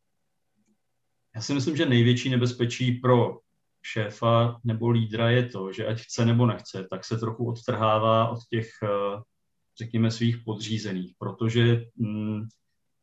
já 1.36 1.42
si 1.42 1.54
myslím, 1.54 1.76
že 1.76 1.86
největší 1.86 2.30
nebezpečí 2.30 2.92
pro 2.92 3.38
šéfa 3.84 4.60
nebo 4.64 4.90
lídra 4.90 5.30
je 5.30 5.46
to, 5.46 5.74
že 5.74 5.88
ať 5.88 6.00
chce 6.00 6.26
nebo 6.26 6.46
nechce, 6.46 6.88
tak 6.90 7.06
se 7.06 7.18
trochu 7.18 7.50
odtrhává 7.50 8.30
od 8.30 8.40
těch 8.50 8.70
uh, 8.84 9.22
řekněme, 9.78 10.12
svých 10.12 10.38
podřízených, 10.46 11.14
protože 11.18 11.86
mm, 11.96 12.42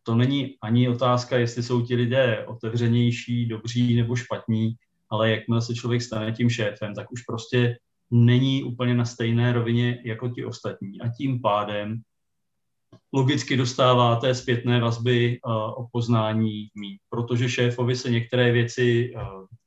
to 0.03 0.15
není 0.15 0.57
ani 0.63 0.89
otázka, 0.89 1.39
jestli 1.39 1.63
jsou 1.63 1.83
ti 1.83 1.95
lidé 1.95 2.47
otevřenější, 2.47 3.47
dobří 3.47 3.97
nebo 3.97 4.17
špatní, 4.17 4.75
ale 5.11 5.31
jakmile 5.31 5.63
se 5.63 5.75
člověk 5.75 6.03
stane 6.03 6.33
tím 6.33 6.51
šéfem, 6.51 6.95
tak 6.95 7.13
už 7.13 7.23
prostě 7.23 7.79
není 8.11 8.65
úplně 8.65 8.95
na 8.95 9.05
stejné 9.05 9.53
rovině 9.53 10.03
jako 10.05 10.29
ti 10.29 10.45
ostatní. 10.45 11.01
A 11.01 11.09
tím 11.09 11.41
pádem 11.41 12.01
logicky 13.13 13.57
dostává 13.57 14.17
té 14.17 14.35
zpětné 14.35 14.81
vazby 14.81 15.39
uh, 15.45 15.53
o 15.55 15.89
poznání 15.93 16.69
mít, 16.75 16.99
protože 17.09 17.49
šéfovi 17.49 17.97
se 17.97 18.11
některé 18.11 18.53
věci 18.53 19.13
uh, 19.15 19.23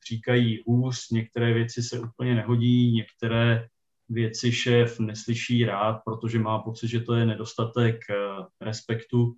říkají 0.10 0.64
hůř, 0.68 1.10
některé 1.12 1.54
věci 1.54 1.84
se 1.84 2.00
úplně 2.00 2.36
nehodí, 2.36 2.92
některé 2.92 3.68
věci 4.10 4.52
šéf 4.52 5.00
neslyší 5.00 5.66
rád, 5.66 6.02
protože 6.06 6.40
má 6.40 6.60
pocit, 6.60 6.88
že 6.88 7.00
to 7.00 7.14
je 7.14 7.26
nedostatek 7.26 8.00
eh, 8.10 8.16
respektu. 8.62 9.36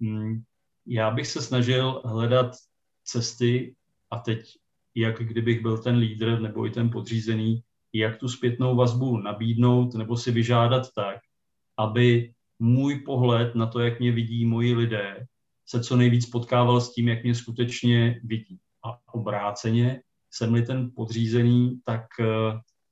Hmm, 0.00 0.42
já 0.86 1.10
bych 1.10 1.26
se 1.26 1.42
snažil 1.42 2.02
hledat 2.04 2.56
cesty 3.04 3.74
a 4.10 4.18
teď, 4.18 4.58
jak 4.94 5.18
kdybych 5.18 5.62
byl 5.62 5.78
ten 5.78 5.96
lídr 5.96 6.40
nebo 6.40 6.66
i 6.66 6.70
ten 6.70 6.90
podřízený, 6.90 7.62
jak 7.92 8.16
tu 8.16 8.28
zpětnou 8.28 8.76
vazbu 8.76 9.16
nabídnout 9.18 9.94
nebo 9.94 10.16
si 10.16 10.30
vyžádat 10.30 10.86
tak, 10.94 11.16
aby 11.78 12.32
můj 12.58 13.00
pohled 13.00 13.54
na 13.54 13.66
to, 13.66 13.80
jak 13.80 14.00
mě 14.00 14.12
vidí 14.12 14.46
moji 14.46 14.74
lidé, 14.74 15.26
se 15.66 15.80
co 15.80 15.96
nejvíc 15.96 16.26
potkával 16.26 16.80
s 16.80 16.94
tím, 16.94 17.08
jak 17.08 17.22
mě 17.22 17.34
skutečně 17.34 18.20
vidí. 18.24 18.58
A 18.84 18.98
obráceně, 19.14 20.02
jsem-li 20.30 20.62
ten 20.62 20.90
podřízený, 20.96 21.80
tak 21.84 22.06
eh, 22.20 22.24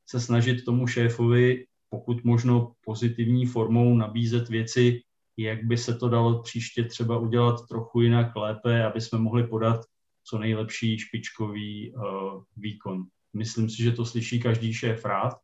se 0.06 0.20
snažit 0.20 0.64
tomu 0.64 0.86
šéfovi 0.86 1.66
pokud 1.94 2.24
možno 2.24 2.72
pozitivní 2.84 3.46
formou 3.46 3.96
nabízet 3.96 4.48
věci, 4.48 5.00
jak 5.36 5.64
by 5.64 5.76
se 5.76 5.94
to 5.94 6.08
dalo 6.08 6.42
příště 6.42 6.84
třeba 6.84 7.18
udělat 7.18 7.68
trochu 7.68 8.00
jinak 8.00 8.36
lépe, 8.36 8.84
aby 8.84 9.00
jsme 9.00 9.18
mohli 9.18 9.46
podat 9.46 9.80
co 10.24 10.38
nejlepší 10.38 10.98
špičkový 10.98 11.94
uh, 11.94 12.42
výkon. 12.56 13.04
Myslím 13.36 13.70
si, 13.70 13.82
že 13.82 13.92
to 13.92 14.04
slyší 14.04 14.40
každý 14.40 14.74
šéf 14.74 15.04
rád, 15.04 15.34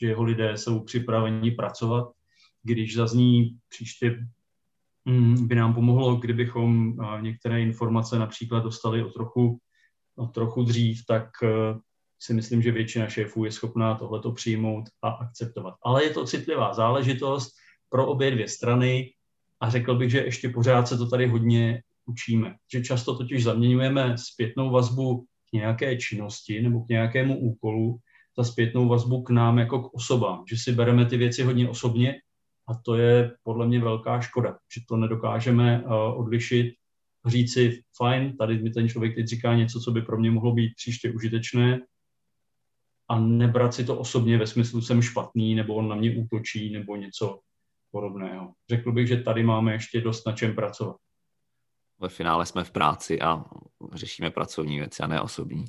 že 0.00 0.06
jeho 0.06 0.22
lidé 0.22 0.56
jsou 0.56 0.84
připraveni 0.84 1.50
pracovat. 1.50 2.08
Když 2.62 2.94
zazní 2.94 3.58
příště, 3.68 4.26
mm, 5.04 5.48
by 5.48 5.54
nám 5.54 5.74
pomohlo, 5.74 6.16
kdybychom 6.16 6.88
uh, 6.98 7.22
některé 7.22 7.62
informace 7.62 8.18
například 8.18 8.60
dostali 8.60 9.04
o 9.04 9.10
trochu, 9.10 9.58
o 10.16 10.26
trochu 10.26 10.62
dřív, 10.62 11.06
tak 11.06 11.28
uh, 11.42 11.80
si 12.18 12.34
myslím, 12.34 12.62
že 12.62 12.72
většina 12.72 13.08
šéfů 13.08 13.44
je 13.44 13.52
schopná 13.52 13.94
tohleto 13.94 14.32
přijmout 14.32 14.84
a 15.02 15.08
akceptovat. 15.08 15.74
Ale 15.82 16.04
je 16.04 16.10
to 16.10 16.24
citlivá 16.24 16.74
záležitost 16.74 17.50
pro 17.88 18.06
obě 18.06 18.30
dvě 18.30 18.48
strany 18.48 19.12
a 19.60 19.70
řekl 19.70 19.94
bych, 19.94 20.10
že 20.10 20.18
ještě 20.18 20.48
pořád 20.48 20.88
se 20.88 20.98
to 20.98 21.06
tady 21.06 21.26
hodně 21.26 21.82
učíme. 22.06 22.54
Že 22.72 22.84
často 22.84 23.16
totiž 23.16 23.44
zaměňujeme 23.44 24.18
zpětnou 24.18 24.70
vazbu 24.70 25.24
k 25.50 25.52
nějaké 25.52 25.96
činnosti 25.96 26.62
nebo 26.62 26.84
k 26.84 26.88
nějakému 26.88 27.38
úkolu 27.38 27.98
za 28.38 28.44
zpětnou 28.44 28.88
vazbu 28.88 29.22
k 29.22 29.30
nám 29.30 29.58
jako 29.58 29.82
k 29.82 29.94
osobám. 29.94 30.44
Že 30.50 30.56
si 30.56 30.72
bereme 30.72 31.06
ty 31.06 31.16
věci 31.16 31.42
hodně 31.42 31.68
osobně 31.68 32.14
a 32.68 32.74
to 32.74 32.94
je 32.94 33.32
podle 33.42 33.66
mě 33.66 33.80
velká 33.80 34.20
škoda, 34.20 34.58
že 34.74 34.80
to 34.88 34.96
nedokážeme 34.96 35.82
uh, 35.84 36.20
odlišit 36.20 36.74
říct 37.26 37.52
si, 37.52 37.82
fajn, 37.96 38.36
tady 38.36 38.62
mi 38.62 38.70
ten 38.70 38.88
člověk 38.88 39.14
teď 39.14 39.26
říká 39.26 39.54
něco, 39.54 39.80
co 39.80 39.90
by 39.90 40.02
pro 40.02 40.18
mě 40.18 40.30
mohlo 40.30 40.52
být 40.52 40.72
příště 40.76 41.12
užitečné, 41.12 41.80
a 43.10 43.18
nebrat 43.18 43.74
si 43.74 43.84
to 43.84 43.98
osobně 43.98 44.38
ve 44.38 44.46
smyslu 44.46 44.82
jsem 44.82 45.02
špatný, 45.02 45.54
nebo 45.54 45.74
on 45.74 45.88
na 45.88 45.96
mě 45.96 46.16
útočí, 46.16 46.72
nebo 46.72 46.96
něco 46.96 47.40
podobného. 47.90 48.52
Řekl 48.68 48.92
bych, 48.92 49.08
že 49.08 49.16
tady 49.16 49.42
máme 49.42 49.72
ještě 49.72 50.00
dost 50.00 50.26
na 50.26 50.32
čem 50.32 50.54
pracovat. 50.54 50.96
Ve 52.00 52.08
finále 52.08 52.46
jsme 52.46 52.64
v 52.64 52.70
práci 52.70 53.20
a 53.20 53.44
řešíme 53.92 54.30
pracovní 54.30 54.78
věci 54.78 55.02
a 55.02 55.06
ne 55.06 55.20
osobní. 55.20 55.64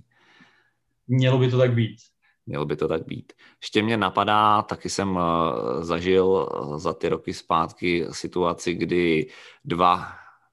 Mělo 1.08 1.38
by 1.38 1.52
to 1.52 1.58
tak 1.58 1.74
být. 1.74 1.98
Mělo 2.46 2.66
by 2.66 2.76
to 2.76 2.88
tak 2.88 3.06
být. 3.06 3.34
Ještě 3.62 3.82
mě 3.82 3.98
napadá, 3.98 4.62
taky 4.62 4.90
jsem 4.90 5.20
eh, 5.20 5.84
zažil 5.84 6.50
eh, 6.50 6.80
za 6.80 6.94
ty 6.94 7.10
roky 7.10 7.34
zpátky 7.34 8.06
situaci, 8.12 8.74
kdy 8.74 9.28
dva 9.66 10.08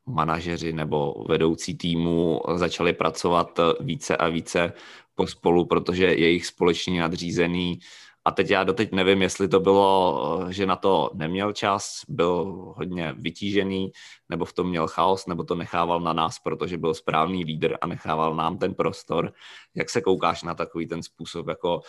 manažeři 0.06 0.72
nebo 0.72 1.24
vedoucí 1.28 1.76
týmu 1.76 2.40
začali 2.54 2.92
pracovat 2.92 3.60
více 3.80 4.16
a 4.16 4.28
více 4.28 4.72
pospolu, 5.14 5.66
protože 5.66 6.04
jejich 6.04 6.46
společný 6.46 6.98
nadřízený 6.98 7.78
a 8.24 8.30
teď 8.30 8.50
já 8.50 8.64
doteď 8.64 8.92
nevím, 8.92 9.22
jestli 9.22 9.48
to 9.48 9.60
bylo, 9.60 10.46
že 10.48 10.66
na 10.66 10.76
to 10.76 11.10
neměl 11.14 11.52
čas, 11.52 12.00
byl 12.08 12.44
hodně 12.76 13.14
vytížený, 13.18 13.92
nebo 14.28 14.44
v 14.44 14.52
tom 14.52 14.68
měl 14.68 14.86
chaos, 14.86 15.26
nebo 15.26 15.44
to 15.44 15.54
nechával 15.54 16.00
na 16.00 16.12
nás, 16.12 16.38
protože 16.38 16.78
byl 16.78 16.94
správný 16.94 17.44
lídr 17.44 17.76
a 17.80 17.86
nechával 17.86 18.36
nám 18.36 18.58
ten 18.58 18.74
prostor. 18.74 19.32
Jak 19.74 19.90
se 19.90 20.00
koukáš 20.00 20.42
na 20.42 20.54
takový 20.54 20.86
ten 20.86 21.02
způsob, 21.02 21.48
jako 21.48 21.80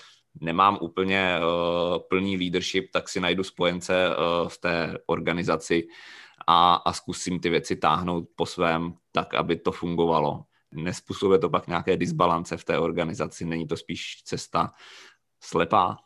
nemám 0.41 0.77
úplně 0.81 1.39
uh, 1.39 1.99
plný 2.09 2.37
leadership, 2.37 2.91
tak 2.93 3.09
si 3.09 3.19
najdu 3.19 3.43
spojence 3.43 4.09
uh, 4.09 4.49
v 4.49 4.57
té 4.57 4.97
organizaci 5.05 5.87
a, 6.47 6.73
a 6.73 6.93
zkusím 6.93 7.39
ty 7.39 7.49
věci 7.49 7.75
táhnout 7.75 8.25
po 8.35 8.45
svém, 8.45 8.93
tak, 9.11 9.33
aby 9.33 9.55
to 9.55 9.71
fungovalo 9.71 10.43
nespůsobuje 10.71 11.39
to 11.39 11.49
pak 11.49 11.67
nějaké 11.67 11.97
disbalance 11.97 12.57
v 12.57 12.63
té 12.63 12.79
organizaci, 12.79 13.45
není 13.45 13.67
to 13.67 13.77
spíš 13.77 14.21
cesta 14.23 14.71
slepá? 15.43 15.97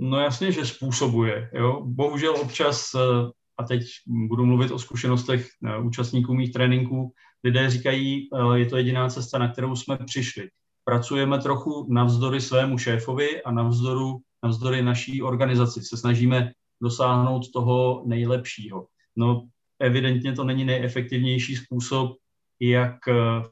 No 0.00 0.20
jasně, 0.20 0.52
že 0.52 0.66
způsobuje. 0.66 1.50
Jo? 1.54 1.82
Bohužel 1.84 2.36
občas, 2.36 2.90
eh, 2.94 3.30
a 3.58 3.64
teď 3.64 3.82
budu 4.06 4.46
mluvit 4.46 4.70
o 4.70 4.78
zkušenostech 4.78 5.48
eh, 5.66 5.78
účastníků 5.78 6.34
mých 6.34 6.52
tréninků, 6.52 7.12
lidé 7.44 7.70
říkají, 7.70 8.28
eh, 8.34 8.58
je 8.58 8.66
to 8.66 8.76
jediná 8.76 9.08
cesta, 9.08 9.38
na 9.38 9.52
kterou 9.52 9.76
jsme 9.76 9.98
přišli. 10.06 10.48
pracujeme 10.84 11.38
trochu 11.38 11.86
navzdory 11.92 12.40
svému 12.40 12.78
šéfovi 12.78 13.42
a 13.42 13.52
navzdoru, 13.52 14.18
navzdory 14.44 14.82
naší 14.82 15.22
organizaci. 15.22 15.82
Se 15.82 15.96
snažíme 15.96 16.52
dosáhnout 16.82 17.52
toho 17.52 18.02
nejlepšího. 18.06 18.86
No, 19.16 19.48
evidentně 19.78 20.32
to 20.32 20.44
není 20.44 20.64
nejefektivnější 20.64 21.56
způsob, 21.56 22.16
jak 22.60 22.96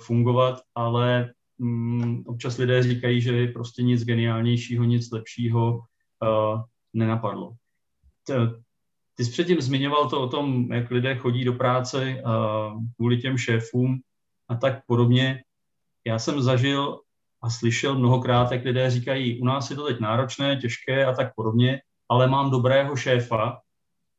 fungovat, 0.03 0.61
ale 0.75 1.33
mm, 1.59 2.23
občas 2.27 2.59
lidé 2.59 2.83
říkají, 2.83 3.21
že 3.21 3.47
prostě 3.47 3.83
nic 3.83 4.05
geniálnějšího, 4.05 4.85
nic 4.85 5.11
lepšího 5.11 5.81
uh, 6.23 6.63
nenapadlo. 6.95 7.53
Ty 9.15 9.25
jsi 9.25 9.31
předtím 9.31 9.61
zmiňoval 9.61 10.11
to 10.11 10.21
o 10.21 10.29
tom, 10.29 10.73
jak 10.73 10.91
lidé 10.91 11.17
chodí 11.17 11.45
do 11.45 11.53
práce 11.53 12.23
uh, 12.25 12.83
kvůli 12.97 13.17
těm 13.17 13.39
šéfům 13.39 14.01
a 14.49 14.55
tak 14.55 14.87
podobně. 14.87 15.43
Já 16.07 16.19
jsem 16.19 16.43
zažil 16.43 17.01
a 17.43 17.51
slyšel 17.51 17.99
mnohokrát, 17.99 18.53
jak 18.53 18.65
lidé 18.65 18.91
říkají, 18.91 19.41
u 19.41 19.45
nás 19.45 19.71
je 19.71 19.77
to 19.77 19.87
teď 19.87 20.01
náročné, 20.01 20.57
těžké 20.57 21.07
a 21.07 21.13
tak 21.13 21.35
podobně, 21.37 21.81
ale 22.09 22.27
mám 22.27 22.51
dobrého 22.51 22.97
šéfa 22.97 23.61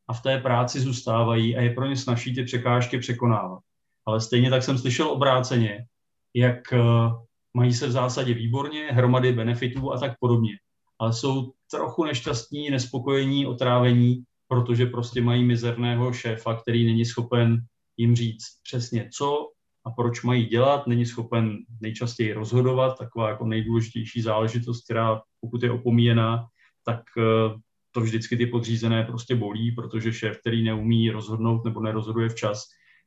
a 0.07 0.13
v 0.13 0.21
té 0.21 0.37
práci 0.37 0.79
zůstávají 0.79 1.57
a 1.57 1.61
je 1.61 1.73
pro 1.73 1.85
ně 1.85 1.97
snaží 1.97 2.35
ty 2.35 2.43
překážky 2.43 2.99
překonávat. 2.99 3.59
Ale 4.05 4.21
stejně 4.21 4.49
tak 4.49 4.63
jsem 4.63 4.77
slyšel 4.77 5.09
obráceně, 5.09 5.85
jak 6.33 6.59
uh, 6.73 7.21
mají 7.53 7.73
se 7.73 7.87
v 7.87 7.91
zásadě 7.91 8.33
výborně, 8.33 8.87
hromady 8.91 9.33
benefitů 9.33 9.93
a 9.93 9.99
tak 9.99 10.11
podobně. 10.19 10.51
Ale 10.99 11.13
jsou 11.13 11.53
trochu 11.71 12.03
nešťastní, 12.03 12.69
nespokojení, 12.69 13.45
otrávení, 13.45 14.23
protože 14.47 14.85
prostě 14.85 15.21
mají 15.21 15.43
mizerného 15.43 16.13
šéfa, 16.13 16.55
který 16.55 16.85
není 16.85 17.05
schopen 17.05 17.57
jim 17.97 18.15
říct 18.15 18.45
přesně 18.63 19.09
co 19.17 19.47
a 19.85 19.91
proč 19.91 20.23
mají 20.23 20.45
dělat, 20.45 20.87
není 20.87 21.05
schopen 21.05 21.57
nejčastěji 21.81 22.33
rozhodovat, 22.33 22.97
taková 22.97 23.29
jako 23.29 23.45
nejdůležitější 23.45 24.21
záležitost, 24.21 24.83
která 24.83 25.21
pokud 25.41 25.63
je 25.63 25.71
opomíjená, 25.71 26.45
tak 26.85 27.01
eh, 27.17 27.59
to 27.91 28.01
vždycky 28.01 28.37
ty 28.37 28.45
podřízené 28.45 29.03
prostě 29.03 29.35
bolí, 29.35 29.71
protože 29.71 30.13
šéf, 30.13 30.37
který 30.37 30.63
neumí 30.63 31.09
rozhodnout 31.09 31.65
nebo 31.65 31.81
nerozhoduje 31.81 32.29
včas, 32.29 32.63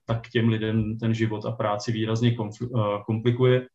tak 0.07 0.29
těm 0.29 0.49
lidem 0.49 0.99
ten 0.99 1.15
život 1.15 1.45
a 1.45 1.53
práci 1.53 1.93
výrazně 1.93 2.37
eh, 2.37 2.67
komplikuje, 3.07 3.67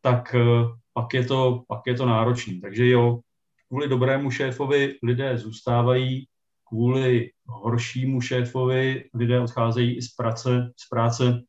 tak 0.00 0.34
eh, 0.34 0.64
pak 0.92 1.14
je 1.14 1.24
to, 1.24 1.62
pak 1.68 1.80
je 1.86 1.94
to 1.94 2.06
náročný. 2.06 2.60
Takže 2.60 2.88
jo, 2.88 3.20
kvůli 3.68 3.88
dobrému 3.88 4.30
šéfovi 4.30 4.94
lidé 5.02 5.38
zůstávají, 5.38 6.26
kvůli 6.68 7.30
horšímu 7.46 8.20
šéfovi 8.20 9.04
lidé 9.14 9.40
odcházejí 9.40 9.96
i 9.96 10.02
z 10.02 10.14
práce, 10.14 10.72
z 10.76 10.88
práce 10.88 11.42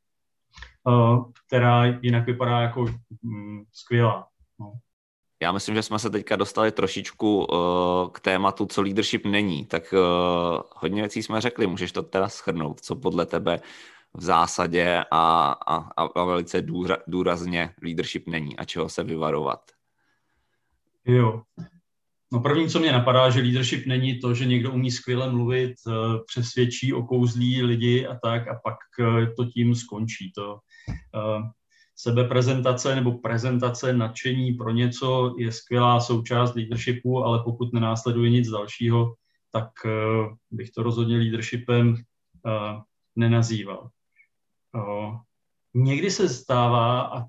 která 1.48 1.86
jinak 1.86 2.26
vypadá 2.26 2.62
jako 2.62 2.86
mm, 3.22 3.64
skvělá. 3.74 4.28
No. 4.60 4.74
Já 5.42 5.52
myslím, 5.52 5.76
že 5.76 5.84
jsme 5.84 6.00
se 6.00 6.10
teďka 6.10 6.36
dostali 6.36 6.72
trošičku 6.72 7.46
uh, 7.46 8.10
k 8.10 8.20
tématu, 8.20 8.66
co 8.66 8.82
leadership 8.82 9.26
není. 9.26 9.66
Tak 9.66 9.94
uh, 9.94 10.62
hodně 10.76 11.02
věcí 11.02 11.24
jsme 11.24 11.42
řekli, 11.42 11.68
můžeš 11.68 11.92
to 11.92 12.04
teda 12.04 12.30
schrnout, 12.30 12.82
co 12.82 12.96
podle 12.96 13.26
tebe 13.26 13.60
v 14.14 14.24
zásadě 14.24 15.04
a, 15.12 15.52
a, 15.68 16.04
a 16.04 16.24
velice 16.24 16.62
důra, 16.62 16.98
důrazně 17.08 17.74
leadership 17.84 18.28
není 18.28 18.58
a 18.58 18.66
čeho 18.66 18.90
se 18.90 19.04
vyvarovat. 19.04 19.72
Jo, 21.06 21.42
No 22.34 22.40
první, 22.40 22.70
co 22.70 22.80
mě 22.80 22.92
napadá, 22.92 23.30
že 23.30 23.42
leadership 23.42 23.86
není 23.86 24.20
to, 24.20 24.34
že 24.34 24.46
někdo 24.46 24.72
umí 24.72 24.92
skvěle 24.92 25.32
mluvit, 25.32 25.74
eh, 25.88 25.92
přesvědčí, 26.26 26.94
okouzlí 26.94 27.64
lidi 27.64 28.08
a 28.08 28.20
tak 28.24 28.48
a 28.48 28.60
pak 28.64 28.78
eh, 29.00 29.28
to 29.38 29.46
tím 29.46 29.76
skončí. 29.76 30.32
To 30.36 30.60
eh, 30.90 31.42
sebeprezentace 31.96 32.96
nebo 32.96 33.12
prezentace 33.12 33.94
nadšení 33.94 34.54
pro 34.54 34.72
něco 34.72 35.36
je 35.38 35.52
skvělá 35.52 36.00
součást 36.00 36.56
leadershipu, 36.56 37.24
ale 37.24 37.44
pokud 37.44 37.74
nenásleduje 37.74 38.30
nic 38.30 38.50
dalšího, 38.50 39.14
tak 39.52 39.70
bych 40.52 40.72
to 40.72 40.84
rozhodně 40.84 41.18
leadershipem 41.18 41.96
nenazýval. 43.16 43.90
Někdy 45.74 46.12
se 46.12 46.30
stává, 46.30 47.02
a 47.02 47.26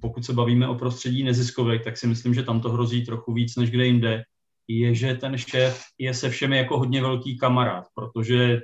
pokud 0.00 0.24
se 0.24 0.32
bavíme 0.32 0.68
o 0.68 0.74
prostředí 0.74 1.24
neziskovek, 1.24 1.84
tak 1.84 1.96
si 1.96 2.06
myslím, 2.06 2.34
že 2.34 2.42
tam 2.42 2.60
to 2.60 2.68
hrozí 2.68 3.06
trochu 3.06 3.32
víc 3.32 3.56
než 3.56 3.70
kde 3.70 3.86
jinde, 3.86 4.24
je, 4.68 4.94
že 4.94 5.14
ten 5.14 5.38
šéf 5.38 5.82
je 5.98 6.14
se 6.14 6.30
všemi 6.30 6.56
jako 6.56 6.78
hodně 6.78 7.02
velký 7.02 7.38
kamarád, 7.38 7.84
protože 7.94 8.60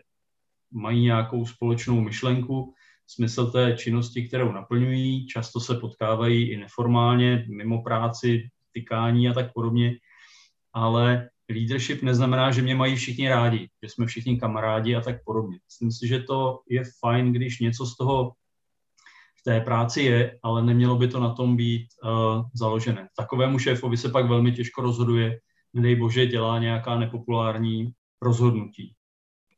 mají 0.72 1.02
nějakou 1.02 1.46
společnou 1.46 2.00
myšlenku, 2.00 2.74
smysl 3.06 3.50
té 3.50 3.76
činnosti, 3.76 4.28
kterou 4.28 4.52
naplňují, 4.52 5.26
často 5.26 5.60
se 5.60 5.74
potkávají 5.74 6.50
i 6.50 6.56
neformálně, 6.56 7.46
mimo 7.48 7.82
práci, 7.82 8.48
tykání 8.72 9.28
a 9.28 9.32
tak 9.32 9.52
podobně, 9.52 9.96
ale 10.72 11.28
leadership 11.50 12.02
neznamená, 12.02 12.50
že 12.50 12.62
mě 12.62 12.74
mají 12.74 12.96
všichni 12.96 13.28
rádi, 13.28 13.68
že 13.82 13.88
jsme 13.88 14.06
všichni 14.06 14.40
kamarádi 14.40 14.96
a 14.96 15.00
tak 15.00 15.24
podobně. 15.24 15.58
Myslím 15.66 15.92
si, 15.92 16.08
že 16.08 16.22
to 16.22 16.60
je 16.68 16.82
fajn, 17.00 17.32
když 17.32 17.60
něco 17.60 17.86
z 17.86 17.96
toho 17.96 18.32
v 19.40 19.42
té 19.42 19.60
práci 19.60 20.02
je, 20.02 20.38
ale 20.42 20.64
nemělo 20.64 20.96
by 20.96 21.08
to 21.08 21.20
na 21.20 21.34
tom 21.34 21.56
být 21.56 21.86
uh, 22.04 22.42
založené. 22.54 23.08
Takovému 23.16 23.58
šéfovi 23.58 23.96
se 23.96 24.08
pak 24.08 24.28
velmi 24.28 24.52
těžko 24.52 24.82
rozhoduje, 24.82 25.38
nedej 25.74 25.96
bože, 25.96 26.26
dělá 26.26 26.58
nějaká 26.58 26.98
nepopulární 26.98 27.92
rozhodnutí. 28.22 28.94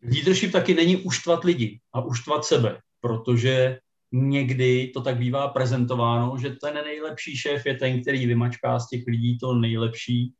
Leadership 0.02 0.52
taky 0.52 0.74
není 0.74 0.96
uštvat 0.96 1.44
lidi 1.44 1.80
a 1.92 2.04
uštvat 2.04 2.44
sebe, 2.44 2.80
protože 3.00 3.78
někdy 4.12 4.90
to 4.94 5.02
tak 5.02 5.16
bývá 5.16 5.48
prezentováno, 5.48 6.38
že 6.38 6.50
ten 6.50 6.74
nejlepší 6.74 7.36
šéf 7.36 7.66
je 7.66 7.74
ten, 7.74 8.00
který 8.00 8.26
vymačká 8.26 8.78
z 8.78 8.88
těch 8.88 9.02
lidí 9.06 9.38
to 9.38 9.54
nejlepší, 9.54 10.32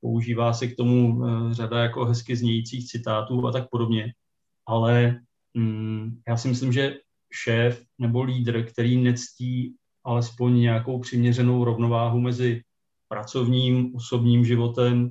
používá 0.00 0.52
se 0.52 0.66
k 0.66 0.76
tomu 0.76 1.24
eh, 1.24 1.54
řada 1.54 1.82
jako 1.82 2.04
hezky 2.04 2.36
znějících 2.36 2.86
citátů 2.86 3.46
a 3.46 3.52
tak 3.52 3.70
podobně. 3.70 4.12
Ale 4.66 5.20
mm, 5.54 6.20
já 6.28 6.36
si 6.36 6.48
myslím, 6.48 6.72
že 6.72 6.96
šéf 7.32 7.82
nebo 7.98 8.22
lídr, 8.22 8.64
který 8.64 9.02
nectí 9.02 9.74
alespoň 10.04 10.60
nějakou 10.60 10.98
přiměřenou 10.98 11.64
rovnováhu 11.64 12.20
mezi 12.20 12.62
pracovním, 13.08 13.94
osobním 13.94 14.44
životem 14.44 15.10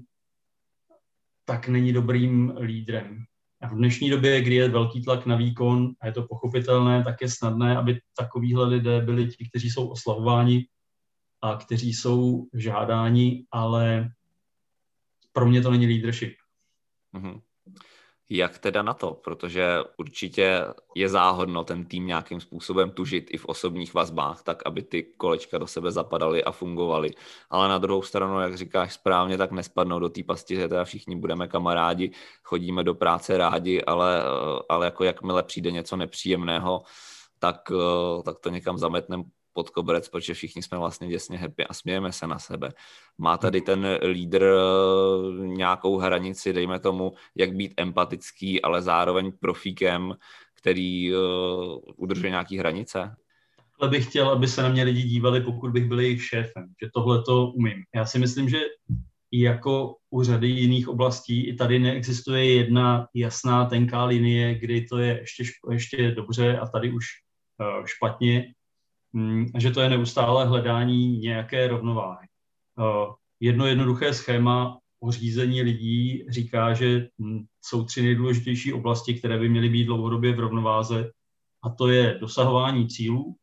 tak 1.49 1.67
není 1.67 1.93
dobrým 1.93 2.53
lídrem. 2.61 3.23
A 3.61 3.67
v 3.67 3.75
dnešní 3.75 4.09
době, 4.09 4.41
kdy 4.41 4.55
je 4.55 4.69
velký 4.69 5.03
tlak 5.03 5.25
na 5.25 5.35
výkon 5.35 5.93
a 6.01 6.07
je 6.07 6.11
to 6.11 6.27
pochopitelné, 6.27 7.03
tak 7.03 7.21
je 7.21 7.29
snadné, 7.29 7.77
aby 7.77 8.01
takovýhle 8.17 8.67
lidé 8.67 9.01
byli 9.01 9.27
ti, 9.27 9.49
kteří 9.49 9.69
jsou 9.69 9.87
oslavováni 9.87 10.67
a 11.41 11.55
kteří 11.55 11.93
jsou 11.93 12.47
žádáni, 12.53 13.45
ale 13.51 14.09
pro 15.33 15.45
mě 15.45 15.61
to 15.61 15.71
není 15.71 15.87
leadership. 15.87 16.33
Mm-hmm. 17.13 17.41
Jak 18.31 18.57
teda 18.57 18.81
na 18.81 18.93
to? 18.93 19.13
Protože 19.13 19.77
určitě 19.97 20.65
je 20.95 21.09
záhodno 21.09 21.63
ten 21.63 21.85
tým 21.85 22.07
nějakým 22.07 22.41
způsobem 22.41 22.91
tužit 22.91 23.27
i 23.31 23.37
v 23.37 23.45
osobních 23.45 23.93
vazbách, 23.93 24.43
tak 24.43 24.61
aby 24.65 24.81
ty 24.81 25.03
kolečka 25.03 25.57
do 25.57 25.67
sebe 25.67 25.91
zapadaly 25.91 26.43
a 26.43 26.51
fungovaly. 26.51 27.11
Ale 27.49 27.69
na 27.69 27.77
druhou 27.77 28.01
stranu, 28.01 28.39
jak 28.39 28.57
říkáš 28.57 28.93
správně, 28.93 29.37
tak 29.37 29.51
nespadnou 29.51 29.99
do 29.99 30.09
té 30.09 30.23
pasti, 30.23 30.55
že 30.55 30.67
teda 30.67 30.83
všichni 30.83 31.15
budeme 31.15 31.47
kamarádi, 31.47 32.11
chodíme 32.43 32.83
do 32.83 32.95
práce 32.95 33.37
rádi, 33.37 33.83
ale, 33.83 34.23
ale 34.69 34.85
jako 34.85 35.03
jakmile 35.03 35.43
přijde 35.43 35.71
něco 35.71 35.95
nepříjemného, 35.95 36.81
tak, 37.39 37.71
tak 38.25 38.39
to 38.39 38.49
někam 38.49 38.77
zametneme 38.77 39.23
pod 39.59 39.69
koberec, 39.69 40.09
protože 40.09 40.33
všichni 40.33 40.63
jsme 40.63 40.77
vlastně 40.77 41.07
děsně 41.07 41.37
happy 41.37 41.67
a 41.67 41.73
smějeme 41.73 42.11
se 42.11 42.27
na 42.27 42.39
sebe. 42.39 42.71
Má 43.17 43.37
tady 43.37 43.61
ten 43.61 43.99
lídr 44.03 44.43
eh, 44.43 45.47
nějakou 45.47 45.97
hranici, 45.97 46.53
dejme 46.53 46.79
tomu, 46.79 47.11
jak 47.35 47.55
být 47.55 47.73
empatický, 47.77 48.61
ale 48.61 48.81
zároveň 48.81 49.31
profíkem, 49.39 50.15
který 50.55 51.15
uh, 51.15 51.19
udržuje 51.95 52.29
nějaký 52.29 52.57
hranice? 52.57 53.15
Takhle 53.71 53.89
bych 53.89 54.09
chtěl, 54.09 54.29
aby 54.29 54.47
se 54.47 54.63
na 54.63 54.69
mě 54.69 54.83
lidi 54.83 55.03
dívali, 55.03 55.41
pokud 55.41 55.71
bych 55.71 55.85
byl 55.85 55.99
jejich 55.99 56.23
šéfem, 56.23 56.73
že 56.83 56.89
tohle 56.93 57.23
to 57.23 57.47
umím. 57.47 57.83
Já 57.95 58.05
si 58.05 58.19
myslím, 58.19 58.49
že 58.49 58.59
i 59.31 59.41
jako 59.41 59.95
u 60.09 60.23
řady 60.23 60.47
jiných 60.47 60.87
oblastí, 60.87 61.47
i 61.47 61.55
tady 61.55 61.79
neexistuje 61.79 62.55
jedna 62.55 63.07
jasná 63.15 63.65
tenká 63.65 64.05
linie, 64.05 64.55
kdy 64.55 64.81
to 64.81 64.97
je 64.97 65.19
ještě, 65.19 65.43
ještě 65.71 66.11
dobře 66.11 66.57
a 66.57 66.67
tady 66.67 66.91
už 66.91 67.05
uh, 67.59 67.85
špatně. 67.85 68.53
Mm, 69.13 69.45
že 69.57 69.71
to 69.71 69.81
je 69.81 69.89
neustále 69.89 70.45
hledání 70.45 71.17
nějaké 71.17 71.67
rovnováhy. 71.67 72.27
Eh, 72.79 73.13
jedno 73.39 73.65
jednoduché 73.65 74.13
schéma 74.13 74.79
o 74.99 75.11
řízení 75.11 75.61
lidí 75.61 76.25
říká, 76.29 76.73
že 76.73 77.07
mm, 77.17 77.45
jsou 77.61 77.83
tři 77.83 78.01
nejdůležitější 78.01 78.73
oblasti, 78.73 79.13
které 79.13 79.39
by 79.39 79.49
měly 79.49 79.69
být 79.69 79.85
dlouhodobě 79.85 80.33
v 80.33 80.39
rovnováze, 80.39 81.11
a 81.63 81.69
to 81.69 81.87
je 81.87 82.17
dosahování 82.21 82.87
cílů, 82.87 83.35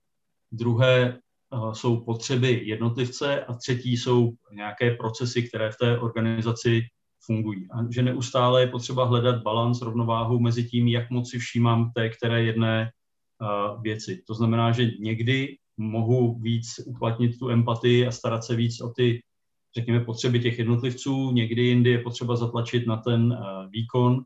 druhé 0.53 1.09
eh, 1.09 1.75
jsou 1.75 2.01
potřeby 2.01 2.63
jednotlivce 2.65 3.45
a 3.45 3.55
třetí 3.55 3.97
jsou 3.97 4.33
nějaké 4.53 4.95
procesy, 4.95 5.43
které 5.43 5.71
v 5.71 5.77
té 5.77 5.99
organizaci 5.99 6.83
fungují. 7.27 7.69
A 7.71 7.91
že 7.91 8.03
neustále 8.03 8.61
je 8.61 8.67
potřeba 8.67 9.05
hledat 9.05 9.43
balans, 9.43 9.83
rovnováhu 9.83 10.39
mezi 10.39 10.65
tím, 10.65 10.89
jak 10.89 11.11
moc 11.11 11.31
si 11.31 11.39
všímám 11.39 11.91
té 11.93 12.09
které 12.09 12.43
jedné 12.43 12.91
věci. 13.83 14.23
To 14.27 14.35
znamená, 14.35 14.73
že 14.73 14.91
někdy 15.01 15.57
mohu 15.77 16.39
víc 16.39 16.81
uplatnit 16.87 17.39
tu 17.39 17.51
empatii 17.51 18.07
a 18.07 18.11
starat 18.11 18.45
se 18.45 18.57
víc 18.57 18.81
o 18.81 18.89
ty, 18.89 19.23
řekněme, 19.77 20.01
potřeby 20.01 20.41
těch 20.41 20.59
jednotlivců. 20.59 21.33
Někdy 21.33 21.63
jindy 21.63 21.91
je 21.91 21.99
potřeba 21.99 22.37
zatlačit 22.37 22.87
na 22.87 22.97
ten 22.97 23.33
uh, 23.33 23.71
výkon 23.71 24.23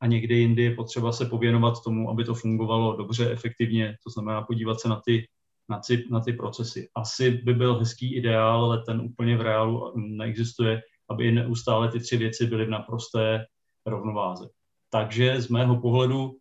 a 0.00 0.06
někdy 0.06 0.34
jindy 0.38 0.62
je 0.62 0.74
potřeba 0.74 1.12
se 1.12 1.26
pověnovat 1.26 1.82
tomu, 1.84 2.10
aby 2.10 2.24
to 2.24 2.34
fungovalo 2.34 2.96
dobře, 2.96 3.30
efektivně, 3.30 3.96
to 4.04 4.10
znamená 4.10 4.42
podívat 4.42 4.80
se 4.80 4.88
na 4.88 5.00
ty, 5.06 5.26
na 5.68 5.80
ty, 5.86 6.04
na 6.10 6.20
ty 6.20 6.32
procesy. 6.32 6.88
Asi 6.94 7.30
by 7.30 7.54
byl 7.54 7.78
hezký 7.78 8.16
ideál, 8.16 8.64
ale 8.64 8.82
ten 8.82 9.00
úplně 9.00 9.36
v 9.36 9.40
reálu 9.40 9.92
neexistuje, 9.96 10.82
aby 11.10 11.32
neustále 11.32 11.90
ty 11.90 12.00
tři 12.00 12.16
věci 12.16 12.46
byly 12.46 12.64
v 12.64 12.70
naprosté 12.70 13.44
rovnováze. 13.86 14.48
Takže 14.90 15.40
z 15.40 15.48
mého 15.48 15.80
pohledu 15.80 16.36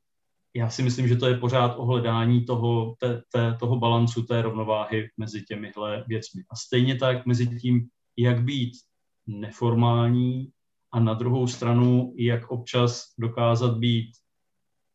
já 0.56 0.70
si 0.70 0.84
myslím, 0.84 1.08
že 1.08 1.16
to 1.16 1.28
je 1.28 1.38
pořád 1.38 1.76
ohledání 1.76 2.45
toho, 2.45 2.95
té, 2.99 3.22
té, 3.32 3.58
toho 3.60 3.80
balancu, 3.80 4.24
té 4.24 4.41
rovnováhy 4.41 5.10
mezi 5.18 5.41
těmihle 5.41 6.04
věcmi. 6.08 6.43
A 6.49 6.56
stejně 6.56 6.95
tak 6.95 7.26
mezi 7.26 7.60
tím, 7.60 7.88
jak 8.18 8.43
být 8.43 8.74
neformální 9.28 10.51
a 10.91 10.99
na 10.99 11.14
druhou 11.14 11.47
stranu, 11.47 12.14
jak 12.18 12.51
občas 12.51 13.06
dokázat 13.20 13.78
být 13.78 14.12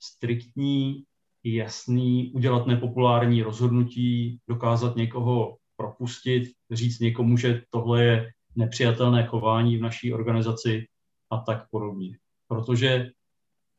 striktní, 0.02 1.04
jasný, 1.44 2.32
udělat 2.34 2.66
nepopulární 2.66 3.42
rozhodnutí, 3.42 4.38
dokázat 4.48 4.96
někoho 4.96 5.56
propustit, 5.76 6.52
říct 6.70 7.00
někomu, 7.00 7.36
že 7.36 7.62
tohle 7.70 8.04
je 8.04 8.30
nepřijatelné 8.56 9.26
chování 9.26 9.76
v 9.76 9.82
naší 9.82 10.12
organizaci 10.12 10.86
a 11.30 11.38
tak 11.38 11.70
podobně. 11.70 12.18
Protože 12.48 13.10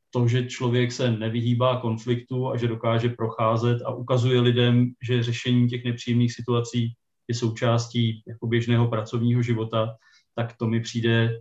to, 0.09 0.27
že 0.27 0.45
člověk 0.45 0.91
se 0.91 1.11
nevyhýbá 1.11 1.81
konfliktu 1.81 2.49
a 2.49 2.57
že 2.57 2.67
dokáže 2.67 3.09
procházet 3.09 3.81
a 3.85 3.93
ukazuje 3.93 4.41
lidem, 4.41 4.91
že 5.07 5.23
řešení 5.23 5.67
těch 5.67 5.83
nepříjemných 5.83 6.33
situací 6.33 6.93
je 7.27 7.35
součástí 7.35 8.23
jako 8.27 8.47
běžného 8.47 8.87
pracovního 8.87 9.41
života, 9.41 9.95
tak 10.35 10.57
to 10.57 10.67
mi 10.67 10.81
přijde, 10.81 11.39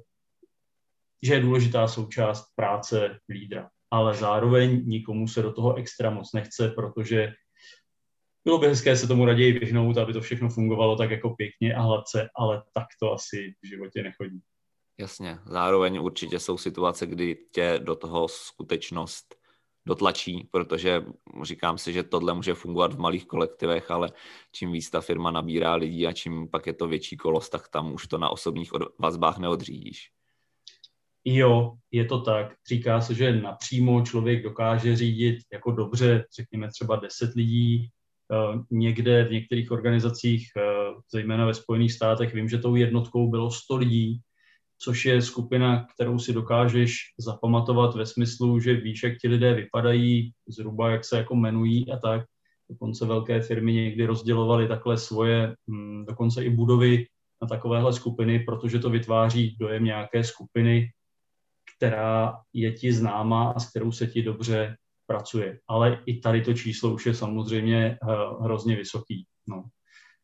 že 1.23 1.35
je 1.35 1.41
důležitá 1.41 1.89
součást 1.89 2.45
práce 2.57 3.19
lídra. 3.29 3.71
Ale 3.91 4.15
zároveň 4.15 4.83
nikomu 4.87 5.29
se 5.29 5.43
do 5.43 5.53
toho 5.53 5.75
extra 5.75 6.11
moc 6.11 6.33
nechce, 6.33 6.69
protože 6.69 7.33
bylo 8.45 8.59
by 8.59 8.67
hezké 8.67 8.97
se 8.97 9.09
tomu 9.09 9.25
raději 9.25 9.53
vyhnout, 9.53 9.99
aby 9.99 10.13
to 10.13 10.21
všechno 10.21 10.49
fungovalo 10.49 10.97
tak 10.97 11.11
jako 11.11 11.31
pěkně 11.31 11.75
a 11.75 11.83
hladce, 11.83 12.29
ale 12.37 12.63
tak 12.75 12.87
to 13.01 13.13
asi 13.13 13.55
v 13.63 13.67
životě 13.67 14.03
nechodí. 14.03 14.41
Jasně, 15.01 15.39
zároveň 15.47 15.99
určitě 15.99 16.39
jsou 16.39 16.59
situace, 16.59 17.07
kdy 17.07 17.37
tě 17.53 17.81
do 17.83 17.95
toho 17.95 18.29
skutečnost 18.29 19.35
dotlačí, 19.87 20.49
protože 20.51 21.05
říkám 21.43 21.79
si, 21.79 21.93
že 21.93 22.03
tohle 22.03 22.35
může 22.35 22.55
fungovat 22.55 22.95
v 22.95 22.99
malých 22.99 23.27
kolektivech, 23.27 23.91
ale 23.91 24.11
čím 24.53 24.73
víc 24.73 24.91
ta 24.91 25.01
firma 25.01 25.31
nabírá 25.31 25.75
lidí 25.75 26.07
a 26.07 26.13
čím 26.13 26.49
pak 26.49 26.67
je 26.67 26.73
to 26.73 26.89
větší 26.89 27.17
kolos, 27.17 27.49
tak 27.49 27.69
tam 27.69 27.93
už 27.93 28.07
to 28.07 28.19
na 28.19 28.29
osobních 28.29 28.71
vazbách 28.99 29.39
neodřídíš. 29.39 30.11
Jo, 31.25 31.73
je 31.91 32.05
to 32.05 32.21
tak. 32.21 32.55
Říká 32.69 33.01
se, 33.01 33.15
že 33.15 33.41
napřímo 33.41 34.03
člověk 34.03 34.43
dokáže 34.43 34.97
řídit 34.97 35.39
jako 35.53 35.71
dobře, 35.71 36.25
řekněme 36.37 36.69
třeba 36.69 36.97
10 36.97 37.35
lidí, 37.35 37.89
eh, 38.33 38.59
někde 38.71 39.25
v 39.25 39.33
některých 39.33 39.71
organizacích, 39.71 40.49
eh, 40.57 40.63
zejména 41.13 41.47
ve 41.47 41.55
Spojených 41.55 41.93
státech, 41.93 42.35
vím, 42.35 42.49
že 42.49 42.59
tou 42.59 42.75
jednotkou 42.75 43.31
bylo 43.31 43.51
100 43.51 43.77
lidí, 43.77 44.21
což 44.79 45.05
je 45.05 45.23
skupina, 45.23 45.87
kterou 45.95 46.19
si 46.19 46.33
dokážeš 46.33 46.97
zapamatovat 47.19 47.95
ve 47.95 48.07
smyslu, 48.07 48.61
že 48.61 48.75
víš, 48.75 49.03
jak 49.03 49.19
ti 49.19 49.29
lidé 49.29 49.55
vypadají, 49.55 50.33
zhruba 50.49 50.91
jak 50.91 51.05
se 51.05 51.19
jako 51.19 51.35
jmenují 51.35 51.93
a 51.93 51.97
tak. 51.97 52.27
Dokonce 52.71 53.07
velké 53.07 53.41
firmy 53.41 53.73
někdy 53.73 54.07
rozdělovaly 54.07 54.69
takhle 54.69 54.99
svoje, 54.99 55.55
hm, 55.71 56.05
dokonce 56.09 56.45
i 56.45 56.51
budovy 56.51 57.07
na 57.43 57.49
takovéhle 57.49 57.93
skupiny, 57.93 58.41
protože 58.41 58.79
to 58.79 58.91
vytváří 58.91 59.57
dojem 59.61 59.85
nějaké 59.85 60.25
skupiny, 60.25 60.91
která 61.77 62.35
je 62.53 62.73
ti 62.73 62.93
známá 62.93 63.51
a 63.51 63.61
s 63.61 63.71
kterou 63.71 63.93
se 63.93 64.07
ti 64.07 64.23
dobře 64.23 64.77
pracuje. 65.07 65.59
Ale 65.69 66.03
i 66.07 66.21
tady 66.21 66.43
to 66.43 66.55
číslo 66.55 66.95
už 66.95 67.07
je 67.07 67.15
samozřejmě 67.15 67.99
eh, 68.03 68.17
hrozně 68.41 68.77
vysoký. 68.77 69.27
No. 69.49 69.65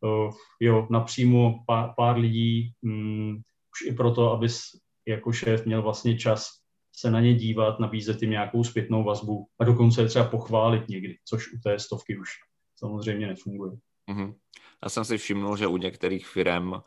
Uh, 0.00 0.32
jo, 0.60 0.86
napřímo 0.90 1.64
pár, 1.66 1.92
pár 1.96 2.18
lidí, 2.18 2.72
hm, 2.84 3.40
už 3.74 3.90
i 3.90 3.94
proto, 3.94 4.32
abys 4.32 4.62
jako 5.06 5.32
šéf 5.32 5.66
měl 5.66 5.82
vlastně 5.82 6.18
čas 6.18 6.48
se 6.96 7.10
na 7.10 7.20
ně 7.20 7.34
dívat, 7.34 7.80
nabízet 7.80 8.22
jim 8.22 8.30
nějakou 8.30 8.64
zpětnou 8.64 9.04
vazbu 9.04 9.46
a 9.60 9.64
dokonce 9.64 10.02
je 10.02 10.08
třeba 10.08 10.24
pochválit 10.24 10.88
někdy, 10.88 11.16
což 11.24 11.52
u 11.52 11.58
té 11.58 11.78
stovky 11.78 12.18
už 12.18 12.28
samozřejmě 12.76 13.26
nefunguje. 13.26 13.72
Mm-hmm. 14.10 14.34
Já 14.82 14.88
jsem 14.88 15.04
si 15.04 15.18
všimnul, 15.18 15.56
že 15.56 15.66
u 15.66 15.76
některých 15.76 16.26
firm 16.26 16.72
uh, 16.72 16.80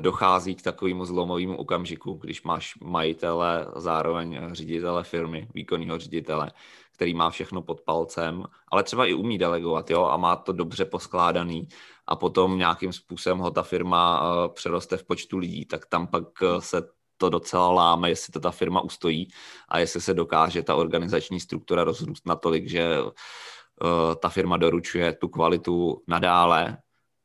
dochází 0.00 0.54
k 0.54 0.62
takovému 0.62 1.04
zlomovému 1.04 1.56
okamžiku, 1.56 2.12
když 2.12 2.42
máš 2.42 2.74
majitele, 2.84 3.66
zároveň 3.76 4.40
ředitele 4.52 5.04
firmy, 5.04 5.48
výkonného 5.54 5.98
ředitele, 5.98 6.50
který 6.94 7.14
má 7.14 7.30
všechno 7.30 7.62
pod 7.62 7.80
palcem, 7.80 8.44
ale 8.68 8.82
třeba 8.82 9.06
i 9.06 9.14
umí 9.14 9.38
delegovat, 9.38 9.90
jo, 9.90 10.04
a 10.04 10.16
má 10.16 10.36
to 10.36 10.52
dobře 10.52 10.84
poskládaný 10.84 11.68
a 12.06 12.16
potom 12.16 12.58
nějakým 12.58 12.92
způsobem 12.92 13.38
ho 13.38 13.50
ta 13.50 13.62
firma 13.62 14.20
uh, 14.22 14.54
přeroste 14.54 14.96
v 14.96 15.04
počtu 15.04 15.38
lidí, 15.38 15.64
tak 15.66 15.86
tam 15.86 16.06
pak 16.06 16.24
uh, 16.42 16.58
se 16.58 16.82
to 17.16 17.30
docela 17.30 17.70
láme, 17.70 18.08
jestli 18.08 18.32
to 18.32 18.40
ta 18.40 18.50
firma 18.50 18.80
ustojí 18.80 19.28
a 19.68 19.78
jestli 19.78 20.00
se 20.00 20.14
dokáže 20.14 20.62
ta 20.62 20.74
organizační 20.74 21.40
struktura 21.40 21.84
rozrůst 21.84 22.26
natolik, 22.26 22.68
že 22.68 23.02
uh, 23.02 23.10
ta 24.22 24.28
firma 24.28 24.56
doručuje 24.56 25.12
tu 25.12 25.28
kvalitu 25.28 26.02
nadále, 26.08 26.78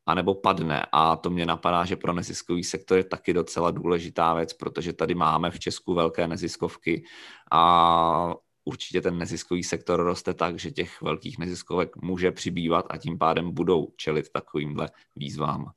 anebo 0.06 0.36
padne. 0.36 0.86
A 0.92 1.16
to 1.16 1.30
mě 1.30 1.46
napadá, 1.46 1.86
že 1.86 1.96
pro 1.96 2.14
neziskový 2.14 2.64
sektor 2.64 2.98
je 2.98 3.04
taky 3.04 3.34
docela 3.34 3.72
důležitá 3.72 4.34
věc, 4.34 4.54
protože 4.54 4.94
tady 4.94 5.16
máme 5.16 5.52
v 5.52 5.60
Česku 5.60 5.94
velké 5.94 6.28
neziskovky 6.28 7.04
a 7.52 8.34
určitě 8.66 9.02
ten 9.02 9.18
neziskový 9.18 9.64
sektor 9.64 10.04
roste 10.04 10.34
tak, 10.34 10.60
že 10.60 10.72
těch 10.72 11.02
velkých 11.02 11.38
neziskovek 11.38 11.96
může 11.96 12.32
přibývat 12.32 12.86
a 12.90 12.98
tím 12.98 13.18
pádem 13.18 13.52
budou 13.52 13.88
čelit 13.98 14.30
takovýmhle 14.34 14.90
výzvám. 15.16 15.72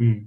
Hmm. 0.00 0.26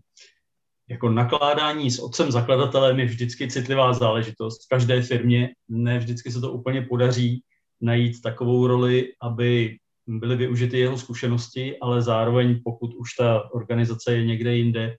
Jako 0.89 1.09
nakládání 1.09 1.91
s 1.91 1.99
otcem 1.99 2.31
zakladatelem 2.31 2.99
je 2.99 3.05
vždycky 3.05 3.47
citlivá 3.47 3.93
záležitost. 3.93 4.65
V 4.65 4.69
každé 4.69 5.01
firmě 5.01 5.49
ne 5.69 5.99
vždycky 5.99 6.31
se 6.31 6.41
to 6.41 6.51
úplně 6.51 6.81
podaří 6.81 7.43
najít 7.81 8.21
takovou 8.21 8.67
roli, 8.67 9.13
aby 9.21 9.77
byly 10.07 10.35
využity 10.35 10.79
jeho 10.79 10.97
zkušenosti, 10.97 11.79
ale 11.79 12.01
zároveň 12.01 12.61
pokud 12.63 12.93
už 12.93 13.13
ta 13.13 13.53
organizace 13.53 14.15
je 14.15 14.25
někde 14.25 14.55
jinde, 14.55 14.95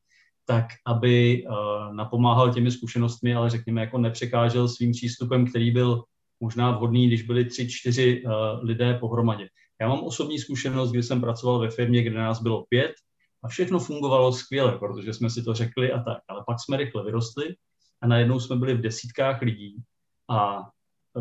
tak 0.47 0.67
aby 0.87 1.45
uh, 1.45 1.95
napomáhal 1.95 2.55
těmi 2.55 2.71
zkušenostmi, 2.71 3.35
ale 3.35 3.51
řekněme 3.51 3.81
jako 3.81 3.99
nepřekážel 3.99 4.69
svým 4.69 4.93
přístupem, 4.93 5.47
který 5.47 5.71
byl 5.71 6.05
možná 6.43 6.71
vhodný, 6.71 7.07
když 7.07 7.23
byli 7.23 7.45
tři, 7.45 7.69
čtyři 7.71 8.23
uh, 8.25 8.33
lidé 8.63 8.95
pohromadě. 8.95 9.49
Já 9.81 9.89
mám 9.89 10.05
osobní 10.05 10.39
zkušenost, 10.39 10.91
kdy 10.91 11.03
jsem 11.03 11.21
pracoval 11.21 11.59
ve 11.59 11.71
firmě, 11.71 12.03
kde 12.03 12.19
nás 12.19 12.43
bylo 12.43 12.65
pět 12.69 12.93
a 13.45 13.49
všechno 13.49 13.79
fungovalo 13.79 14.33
skvěle, 14.33 14.79
protože 14.79 15.15
jsme 15.15 15.31
si 15.31 15.43
to 15.43 15.55
řekli 15.55 15.93
a 15.93 16.03
tak. 16.03 16.19
Ale 16.29 16.45
pak 16.47 16.57
jsme 16.61 16.77
rychle 16.77 17.05
vyrostli 17.05 17.55
a 18.03 18.07
najednou 18.07 18.41
jsme 18.41 18.57
byli 18.57 18.75
v 18.75 18.81
desítkách 18.81 19.43
lidí 19.43 19.77
a 20.31 20.63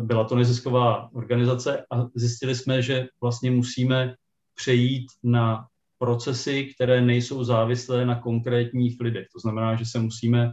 byla 0.00 0.24
to 0.24 0.34
nezisková 0.34 1.08
organizace 1.12 1.86
a 1.90 2.06
zjistili 2.14 2.54
jsme, 2.54 2.82
že 2.82 3.06
vlastně 3.22 3.50
musíme 3.50 4.14
přejít 4.54 5.06
na 5.22 5.66
procesy, 5.98 6.74
které 6.74 7.00
nejsou 7.00 7.44
závislé 7.44 8.06
na 8.06 8.20
konkrétních 8.20 9.00
lidech. 9.00 9.26
To 9.32 9.38
znamená, 9.38 9.74
že 9.74 9.84
se 9.84 9.98
musíme 9.98 10.52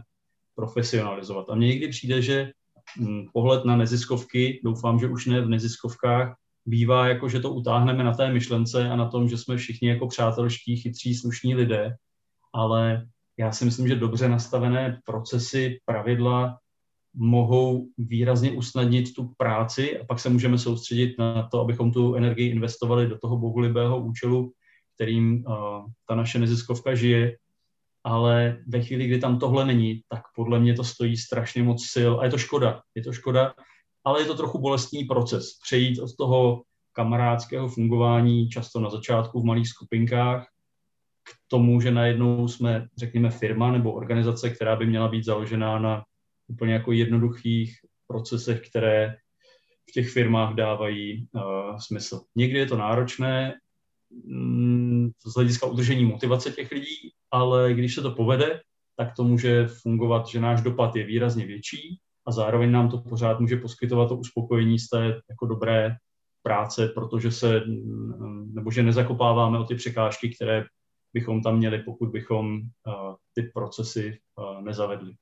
profesionalizovat. 0.54 1.50
A 1.50 1.54
mně 1.54 1.66
někdy 1.68 1.88
přijde, 1.88 2.22
že 2.22 2.52
pohled 3.32 3.64
na 3.64 3.76
neziskovky, 3.76 4.60
doufám, 4.64 4.98
že 4.98 5.08
už 5.08 5.26
ne 5.26 5.40
v 5.40 5.48
neziskovkách, 5.48 6.34
bývá 6.66 7.08
jako, 7.08 7.28
že 7.28 7.40
to 7.40 7.50
utáhneme 7.50 8.04
na 8.04 8.14
té 8.14 8.32
myšlence 8.32 8.88
a 8.88 8.96
na 8.96 9.08
tom, 9.08 9.28
že 9.28 9.38
jsme 9.38 9.56
všichni 9.56 9.88
jako 9.88 10.06
přátelští, 10.06 10.76
chytří, 10.76 11.14
slušní 11.14 11.54
lidé, 11.54 11.96
ale 12.54 13.06
já 13.38 13.52
si 13.52 13.64
myslím, 13.64 13.88
že 13.88 13.96
dobře 13.96 14.28
nastavené 14.28 15.00
procesy, 15.04 15.78
pravidla 15.84 16.58
mohou 17.14 17.86
výrazně 17.98 18.52
usnadnit 18.52 19.14
tu 19.14 19.32
práci 19.36 20.00
a 20.00 20.04
pak 20.04 20.20
se 20.20 20.28
můžeme 20.28 20.58
soustředit 20.58 21.18
na 21.18 21.48
to, 21.48 21.60
abychom 21.60 21.92
tu 21.92 22.14
energii 22.14 22.50
investovali 22.50 23.06
do 23.06 23.18
toho 23.18 23.38
bohulibého 23.38 24.00
účelu, 24.00 24.52
kterým 24.94 25.44
uh, 25.46 25.54
ta 26.08 26.14
naše 26.14 26.38
neziskovka 26.38 26.94
žije. 26.94 27.36
Ale 28.04 28.58
ve 28.66 28.82
chvíli, 28.82 29.06
kdy 29.06 29.18
tam 29.18 29.38
tohle 29.38 29.64
není, 29.64 30.00
tak 30.08 30.22
podle 30.36 30.60
mě 30.60 30.74
to 30.74 30.84
stojí 30.84 31.16
strašně 31.16 31.62
moc 31.62 31.86
sil 31.94 32.12
a 32.20 32.24
je 32.24 32.30
to 32.30 32.38
škoda. 32.38 32.80
Je 32.94 33.02
to 33.02 33.12
škoda, 33.12 33.54
ale 34.04 34.22
je 34.22 34.26
to 34.26 34.34
trochu 34.34 34.58
bolestný 34.58 35.04
proces. 35.04 35.58
Přejít 35.62 35.98
od 35.98 36.16
toho 36.16 36.62
kamarádského 36.92 37.68
fungování, 37.68 38.48
často 38.48 38.80
na 38.80 38.90
začátku 38.90 39.40
v 39.40 39.44
malých 39.44 39.68
skupinkách, 39.68 40.46
k 41.24 41.30
tomu, 41.48 41.80
že 41.80 41.90
najednou 41.90 42.48
jsme, 42.48 42.88
řekněme, 42.96 43.30
firma 43.30 43.72
nebo 43.72 43.92
organizace, 43.92 44.50
která 44.50 44.76
by 44.76 44.86
měla 44.86 45.08
být 45.08 45.24
založená 45.24 45.78
na 45.78 46.04
úplně 46.48 46.72
jako 46.72 46.92
jednoduchých 46.92 47.76
procesech, 48.06 48.68
které 48.70 49.16
v 49.90 49.92
těch 49.92 50.10
firmách 50.10 50.54
dávají 50.54 51.28
uh, 51.32 51.42
smysl. 51.78 52.20
Někdy 52.36 52.58
je 52.58 52.66
to 52.66 52.76
náročné, 52.76 53.54
z 55.26 55.34
hlediska 55.34 55.66
udržení 55.66 56.04
motivace 56.04 56.50
těch 56.50 56.70
lidí, 56.70 57.12
ale 57.30 57.74
když 57.74 57.94
se 57.94 58.02
to 58.02 58.10
povede, 58.10 58.60
tak 58.96 59.16
to 59.16 59.24
může 59.24 59.66
fungovat, 59.66 60.26
že 60.26 60.40
náš 60.40 60.62
dopad 60.62 60.96
je 60.96 61.04
výrazně 61.04 61.46
větší 61.46 61.98
a 62.26 62.32
zároveň 62.32 62.70
nám 62.70 62.88
to 62.88 62.98
pořád 62.98 63.40
může 63.40 63.56
poskytovat 63.56 64.08
to 64.08 64.16
uspokojení 64.16 64.78
z 64.78 64.88
té 64.88 65.20
jako 65.30 65.46
dobré 65.46 65.96
práce, 66.42 66.88
protože 66.88 67.30
se, 67.30 67.60
mm, 67.60 68.54
nebo 68.54 68.70
že 68.70 68.82
nezakopáváme 68.82 69.58
o 69.58 69.64
ty 69.64 69.74
překážky, 69.74 70.34
které 70.34 70.64
bychom 71.12 71.42
tam 71.42 71.56
měli, 71.56 71.78
pokud 71.78 72.08
bychom 72.08 72.54
uh, 72.54 73.14
ty 73.34 73.42
procesy 73.42 74.18
uh, 74.36 74.62
nezavedli. 74.62 75.12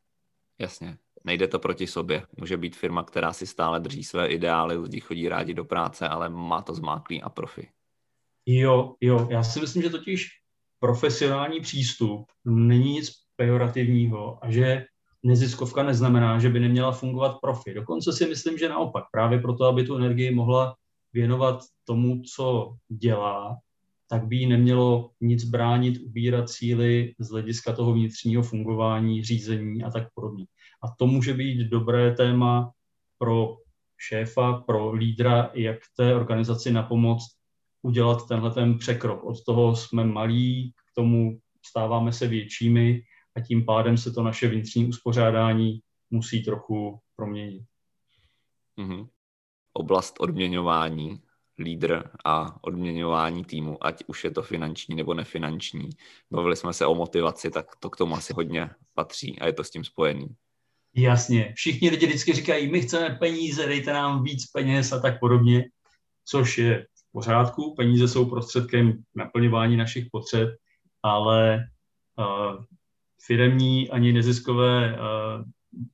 Jasně, 0.61 0.99
nejde 1.25 1.49
to 1.49 1.59
proti 1.59 1.87
sobě. 1.87 2.27
Může 2.37 2.57
být 2.57 2.77
firma, 2.77 3.03
která 3.03 3.33
si 3.33 3.47
stále 3.47 3.81
drží 3.81 4.05
své 4.05 4.29
ideály, 4.29 4.77
lidi 4.77 5.01
chodí 5.01 5.29
rádi 5.29 5.55
do 5.55 5.65
práce, 5.65 6.09
ale 6.09 6.29
má 6.29 6.63
to 6.63 6.75
zmáklý 6.75 7.23
a 7.23 7.29
profi. 7.29 7.69
Jo, 8.51 8.95
jo, 9.01 9.29
já 9.31 9.43
si 9.43 9.61
myslím, 9.61 9.83
že 9.83 9.91
totiž 9.91 10.29
profesionální 10.81 11.61
přístup 11.61 12.27
není 12.45 12.93
nic 12.93 13.11
pejorativního 13.37 14.45
a 14.45 14.51
že 14.51 14.85
neziskovka 15.23 15.83
neznamená, 15.83 16.39
že 16.39 16.49
by 16.49 16.61
neměla 16.61 16.93
fungovat 16.93 17.37
profi. 17.43 17.75
Dokonce 17.75 18.13
si 18.13 18.27
myslím, 18.27 18.59
že 18.59 18.69
naopak, 18.69 19.05
právě 19.13 19.39
proto, 19.39 19.65
aby 19.65 19.85
tu 19.85 19.97
energii 19.97 20.35
mohla 20.35 20.77
věnovat 21.13 21.61
tomu, 21.85 22.23
co 22.35 22.75
dělá, 22.89 23.57
tak 24.11 24.27
by 24.27 24.37
jí 24.37 24.47
nemělo 24.47 25.11
nic 25.21 25.45
bránit 25.45 26.01
ubírat 26.01 26.51
síly 26.51 27.15
z 27.19 27.31
hlediska 27.31 27.73
toho 27.73 27.93
vnitřního 27.93 28.43
fungování, 28.43 29.25
řízení 29.25 29.85
a 29.85 29.91
tak 29.91 30.09
podobně. 30.15 30.47
A 30.83 30.95
to 30.99 31.07
může 31.07 31.35
být 31.35 31.69
dobré 31.69 32.15
téma 32.15 32.71
pro 33.19 33.57
šéfa, 33.99 34.53
pro 34.53 34.93
lídra, 34.93 35.51
jak 35.55 35.79
té 35.97 36.15
organizaci 36.15 36.73
na 36.73 36.83
pomoc 36.83 37.38
udělat 37.83 38.29
tenhle 38.29 38.51
ten 38.51 38.79
překrok. 38.79 39.25
Od 39.25 39.45
toho 39.45 39.77
jsme 39.77 40.05
malí, 40.05 40.73
k 40.93 40.95
tomu 40.95 41.39
stáváme 41.67 42.13
se 42.13 42.27
většími 42.27 43.03
a 43.37 43.41
tím 43.41 43.65
pádem 43.65 43.97
se 43.97 44.13
to 44.13 44.23
naše 44.23 44.49
vnitřní 44.49 44.87
uspořádání 44.87 45.81
musí 46.11 46.45
trochu 46.45 46.99
proměnit. 47.17 47.63
Mm-hmm. 48.79 49.09
Oblast 49.73 50.15
odměňování, 50.19 51.21
lídr 51.59 52.11
a 52.25 52.65
odměňování 52.65 53.45
týmu, 53.45 53.87
ať 53.87 54.05
už 54.07 54.25
je 54.25 54.31
to 54.31 54.43
finanční 54.43 54.95
nebo 54.95 55.15
nefinanční. 55.15 55.91
Bavili 56.31 56.57
jsme 56.57 56.73
se 56.73 56.87
o 56.87 56.95
motivaci, 56.95 57.51
tak 57.51 57.77
to 57.77 57.91
k 57.91 57.97
tomu 57.97 58.15
asi 58.15 58.33
hodně 58.33 58.71
patří 58.95 59.39
a 59.39 59.47
je 59.47 59.53
to 59.53 59.65
s 59.65 59.71
tím 59.71 59.85
spojený. 59.85 60.27
Jasně. 60.95 61.53
Všichni 61.57 61.91
lidi 61.91 62.07
vždycky 62.07 62.33
říkají, 62.33 62.71
my 62.71 62.81
chceme 62.81 63.11
peníze, 63.11 63.67
dejte 63.67 63.93
nám 63.93 64.23
víc 64.23 64.47
peněz 64.47 64.93
a 64.93 65.01
tak 65.01 65.21
podobně, 65.21 65.65
což 66.25 66.59
je 66.59 66.87
pořádku. 67.13 67.75
Peníze 67.77 68.09
jsou 68.09 68.31
prostředkem 68.31 69.03
naplňování 69.17 69.77
našich 69.77 70.07
potřeb, 70.13 70.49
ale 71.03 71.65
uh, 72.19 72.65
firemní 73.27 73.91
ani 73.91 74.13
neziskové 74.13 74.93
uh, 74.93 75.45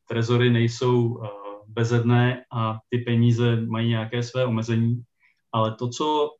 trezory 0.08 0.50
nejsou 0.50 1.06
uh, 1.06 1.26
bezedné 1.68 2.44
a 2.52 2.78
ty 2.88 2.98
peníze 2.98 3.56
mají 3.56 3.88
nějaké 3.88 4.22
své 4.22 4.44
omezení. 4.44 5.02
Ale 5.52 5.74
to, 5.74 5.88
co 5.88 6.30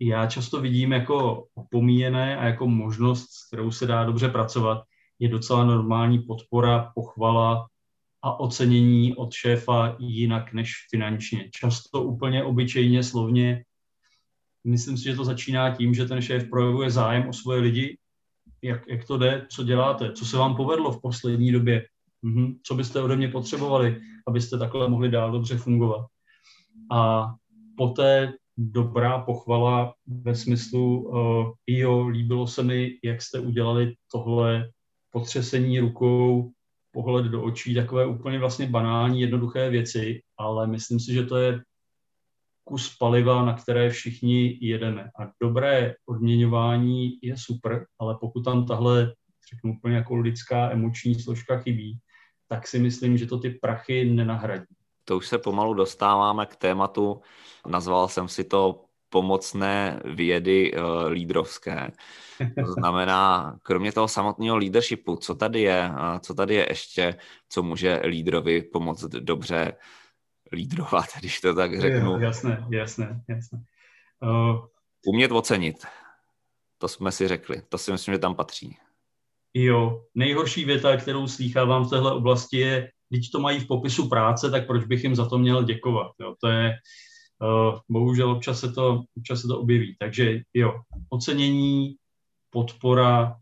já 0.00 0.26
často 0.26 0.60
vidím 0.60 0.92
jako 0.92 1.46
opomíjené 1.54 2.36
a 2.36 2.44
jako 2.44 2.68
možnost, 2.68 3.30
s 3.30 3.46
kterou 3.46 3.70
se 3.70 3.86
dá 3.86 4.04
dobře 4.04 4.28
pracovat, 4.28 4.82
je 5.18 5.28
docela 5.28 5.64
normální 5.64 6.18
podpora, 6.18 6.92
pochvala 6.94 7.66
a 8.22 8.40
ocenění 8.40 9.16
od 9.16 9.32
šéfa 9.32 9.96
jinak 9.98 10.52
než 10.52 10.72
finančně. 10.90 11.48
Často 11.50 12.02
úplně 12.02 12.44
obyčejně, 12.44 13.02
slovně. 13.02 13.64
Myslím 14.64 14.96
si, 14.96 15.04
že 15.04 15.16
to 15.16 15.24
začíná 15.24 15.76
tím, 15.76 15.94
že 15.94 16.04
ten 16.04 16.22
šéf 16.22 16.50
projevuje 16.50 16.90
zájem 16.90 17.28
o 17.28 17.32
svoje 17.32 17.60
lidi, 17.60 17.98
jak, 18.62 18.88
jak 18.88 19.04
to 19.04 19.18
jde, 19.18 19.46
co 19.50 19.64
děláte, 19.64 20.12
co 20.12 20.26
se 20.26 20.36
vám 20.36 20.56
povedlo 20.56 20.92
v 20.92 21.02
poslední 21.02 21.52
době, 21.52 21.86
mhm, 22.22 22.54
co 22.62 22.74
byste 22.74 23.02
ode 23.02 23.16
mě 23.16 23.28
potřebovali, 23.28 24.00
abyste 24.26 24.58
takhle 24.58 24.88
mohli 24.88 25.10
dál 25.10 25.32
dobře 25.32 25.56
fungovat. 25.56 26.06
A 26.92 27.30
poté 27.76 28.32
dobrá 28.56 29.18
pochvala 29.18 29.94
ve 30.06 30.34
smyslu, 30.34 31.08
uh, 31.08 31.52
jo, 31.66 32.08
líbilo 32.08 32.46
se 32.46 32.62
mi, 32.62 32.90
jak 33.04 33.22
jste 33.22 33.40
udělali 33.40 33.94
tohle 34.12 34.70
potřesení 35.10 35.80
rukou, 35.80 36.50
pohled 36.90 37.26
do 37.26 37.42
očí, 37.42 37.74
takové 37.74 38.06
úplně 38.06 38.38
vlastně 38.38 38.66
banální, 38.66 39.20
jednoduché 39.20 39.70
věci, 39.70 40.22
ale 40.36 40.66
myslím 40.66 41.00
si, 41.00 41.12
že 41.12 41.24
to 41.24 41.36
je 41.36 41.60
kus 42.64 42.96
paliva, 42.96 43.44
na 43.44 43.54
které 43.54 43.90
všichni 43.90 44.58
jedeme. 44.60 45.10
A 45.20 45.30
dobré 45.42 45.94
odměňování 46.06 47.18
je 47.22 47.36
super, 47.36 47.86
ale 47.98 48.16
pokud 48.20 48.40
tam 48.40 48.66
tahle, 48.66 49.14
řeknu 49.54 49.76
úplně 49.78 49.96
jako 49.96 50.16
lidská 50.16 50.70
emoční 50.70 51.14
složka 51.14 51.58
chybí, 51.58 51.98
tak 52.48 52.66
si 52.66 52.78
myslím, 52.78 53.18
že 53.18 53.26
to 53.26 53.38
ty 53.38 53.50
prachy 53.50 54.04
nenahradí. 54.04 54.74
To 55.04 55.16
už 55.16 55.26
se 55.28 55.38
pomalu 55.38 55.74
dostáváme 55.74 56.46
k 56.46 56.56
tématu, 56.56 57.20
nazval 57.66 58.08
jsem 58.08 58.28
si 58.28 58.44
to 58.44 58.84
pomocné 59.10 60.00
vědy 60.04 60.72
uh, 60.72 61.06
lídrovské. 61.06 61.90
To 62.38 62.72
znamená, 62.78 63.56
kromě 63.62 63.92
toho 63.92 64.08
samotného 64.08 64.56
leadershipu, 64.56 65.16
co 65.16 65.34
tady 65.34 65.60
je, 65.60 65.90
uh, 65.90 66.18
co 66.18 66.34
tady 66.34 66.54
je 66.54 66.66
ještě, 66.70 67.14
co 67.48 67.62
může 67.62 68.00
lídrovi 68.04 68.62
pomoct 68.62 69.04
dobře 69.04 69.72
lídrovat, 70.52 71.04
když 71.20 71.40
to 71.40 71.54
tak 71.54 71.80
řeknu. 71.80 72.10
Jo, 72.10 72.18
jasné, 72.18 72.66
jasné, 72.70 73.22
jasné. 73.28 73.64
Uh, 74.22 74.66
Umět 75.06 75.32
ocenit. 75.32 75.86
To 76.78 76.88
jsme 76.88 77.12
si 77.12 77.28
řekli. 77.28 77.62
To 77.68 77.78
si 77.78 77.92
myslím, 77.92 78.14
že 78.14 78.18
tam 78.18 78.34
patří. 78.34 78.76
Jo, 79.54 80.04
nejhorší 80.14 80.64
věta, 80.64 80.96
kterou 80.96 81.28
slýchávám 81.28 81.84
v 81.84 81.90
téhle 81.90 82.12
oblasti 82.12 82.56
je, 82.56 82.90
když 83.08 83.28
to 83.28 83.40
mají 83.40 83.60
v 83.60 83.66
popisu 83.66 84.08
práce, 84.08 84.50
tak 84.50 84.66
proč 84.66 84.84
bych 84.84 85.04
jim 85.04 85.14
za 85.14 85.28
to 85.28 85.38
měl 85.38 85.62
děkovat. 85.62 86.12
Jo, 86.20 86.34
to 86.40 86.48
je, 86.48 86.72
bohužel 87.88 88.30
občas 88.30 88.60
se, 88.60 88.72
to, 88.72 89.04
občas 89.16 89.40
se 89.40 89.48
to 89.48 89.60
objeví. 89.60 89.96
Takže 89.98 90.40
jo, 90.54 90.80
ocenění, 91.08 91.96
podpora, 92.50 93.36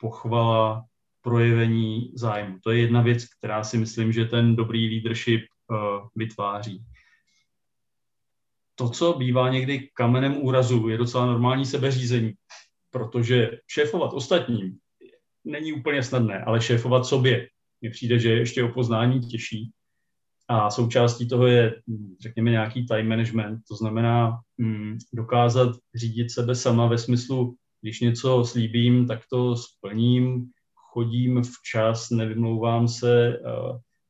pochvala, 0.00 0.84
projevení 1.22 2.12
zájmu. 2.14 2.58
To 2.62 2.70
je 2.70 2.80
jedna 2.80 3.02
věc, 3.02 3.24
která 3.24 3.64
si 3.64 3.78
myslím, 3.78 4.12
že 4.12 4.24
ten 4.24 4.56
dobrý 4.56 4.90
leadership 4.90 5.42
uh, 5.70 6.08
vytváří. 6.16 6.82
To, 8.74 8.88
co 8.88 9.12
bývá 9.12 9.48
někdy 9.48 9.90
kamenem 9.94 10.36
úrazu, 10.36 10.88
je 10.88 10.98
docela 10.98 11.26
normální 11.26 11.66
sebeřízení, 11.66 12.32
protože 12.90 13.58
šéfovat 13.66 14.12
ostatním 14.12 14.78
není 15.44 15.72
úplně 15.72 16.02
snadné, 16.02 16.44
ale 16.44 16.60
šéfovat 16.60 17.06
sobě 17.06 17.48
mně 17.80 17.90
přijde, 17.90 18.18
že 18.18 18.30
je 18.30 18.38
ještě 18.38 18.64
o 18.64 18.68
poznání 18.68 19.20
těžší. 19.20 19.70
A 20.48 20.70
součástí 20.70 21.28
toho 21.28 21.46
je, 21.46 21.74
řekněme, 22.20 22.50
nějaký 22.50 22.86
time 22.86 23.08
management, 23.08 23.60
to 23.68 23.76
znamená 23.76 24.38
mm, 24.58 24.98
dokázat 25.14 25.76
řídit 25.94 26.30
sebe 26.30 26.54
sama 26.54 26.86
ve 26.86 26.98
smyslu, 26.98 27.54
když 27.80 28.00
něco 28.00 28.44
slíbím, 28.44 29.06
tak 29.06 29.20
to 29.30 29.56
splním, 29.56 30.50
chodím 30.74 31.42
včas, 31.42 32.10
nevymlouvám 32.10 32.88
se, 32.88 33.38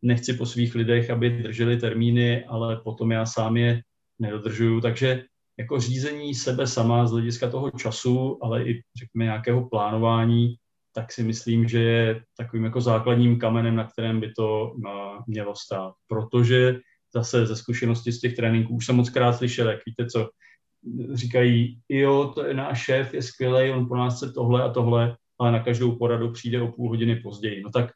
nechci 0.02 0.32
po 0.32 0.46
svých 0.46 0.74
lidech, 0.74 1.10
aby 1.10 1.30
drželi 1.30 1.76
termíny, 1.76 2.44
ale 2.44 2.80
potom 2.84 3.12
já 3.12 3.26
sám 3.26 3.56
je 3.56 3.82
nedodržuju. 4.18 4.80
Takže 4.80 5.24
jako 5.58 5.80
řízení 5.80 6.34
sebe 6.34 6.66
sama 6.66 7.06
z 7.06 7.10
hlediska 7.10 7.50
toho 7.50 7.70
času, 7.70 8.38
ale 8.44 8.64
i 8.64 8.82
řekněme 8.98 9.24
nějakého 9.24 9.68
plánování, 9.68 10.54
tak 10.96 11.12
si 11.12 11.22
myslím, 11.22 11.68
že 11.68 11.82
je 11.82 12.22
takovým 12.36 12.64
jako 12.64 12.80
základním 12.80 13.38
kamenem, 13.38 13.76
na 13.76 13.84
kterém 13.84 14.20
by 14.20 14.32
to 14.32 14.76
mělo 15.26 15.54
stát. 15.56 15.92
Protože 16.08 16.80
zase 17.14 17.46
ze 17.46 17.56
zkušenosti 17.56 18.12
z 18.12 18.20
těch 18.20 18.36
tréninků 18.36 18.74
už 18.74 18.86
jsem 18.86 18.96
moc 18.96 19.10
krát 19.10 19.32
slyšel, 19.32 19.68
jak 19.68 19.80
víte 19.86 20.10
co, 20.10 20.28
říkají, 21.12 21.80
jo, 21.88 22.32
to 22.34 22.46
je 22.46 22.54
náš 22.54 22.84
šéf, 22.84 23.14
je 23.14 23.22
skvělý, 23.22 23.70
on 23.70 23.88
po 23.88 23.96
nás 23.96 24.16
chce 24.16 24.32
tohle 24.32 24.62
a 24.62 24.68
tohle, 24.68 25.16
ale 25.38 25.52
na 25.52 25.62
každou 25.62 25.96
poradu 25.96 26.32
přijde 26.32 26.60
o 26.60 26.72
půl 26.72 26.88
hodiny 26.88 27.16
později. 27.16 27.62
No 27.62 27.70
tak 27.70 27.90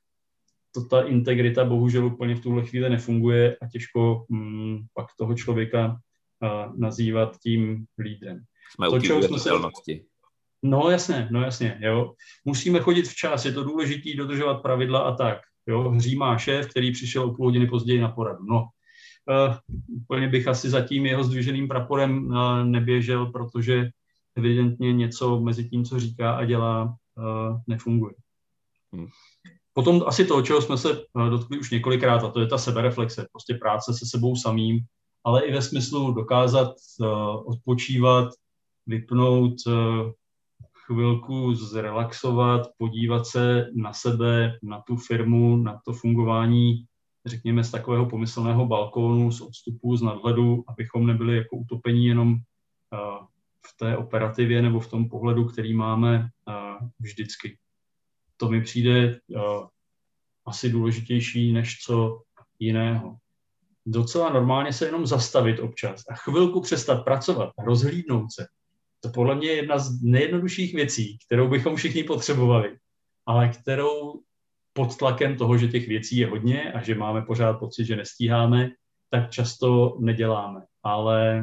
to 0.75 0.85
ta 0.85 1.03
integrita 1.03 1.65
bohužel 1.65 2.07
úplně 2.07 2.35
v 2.35 2.41
tuhle 2.41 2.67
chvíli 2.67 2.91
nefunguje 2.91 3.57
a 3.63 3.69
těžko 3.69 4.25
mm, 4.29 4.79
pak 4.95 5.07
toho 5.19 5.35
člověka 5.35 5.87
uh, 5.89 6.77
nazývat 6.77 7.37
tím 7.43 7.85
lídrem. 7.99 8.45
Jsme 8.75 8.87
to, 8.87 9.17
u 9.17 9.23
jsme 9.23 9.39
se, 9.39 9.51
No 10.63 10.91
jasně, 10.91 11.29
no 11.31 11.43
jasně, 11.43 11.79
jo. 11.81 12.15
Musíme 12.45 12.81
chodit 12.81 13.09
včas, 13.09 13.45
je 13.45 13.53
to 13.53 13.65
důležité 13.65 14.11
dodržovat 14.17 14.63
pravidla 14.63 15.01
a 15.01 15.15
tak. 15.15 15.39
Jo. 15.67 15.91
Hří 15.91 16.17
má 16.17 16.39
šéf, 16.39 16.67
který 16.67 16.93
přišel 16.93 17.23
o 17.23 17.35
půl 17.35 17.47
hodiny 17.47 17.67
později 17.67 18.01
na 18.01 18.09
poradu. 18.09 18.45
No, 18.45 18.63
uh, 19.49 19.55
úplně 19.89 20.29
bych 20.29 20.49
asi 20.49 20.71
za 20.71 20.81
tím 20.81 21.07
jeho 21.07 21.25
zdviženým 21.25 21.69
praporem 21.69 22.27
uh, 22.27 22.65
neběžel, 22.65 23.27
protože 23.27 23.91
evidentně 24.37 24.93
něco 24.93 25.41
mezi 25.41 25.69
tím, 25.69 25.85
co 25.85 26.01
říká 26.01 26.33
a 26.33 26.45
dělá, 26.45 26.85
uh, 27.15 27.59
nefunguje. 27.67 28.15
Hmm. 28.93 29.07
Potom 29.73 30.03
asi 30.07 30.25
to, 30.25 30.43
čeho 30.43 30.63
jsme 30.63 30.77
se 30.77 30.89
dotkli 31.31 31.59
už 31.59 31.71
několikrát, 31.71 32.25
a 32.25 32.31
to 32.31 32.41
je 32.41 32.47
ta 32.47 32.59
sebereflexe, 32.59 33.27
prostě 33.33 33.55
práce 33.55 33.95
se 33.95 34.07
sebou 34.07 34.37
samým, 34.37 34.81
ale 35.25 35.45
i 35.45 35.53
ve 35.53 35.63
smyslu 35.63 36.13
dokázat 36.13 36.73
uh, 37.01 37.09
odpočívat, 37.47 38.29
vypnout, 38.91 39.55
eh, 39.69 40.13
chvilku 40.93 41.55
zrelaxovat, 41.55 42.69
podívat 42.79 43.27
se 43.27 43.67
na 43.75 43.93
sebe, 43.93 44.59
na 44.63 44.81
tu 44.81 44.97
firmu, 44.97 45.57
na 45.57 45.81
to 45.85 45.93
fungování, 45.93 46.85
řekněme, 47.27 47.65
z 47.65 47.71
takového 47.71 48.07
pomyslného 48.07 48.67
balkónu, 48.67 49.33
z 49.33 49.41
odstupu, 49.41 49.97
z 49.97 50.03
nadhledu, 50.03 50.65
abychom 50.69 51.07
nebyli 51.07 51.37
jako 51.37 51.57
utopení 51.57 52.07
jenom 52.07 52.35
eh, 52.35 53.27
v 53.67 53.77
té 53.77 53.97
operativě 53.97 54.63
nebo 54.63 54.81
v 54.81 54.91
tom 54.91 55.09
pohledu, 55.09 55.45
který 55.45 55.75
máme 55.75 56.29
vždycky. 57.01 57.59
To 58.37 58.49
mi 58.49 58.63
přijde 58.63 59.21
asi 60.47 60.71
důležitější 60.71 61.53
než 61.53 61.79
co 61.79 62.23
jiného. 62.59 63.17
Docela 63.87 64.33
normálně 64.33 64.73
se 64.73 64.87
jenom 64.87 65.07
zastavit 65.07 65.61
občas 65.61 66.03
a 66.11 66.15
chvilku 66.15 66.61
přestat 66.61 67.05
pracovat 67.05 67.51
rozhlídnout 67.59 68.33
se. 68.33 68.47
To 69.01 69.09
podle 69.09 69.35
mě 69.35 69.49
je 69.49 69.57
jedna 69.57 69.79
z 69.79 70.03
nejjednodušších 70.03 70.75
věcí, 70.75 71.19
kterou 71.27 71.49
bychom 71.49 71.77
všichni 71.77 72.05
potřebovali, 72.05 72.77
ale 73.27 73.49
kterou 73.49 74.21
pod 74.73 74.97
tlakem 74.97 75.37
toho, 75.37 75.59
že 75.59 75.69
těch 75.69 75.89
věcí 75.89 76.17
je 76.17 76.27
hodně 76.27 76.73
a 76.73 76.83
že 76.83 76.95
máme 76.95 77.23
pořád 77.23 77.59
pocit, 77.59 77.85
že 77.85 77.97
nestíháme, 77.97 78.71
tak 79.11 79.31
často 79.31 79.97
neděláme. 80.01 80.61
Ale 80.83 81.43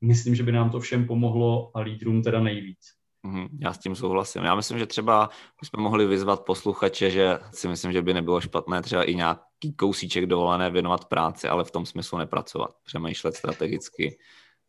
myslím, 0.00 0.34
že 0.34 0.42
by 0.42 0.52
nám 0.52 0.70
to 0.70 0.80
všem 0.80 1.06
pomohlo 1.06 1.76
a 1.76 1.80
lídrům 1.80 2.22
teda 2.22 2.40
nejvíc. 2.40 2.78
Mhm, 3.22 3.58
já 3.60 3.72
s 3.72 3.78
tím 3.78 3.94
souhlasím. 3.94 4.44
Já 4.44 4.54
myslím, 4.54 4.78
že 4.78 4.86
třeba 4.86 5.30
bychom 5.60 5.82
mohli 5.82 6.06
vyzvat 6.06 6.44
posluchače, 6.44 7.10
že 7.10 7.38
si 7.52 7.68
myslím, 7.68 7.92
že 7.92 8.02
by 8.02 8.14
nebylo 8.14 8.40
špatné 8.40 8.82
třeba 8.82 9.04
i 9.04 9.14
nějaký 9.14 9.74
kousíček 9.76 10.26
dovolené 10.26 10.70
věnovat 10.70 11.04
práci, 11.04 11.48
ale 11.48 11.64
v 11.64 11.70
tom 11.70 11.86
smyslu 11.86 12.18
nepracovat. 12.18 12.70
Přemýšlet 12.84 13.34
strategicky, 13.34 14.18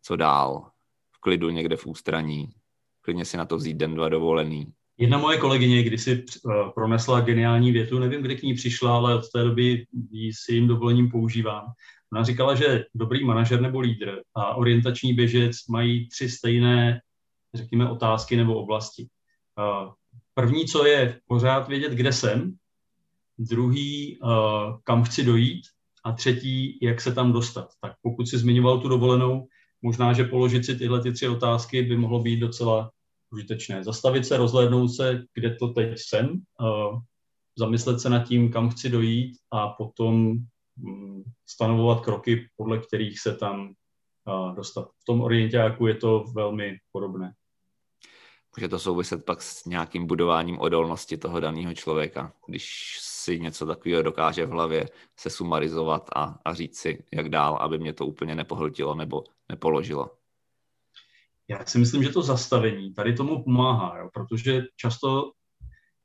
co 0.01 0.15
dál, 0.15 0.71
klidu 1.23 1.49
někde 1.49 1.75
v 1.75 1.87
ústraní, 1.87 2.49
klidně 3.01 3.25
si 3.25 3.37
na 3.37 3.45
to 3.45 3.57
vzít 3.57 3.77
den, 3.77 3.95
dva 3.95 4.09
dovolený. 4.09 4.67
Jedna 4.97 5.17
moje 5.17 5.37
kolegyně 5.37 5.83
když 5.83 6.01
si 6.01 6.11
eh, 6.13 6.53
pronesla 6.75 7.21
geniální 7.21 7.71
větu, 7.71 7.99
nevím, 7.99 8.21
kdy 8.21 8.35
k 8.35 8.43
ní 8.43 8.53
přišla, 8.53 8.95
ale 8.95 9.15
od 9.15 9.31
té 9.35 9.43
doby 9.43 9.85
ji 10.11 10.33
si 10.33 10.53
jim 10.53 10.67
dovolením 10.67 11.11
používám. 11.11 11.65
Ona 12.13 12.23
říkala, 12.23 12.55
že 12.55 12.85
dobrý 12.95 13.25
manažer 13.25 13.61
nebo 13.61 13.79
lídr 13.79 14.21
a 14.35 14.55
orientační 14.55 15.13
běžec 15.13 15.67
mají 15.67 16.07
tři 16.07 16.29
stejné 16.29 17.01
řekněme, 17.53 17.89
otázky 17.89 18.35
nebo 18.35 18.55
oblasti. 18.55 19.07
První, 20.33 20.65
co 20.65 20.85
je 20.85 21.19
pořád 21.27 21.67
vědět, 21.67 21.91
kde 21.91 22.13
jsem, 22.13 22.55
druhý, 23.37 24.19
kam 24.83 25.03
chci 25.03 25.23
dojít 25.23 25.61
a 26.03 26.11
třetí, 26.11 26.79
jak 26.81 27.01
se 27.01 27.13
tam 27.13 27.33
dostat. 27.33 27.67
Tak 27.81 27.93
pokud 28.01 28.27
si 28.27 28.37
zmiňoval 28.37 28.79
tu 28.79 28.87
dovolenou, 28.87 29.47
možná, 29.83 30.13
že 30.13 30.23
položit 30.23 30.65
si 30.65 30.75
tyhle 30.75 31.01
ty 31.01 31.11
tři 31.11 31.27
otázky 31.27 31.81
by 31.81 31.97
mohlo 31.97 32.19
být 32.19 32.39
docela 32.39 32.91
užitečné. 33.31 33.83
Zastavit 33.83 34.25
se, 34.25 34.37
rozhlédnout 34.37 34.87
se, 34.87 35.23
kde 35.33 35.55
to 35.55 35.67
teď 35.67 35.93
jsem, 35.97 36.41
zamyslet 37.57 37.99
se 37.99 38.09
nad 38.09 38.27
tím, 38.27 38.51
kam 38.51 38.69
chci 38.69 38.89
dojít 38.89 39.37
a 39.51 39.67
potom 39.67 40.33
mm, 40.77 41.23
stanovovat 41.49 42.01
kroky, 42.01 42.49
podle 42.55 42.77
kterých 42.77 43.19
se 43.19 43.35
tam 43.35 43.73
dostat. 44.55 44.87
V 45.01 45.05
tom 45.05 45.21
orientáku 45.21 45.87
je 45.87 45.95
to 45.95 46.25
velmi 46.35 46.77
podobné. 46.91 47.33
Může 48.57 48.67
to 48.67 48.79
souviset 48.79 49.25
pak 49.25 49.41
s 49.41 49.65
nějakým 49.65 50.07
budováním 50.07 50.59
odolnosti 50.59 51.17
toho 51.17 51.39
daného 51.39 51.73
člověka, 51.73 52.33
když 52.47 52.97
si 53.23 53.39
něco 53.39 53.65
takového 53.65 54.01
dokáže 54.01 54.45
v 54.45 54.49
hlavě 54.49 54.89
se 55.19 55.29
sumarizovat 55.29 56.09
a, 56.15 56.39
a 56.45 56.53
říct 56.53 56.77
si, 56.77 57.03
jak 57.13 57.29
dál, 57.29 57.57
aby 57.61 57.77
mě 57.77 57.93
to 57.93 58.05
úplně 58.05 58.35
nepohltilo 58.35 58.95
nebo 58.95 59.23
nepoložilo. 59.49 60.11
Já 61.47 61.65
si 61.65 61.77
myslím, 61.77 62.03
že 62.03 62.09
to 62.09 62.21
zastavení 62.21 62.93
tady 62.93 63.13
tomu 63.13 63.43
pomáhá, 63.43 63.97
jo, 63.97 64.09
protože 64.13 64.63
často, 64.75 65.31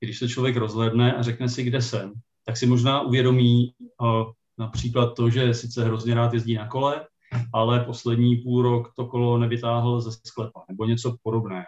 když 0.01 0.19
se 0.19 0.29
člověk 0.29 0.57
rozhledne 0.57 1.15
a 1.15 1.23
řekne 1.23 1.49
si, 1.49 1.63
kde 1.63 1.83
jsem, 1.83 2.13
tak 2.45 2.57
si 2.57 2.67
možná 2.67 3.01
uvědomí 3.01 3.73
uh, 4.01 4.33
například 4.59 5.15
to, 5.15 5.31
že 5.31 5.55
sice 5.55 5.85
hrozně 5.85 6.15
rád 6.15 6.35
jezdí 6.35 6.55
na 6.55 6.69
kole, 6.69 7.07
ale 7.53 7.85
poslední 7.85 8.37
půl 8.37 8.63
rok 8.63 8.93
to 8.97 9.07
kolo 9.07 9.39
nevytáhl 9.39 10.01
ze 10.01 10.13
sklepa 10.13 10.65
nebo 10.69 10.85
něco 10.85 11.17
podobného. 11.23 11.67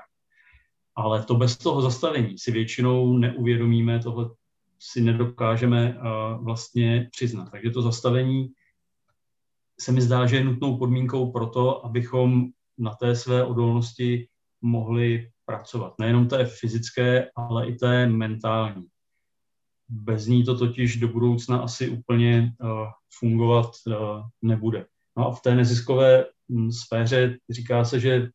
Ale 0.97 1.23
to 1.23 1.35
bez 1.35 1.59
toho 1.59 1.83
zastavení 1.83 2.39
si 2.39 2.53
většinou 2.53 3.19
neuvědomíme, 3.19 3.99
toho 3.99 4.35
si 4.81 5.01
nedokážeme 5.01 5.99
uh, 5.99 6.45
vlastně 6.45 7.09
přiznat. 7.11 7.51
Takže 7.51 7.71
to 7.71 7.83
zastavení 7.83 8.49
se 9.81 9.93
mi 9.93 10.01
zdá, 10.01 10.27
že 10.27 10.37
je 10.37 10.45
nutnou 10.45 10.79
podmínkou 10.79 11.33
pro 11.33 11.47
to, 11.47 11.87
abychom 11.87 12.47
na 12.79 12.95
té 12.95 13.17
své 13.17 13.45
odolnosti 13.45 14.29
mohli 14.63 15.31
pracovat. 15.45 15.95
Nejenom 15.99 16.29
té 16.29 16.45
fyzické, 16.45 17.31
ale 17.37 17.69
i 17.69 17.75
té 17.75 18.07
mentální. 18.07 18.87
Bez 19.89 20.27
ní 20.27 20.45
to 20.45 20.59
totiž 20.59 20.97
do 20.97 21.09
budoucna 21.09 21.59
asi 21.59 21.89
úplně 21.89 22.55
uh, 22.63 22.69
fungovat 23.19 23.71
uh, 23.87 23.95
nebude. 24.43 24.87
No 25.17 25.27
a 25.27 25.33
v 25.33 25.43
té 25.43 25.55
neziskové 25.55 26.25
hm, 26.49 26.71
sféře 26.71 27.39
říká 27.51 27.85
se, 27.85 28.01
že 28.01 28.31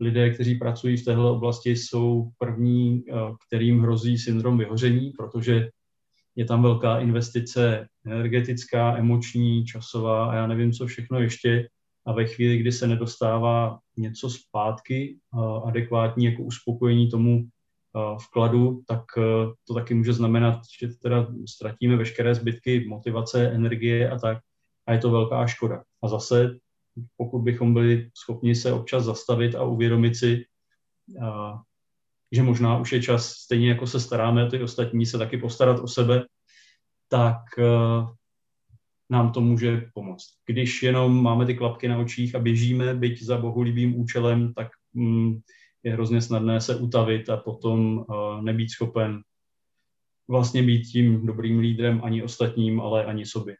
lidé, 0.00 0.30
kteří 0.30 0.54
pracují 0.54 0.96
v 0.96 1.04
téhle 1.04 1.30
oblasti, 1.30 1.70
jsou 1.70 2.30
první, 2.38 3.04
eh, 3.08 3.12
kterým 3.46 3.80
hrozí 3.80 4.18
syndrom 4.18 4.58
vyhoření, 4.58 5.10
protože 5.10 5.68
je 6.38 6.44
tam 6.44 6.62
velká 6.62 6.98
investice 6.98 7.88
energetická, 8.06 8.96
emoční, 8.96 9.64
časová 9.64 10.30
a 10.30 10.34
já 10.34 10.46
nevím, 10.46 10.72
co 10.72 10.86
všechno 10.86 11.20
ještě. 11.20 11.68
A 12.06 12.12
ve 12.12 12.26
chvíli, 12.26 12.58
kdy 12.58 12.72
se 12.72 12.86
nedostává 12.86 13.78
něco 13.96 14.30
zpátky, 14.30 15.18
adekvátní 15.64 16.24
jako 16.24 16.42
uspokojení 16.42 17.10
tomu 17.10 17.48
vkladu, 18.28 18.82
tak 18.86 19.04
to 19.66 19.74
taky 19.74 19.94
může 19.94 20.12
znamenat, 20.12 20.60
že 20.80 20.88
teda 20.88 21.26
ztratíme 21.48 21.96
veškeré 21.96 22.34
zbytky 22.34 22.88
motivace, 22.88 23.50
energie 23.50 24.10
a 24.10 24.18
tak. 24.18 24.38
A 24.86 24.92
je 24.92 24.98
to 24.98 25.10
velká 25.10 25.46
škoda. 25.46 25.82
A 26.02 26.08
zase 26.08 26.58
pokud 27.16 27.38
bychom 27.38 27.74
byli 27.74 28.10
schopni 28.14 28.54
se 28.54 28.72
občas 28.72 29.04
zastavit 29.04 29.54
a 29.54 29.62
uvědomit 29.62 30.14
si, 30.16 30.44
že 32.32 32.42
možná 32.42 32.78
už 32.78 32.92
je 32.92 33.02
čas, 33.02 33.26
stejně 33.26 33.68
jako 33.68 33.86
se 33.86 34.00
staráme 34.00 34.50
ty 34.50 34.62
ostatní, 34.62 35.06
se 35.06 35.18
taky 35.18 35.38
postarat 35.38 35.80
o 35.80 35.88
sebe, 35.88 36.26
tak 37.08 37.40
a, 37.58 38.06
nám 39.10 39.32
to 39.32 39.40
může 39.40 39.90
pomoct. 39.94 40.26
Když 40.46 40.82
jenom 40.82 41.22
máme 41.22 41.46
ty 41.46 41.54
klapky 41.54 41.88
na 41.88 41.98
očích 41.98 42.34
a 42.34 42.38
běžíme, 42.38 42.94
byť 42.94 43.22
za 43.22 43.38
bohulibým 43.38 44.00
účelem, 44.00 44.54
tak 44.54 44.68
mm, 44.92 45.38
je 45.82 45.92
hrozně 45.92 46.22
snadné 46.22 46.60
se 46.60 46.76
utavit 46.76 47.30
a 47.30 47.36
potom 47.36 47.98
uh, 47.98 48.42
nebýt 48.42 48.70
schopen 48.70 49.22
vlastně 50.28 50.62
být 50.62 50.82
tím 50.82 51.26
dobrým 51.26 51.58
lídrem 51.58 52.00
ani 52.04 52.22
ostatním, 52.22 52.80
ale 52.80 53.04
ani 53.04 53.26
sobě 53.26 53.56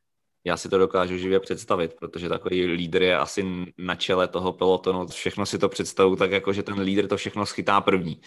já 0.48 0.56
si 0.56 0.68
to 0.68 0.78
dokážu 0.78 1.16
živě 1.16 1.40
představit, 1.40 1.94
protože 1.94 2.28
takový 2.28 2.66
lídr 2.66 3.02
je 3.02 3.18
asi 3.18 3.44
na 3.78 3.94
čele 3.94 4.28
toho 4.28 4.52
pelotonu. 4.52 5.06
Všechno 5.06 5.46
si 5.46 5.58
to 5.58 5.68
představu 5.68 6.16
tak, 6.16 6.30
jako 6.30 6.52
že 6.52 6.62
ten 6.62 6.80
lídr 6.80 7.06
to 7.08 7.16
všechno 7.16 7.46
schytá 7.46 7.80
první. 7.80 8.20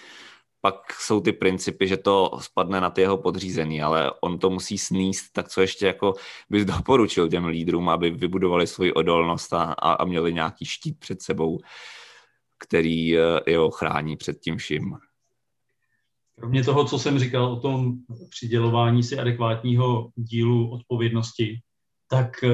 Pak 0.62 0.94
jsou 1.00 1.22
ty 1.22 1.32
principy, 1.32 1.88
že 1.88 1.98
to 1.98 2.32
spadne 2.42 2.82
na 2.82 2.90
ty 2.90 3.02
jeho 3.02 3.18
podřízený, 3.18 3.82
ale 3.82 4.12
on 4.22 4.40
to 4.40 4.50
musí 4.50 4.78
sníst, 4.78 5.34
tak 5.34 5.50
co 5.50 5.62
ještě 5.62 5.88
jako 5.88 6.14
bys 6.50 6.66
doporučil 6.78 7.30
těm 7.30 7.46
lídrům, 7.46 7.90
aby 7.90 8.12
vybudovali 8.12 8.68
svoji 8.68 8.94
odolnost 8.94 9.54
a, 9.54 9.64
a 9.74 10.06
měli 10.06 10.34
nějaký 10.34 10.66
štít 10.66 11.00
před 11.00 11.22
sebou, 11.22 11.60
který 12.60 13.18
eh, 13.18 13.22
jeho 13.48 13.72
chrání 13.72 14.18
před 14.18 14.40
tím 14.40 14.58
vším. 14.58 14.98
Kromě 16.36 16.64
toho, 16.64 16.86
co 16.86 17.00
jsem 17.00 17.20
říkal 17.20 17.46
o 17.46 17.60
tom 17.60 17.94
přidělování 18.30 19.04
si 19.04 19.20
adekvátního 19.20 20.10
dílu 20.16 20.72
odpovědnosti, 20.72 21.60
tak 22.08 22.44
eh, 22.44 22.50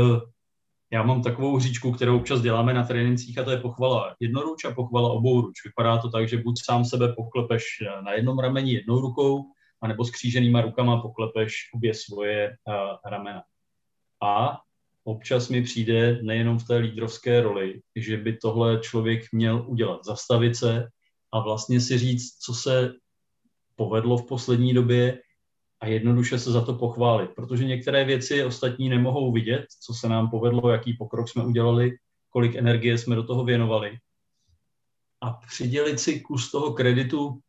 já 0.92 1.04
mám 1.04 1.22
takovou 1.22 1.60
říčku, 1.60 1.92
kterou 1.92 2.18
občas 2.18 2.42
děláme 2.42 2.74
na 2.74 2.84
trénincích 2.84 3.38
a 3.38 3.44
to 3.44 3.52
je 3.52 3.58
pochvala 3.58 4.16
jednoruč 4.20 4.66
a 4.66 4.74
pochvala 4.74 5.12
obouruč. 5.12 5.54
Vypadá 5.66 5.98
to 5.98 6.10
tak, 6.10 6.30
že 6.30 6.38
buď 6.38 6.56
sám 6.64 6.86
sebe 6.86 7.14
poklepeš 7.14 7.64
na 8.06 8.14
jednom 8.14 8.40
rameni 8.40 8.74
jednou 8.74 9.02
rukou, 9.02 9.44
anebo 9.82 10.06
s 10.06 10.12
kříženýma 10.12 10.62
rukama 10.62 11.02
poklepeš 11.02 11.54
obě 11.76 11.94
svoje 11.94 12.50
uh, 12.50 12.74
ramena. 13.12 13.44
A 14.24 14.60
občas 15.04 15.50
mi 15.50 15.64
přijde 15.64 16.20
nejenom 16.22 16.60
v 16.60 16.68
té 16.68 16.78
lídrovské 16.78 17.42
roli, 17.42 17.82
že 17.96 18.18
by 18.18 18.38
tohle 18.38 18.80
člověk 18.80 19.24
měl 19.32 19.66
udělat, 19.68 20.06
zastavit 20.06 20.56
se 20.56 20.88
a 21.34 21.40
vlastně 21.40 21.82
si 21.82 21.98
říct, 21.98 22.38
co 22.38 22.54
se 22.54 22.94
povedlo 23.76 24.18
v 24.18 24.28
poslední 24.28 24.74
době, 24.74 25.20
a 25.80 25.88
jednoduše 25.88 26.40
se 26.40 26.52
za 26.52 26.66
to 26.66 26.74
pochválit, 26.74 27.30
protože 27.36 27.66
některé 27.66 28.06
věci 28.06 28.44
ostatní 28.44 28.90
nemohou 28.90 29.32
vidět, 29.32 29.66
co 29.82 29.94
se 29.94 30.10
nám 30.10 30.30
povedlo, 30.30 30.70
jaký 30.70 30.94
pokrok 30.94 31.30
jsme 31.30 31.46
udělali, 31.46 31.98
kolik 32.30 32.56
energie 32.56 32.98
jsme 32.98 33.16
do 33.16 33.24
toho 33.24 33.44
věnovali. 33.44 33.98
A 35.22 35.30
přidělit 35.30 36.00
si 36.00 36.20
kus 36.20 36.52
toho 36.52 36.74
kreditu 36.74 37.40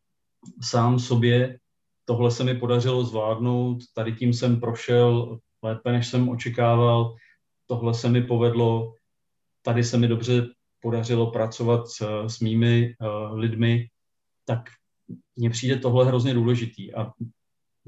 sám 0.63 0.99
sobě, 0.99 1.59
tohle 2.05 2.31
se 2.31 2.45
mi 2.45 2.55
podařilo 2.55 3.05
zvládnout, 3.05 3.79
tady 3.95 4.13
tím 4.13 4.35
jsem 4.35 4.61
prošel 4.61 5.39
lépe, 5.63 5.93
než 5.93 6.09
jsem 6.09 6.29
očekával, 6.29 7.15
tohle 7.67 7.95
se 7.95 8.09
mi 8.09 8.23
povedlo, 8.23 8.95
tady 9.63 9.85
se 9.85 9.99
mi 9.99 10.09
dobře 10.09 10.49
podařilo 10.81 11.31
pracovat 11.31 11.89
s, 11.89 12.27
s 12.27 12.41
mými 12.41 12.95
uh, 13.01 13.39
lidmi, 13.39 13.87
tak 14.45 14.61
mně 15.37 15.51
přijde 15.51 15.77
tohle 15.77 16.07
hrozně 16.07 16.35
důležitý. 16.35 16.95
A 16.95 17.13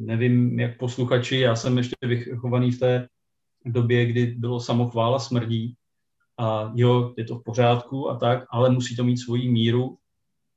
nevím, 0.01 0.61
jak 0.61 0.79
posluchači, 0.79 1.39
já 1.39 1.57
jsem 1.57 1.79
ještě 1.79 1.97
vychovaný 2.03 2.71
v 2.71 2.79
té 2.79 3.09
době, 3.65 4.07
kdy 4.07 4.27
bylo 4.27 4.61
samochvála 4.61 5.19
smrdí 5.19 5.75
a 6.39 6.73
jo, 6.75 7.15
je 7.17 7.25
to 7.25 7.39
v 7.39 7.45
pořádku 7.45 8.11
a 8.11 8.17
tak, 8.17 8.45
ale 8.51 8.71
musí 8.71 8.97
to 8.97 9.05
mít 9.05 9.17
svoji 9.17 9.51
míru 9.51 9.99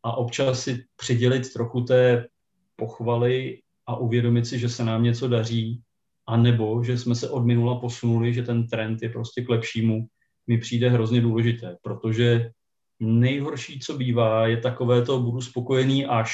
a 0.04 0.18
občas 0.18 0.64
si 0.64 0.86
přidělit 0.96 1.54
trochu 1.54 1.82
té 1.82 2.28
pochvaly 2.76 3.62
a 3.88 3.96
uvědomit 3.96 4.46
si, 4.46 4.60
že 4.60 4.70
se 4.70 4.84
nám 4.86 5.04
něco 5.04 5.28
daří, 5.28 5.82
a 6.28 6.38
nebo 6.38 6.84
že 6.84 6.98
jsme 6.98 7.16
se 7.16 7.30
od 7.30 7.46
minula 7.46 7.80
posunuli, 7.80 8.34
že 8.34 8.44
ten 8.44 8.68
trend 8.68 9.02
je 9.02 9.10
prostě 9.10 9.42
k 9.42 9.50
lepšímu, 9.50 10.08
mi 10.48 10.58
přijde 10.58 10.90
hrozně 10.90 11.22
důležité, 11.22 11.78
protože 11.82 12.52
nejhorší, 13.00 13.80
co 13.80 13.98
bývá, 13.98 14.48
je 14.48 14.58
takové 14.58 15.02
to 15.02 15.20
budu 15.20 15.42
spokojený 15.42 16.06
až, 16.06 16.34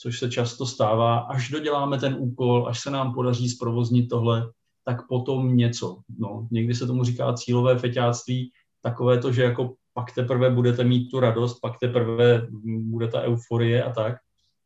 což 0.00 0.18
se 0.18 0.30
často 0.30 0.66
stává, 0.66 1.18
až 1.18 1.48
doděláme 1.48 1.98
ten 1.98 2.16
úkol, 2.18 2.68
až 2.68 2.80
se 2.80 2.90
nám 2.90 3.14
podaří 3.14 3.48
zprovoznit 3.48 4.08
tohle, 4.08 4.52
tak 4.84 5.08
potom 5.08 5.56
něco. 5.56 6.00
No, 6.18 6.48
někdy 6.50 6.74
se 6.74 6.86
tomu 6.86 7.04
říká 7.04 7.32
cílové 7.32 7.78
feťáctví, 7.78 8.52
takové 8.82 9.18
to, 9.18 9.32
že 9.32 9.42
jako 9.42 9.74
pak 9.94 10.14
teprve 10.14 10.50
budete 10.50 10.84
mít 10.84 11.10
tu 11.10 11.20
radost, 11.20 11.60
pak 11.60 11.78
teprve 11.78 12.48
bude 12.64 13.08
ta 13.08 13.22
euforie 13.22 13.84
a 13.84 13.92
tak. 13.92 14.16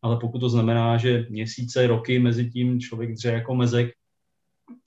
Ale 0.03 0.16
pokud 0.16 0.39
to 0.39 0.49
znamená, 0.49 0.97
že 0.97 1.26
měsíce, 1.30 1.87
roky 1.87 2.18
mezi 2.18 2.51
tím 2.51 2.80
člověk 2.80 3.12
dře 3.12 3.32
jako 3.32 3.55
mezek, 3.55 3.91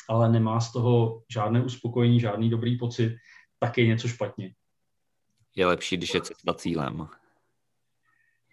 ale 0.09 0.31
nemá 0.31 0.59
z 0.59 0.71
toho 0.71 1.21
žádné 1.31 1.63
uspokojení, 1.63 2.19
žádný 2.19 2.49
dobrý 2.49 2.77
pocit, 2.77 3.15
tak 3.59 3.77
je 3.77 3.87
něco 3.87 4.07
špatně. 4.07 4.53
Je 5.55 5.65
lepší, 5.65 5.97
když 5.97 6.13
je 6.13 6.21
cesta 6.21 6.53
cílem. 6.53 7.07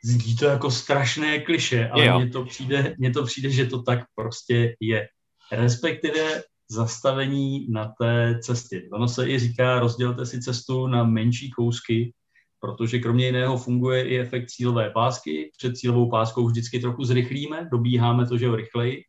Zní 0.04 0.36
to 0.36 0.44
jako 0.44 0.70
strašné 0.70 1.40
kliše, 1.40 1.88
ale 1.88 2.18
mně 2.18 2.30
to, 2.30 2.44
přijde, 2.44 2.94
mně 2.98 3.10
to 3.10 3.24
přijde, 3.24 3.50
že 3.50 3.66
to 3.66 3.82
tak 3.82 4.00
prostě 4.14 4.76
je. 4.80 5.08
Respektive 5.52 6.42
zastavení 6.70 7.66
na 7.70 7.92
té 8.00 8.38
cestě. 8.42 8.82
Ono 8.92 9.08
se 9.08 9.28
i 9.28 9.38
říká, 9.38 9.80
rozdělte 9.80 10.26
si 10.26 10.40
cestu 10.40 10.86
na 10.86 11.04
menší 11.04 11.50
kousky, 11.50 12.12
protože 12.60 12.98
kromě 12.98 13.26
jiného 13.26 13.58
funguje 13.58 14.08
i 14.08 14.18
efekt 14.18 14.46
cílové 14.46 14.90
pásky. 14.90 15.50
Před 15.58 15.76
cílovou 15.76 16.10
páskou 16.10 16.46
vždycky 16.46 16.80
trochu 16.80 17.04
zrychlíme, 17.04 17.68
dobíháme 17.72 18.26
to, 18.26 18.38
že 18.38 18.44
jo, 18.44 18.56
rychleji. 18.56 19.02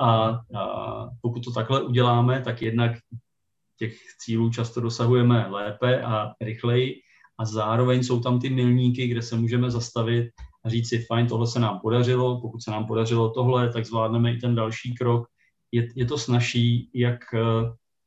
A, 0.00 0.08
a 0.08 0.40
pokud 1.22 1.44
to 1.44 1.52
takhle 1.52 1.82
uděláme, 1.82 2.42
tak 2.42 2.62
jednak 2.62 2.92
těch 3.78 3.94
cílů 4.24 4.50
často 4.50 4.80
dosahujeme 4.80 5.46
lépe 5.48 6.02
a 6.02 6.32
rychleji 6.40 7.00
a 7.38 7.44
zároveň 7.44 8.02
jsou 8.02 8.20
tam 8.20 8.40
ty 8.40 8.50
milníky, 8.50 9.06
kde 9.06 9.22
se 9.22 9.36
můžeme 9.36 9.70
zastavit 9.70 10.30
a 10.64 10.68
říct 10.68 10.88
si, 10.88 10.98
fajn, 10.98 11.26
tohle 11.26 11.46
se 11.46 11.60
nám 11.60 11.80
podařilo, 11.80 12.40
pokud 12.40 12.62
se 12.62 12.70
nám 12.70 12.86
podařilo 12.86 13.30
tohle, 13.30 13.72
tak 13.72 13.86
zvládneme 13.86 14.32
i 14.32 14.36
ten 14.36 14.54
další 14.54 14.94
krok. 14.94 15.28
Je, 15.72 15.88
je 15.96 16.04
to 16.04 16.18
snaží, 16.18 16.90
jak 16.94 17.34
eh, 17.34 17.40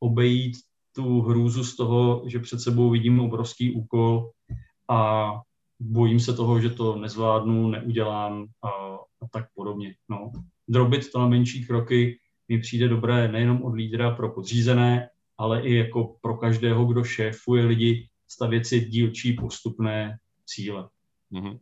obejít 0.00 0.56
tu 0.96 1.20
hrůzu 1.20 1.64
z 1.64 1.76
toho, 1.76 2.22
že 2.26 2.38
před 2.38 2.60
sebou 2.60 2.90
vidím 2.90 3.20
obrovský 3.20 3.72
úkol 3.72 4.30
a 4.90 5.30
bojím 5.80 6.20
se 6.20 6.32
toho, 6.32 6.60
že 6.60 6.70
to 6.70 6.96
nezvládnu, 6.96 7.68
neudělám 7.68 8.46
a, 8.62 8.68
a 8.96 9.28
tak 9.32 9.44
podobně. 9.54 9.94
No. 10.10 10.32
Drobit 10.68 11.12
to 11.12 11.18
na 11.18 11.28
menší 11.28 11.66
kroky 11.66 12.18
mi 12.48 12.58
přijde 12.58 12.88
dobré 12.88 13.32
nejenom 13.32 13.62
od 13.62 13.74
lídra 13.74 14.10
pro 14.10 14.30
podřízené, 14.32 15.08
ale 15.38 15.62
i 15.62 15.74
jako 15.74 16.16
pro 16.20 16.36
každého, 16.36 16.84
kdo 16.84 17.04
šéfuje 17.04 17.64
lidi, 17.64 18.08
stavět 18.30 18.66
si 18.66 18.80
dílčí 18.80 19.32
postupné 19.32 20.18
cíle. 20.46 20.88
Mm-hmm. 21.32 21.58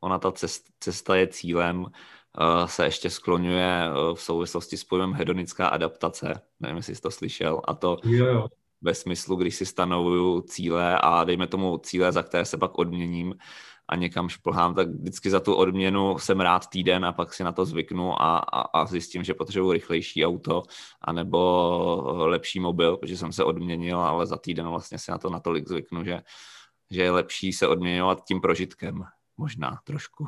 Ona 0.00 0.18
ta 0.18 0.32
cesta, 0.32 0.70
cesta 0.80 1.16
je 1.16 1.26
cílem, 1.26 1.80
uh, 1.80 2.66
se 2.66 2.84
ještě 2.84 3.10
skloňuje 3.10 3.88
uh, 3.88 4.14
v 4.14 4.22
souvislosti 4.22 4.76
s 4.76 4.84
pojmem 4.84 5.12
hedonická 5.12 5.68
adaptace. 5.68 6.40
Nevím, 6.60 6.76
jestli 6.76 6.94
jsi 6.94 7.02
to 7.02 7.10
slyšel. 7.10 7.60
A 7.64 7.74
to 7.74 7.96
jo, 8.04 8.26
jo. 8.26 8.48
ve 8.80 8.94
smyslu, 8.94 9.36
když 9.36 9.54
si 9.54 9.66
stanovuju 9.66 10.40
cíle 10.40 10.98
a 11.02 11.24
dejme 11.24 11.46
tomu 11.46 11.78
cíle, 11.78 12.12
za 12.12 12.22
které 12.22 12.44
se 12.44 12.58
pak 12.58 12.78
odměním, 12.78 13.34
a 13.92 13.96
někam 13.96 14.28
šplhám, 14.28 14.74
tak 14.74 14.88
vždycky 14.88 15.30
za 15.30 15.40
tu 15.40 15.54
odměnu 15.54 16.18
jsem 16.18 16.40
rád 16.40 16.66
týden 16.66 17.04
a 17.04 17.12
pak 17.12 17.34
si 17.34 17.44
na 17.44 17.52
to 17.52 17.64
zvyknu 17.64 18.22
a, 18.22 18.38
a, 18.38 18.60
a 18.60 18.86
zjistím, 18.86 19.24
že 19.24 19.34
potřebuji 19.34 19.72
rychlejší 19.72 20.26
auto 20.26 20.62
anebo 21.00 21.38
lepší 22.26 22.60
mobil, 22.60 22.96
protože 22.96 23.16
jsem 23.16 23.32
se 23.32 23.44
odměnil, 23.44 23.98
ale 23.98 24.26
za 24.26 24.36
týden 24.36 24.68
vlastně 24.68 24.98
si 24.98 25.10
na 25.10 25.18
to 25.18 25.30
natolik 25.30 25.68
zvyknu, 25.68 26.04
že, 26.04 26.20
že 26.90 27.02
je 27.02 27.10
lepší 27.10 27.52
se 27.52 27.68
odměňovat 27.68 28.24
tím 28.24 28.40
prožitkem. 28.40 29.04
Možná 29.36 29.78
trošku. 29.84 30.26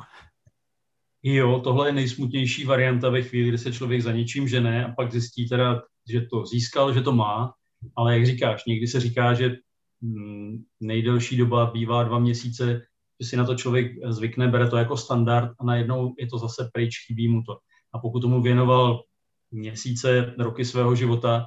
Jo, 1.23 1.61
tohle 1.63 1.89
je 1.89 1.93
nejsmutnější 1.93 2.65
varianta 2.65 3.09
ve 3.09 3.21
chvíli, 3.21 3.49
kdy 3.49 3.57
se 3.57 3.73
člověk 3.73 4.01
za 4.01 4.11
něčím 4.11 4.47
žene 4.47 4.85
a 4.85 4.91
pak 4.91 5.11
zjistí 5.11 5.49
teda, 5.49 5.81
že 6.11 6.21
to 6.21 6.45
získal, 6.45 6.93
že 6.93 7.01
to 7.01 7.11
má, 7.11 7.53
ale 7.95 8.13
jak 8.13 8.25
říkáš, 8.25 8.65
někdy 8.65 8.87
se 8.87 8.99
říká, 8.99 9.33
že 9.33 9.57
mm, 10.01 10.63
nejdelší 10.79 11.37
doba 11.37 11.65
bývá 11.65 12.03
dva 12.03 12.19
měsíce, 12.19 12.81
že 13.21 13.29
si 13.29 13.37
na 13.37 13.45
to 13.45 13.55
člověk 13.55 13.91
zvykne, 14.09 14.47
bere 14.47 14.69
to 14.69 14.77
jako 14.77 14.97
standard 14.97 15.51
a 15.59 15.63
najednou 15.63 16.15
je 16.19 16.27
to 16.27 16.37
zase 16.37 16.69
pryč, 16.73 17.05
chybí 17.07 17.27
mu 17.27 17.43
to. 17.43 17.57
A 17.93 17.99
pokud 17.99 18.19
tomu 18.19 18.41
věnoval 18.41 19.03
měsíce, 19.51 20.35
roky 20.39 20.65
svého 20.65 20.95
života, 20.95 21.45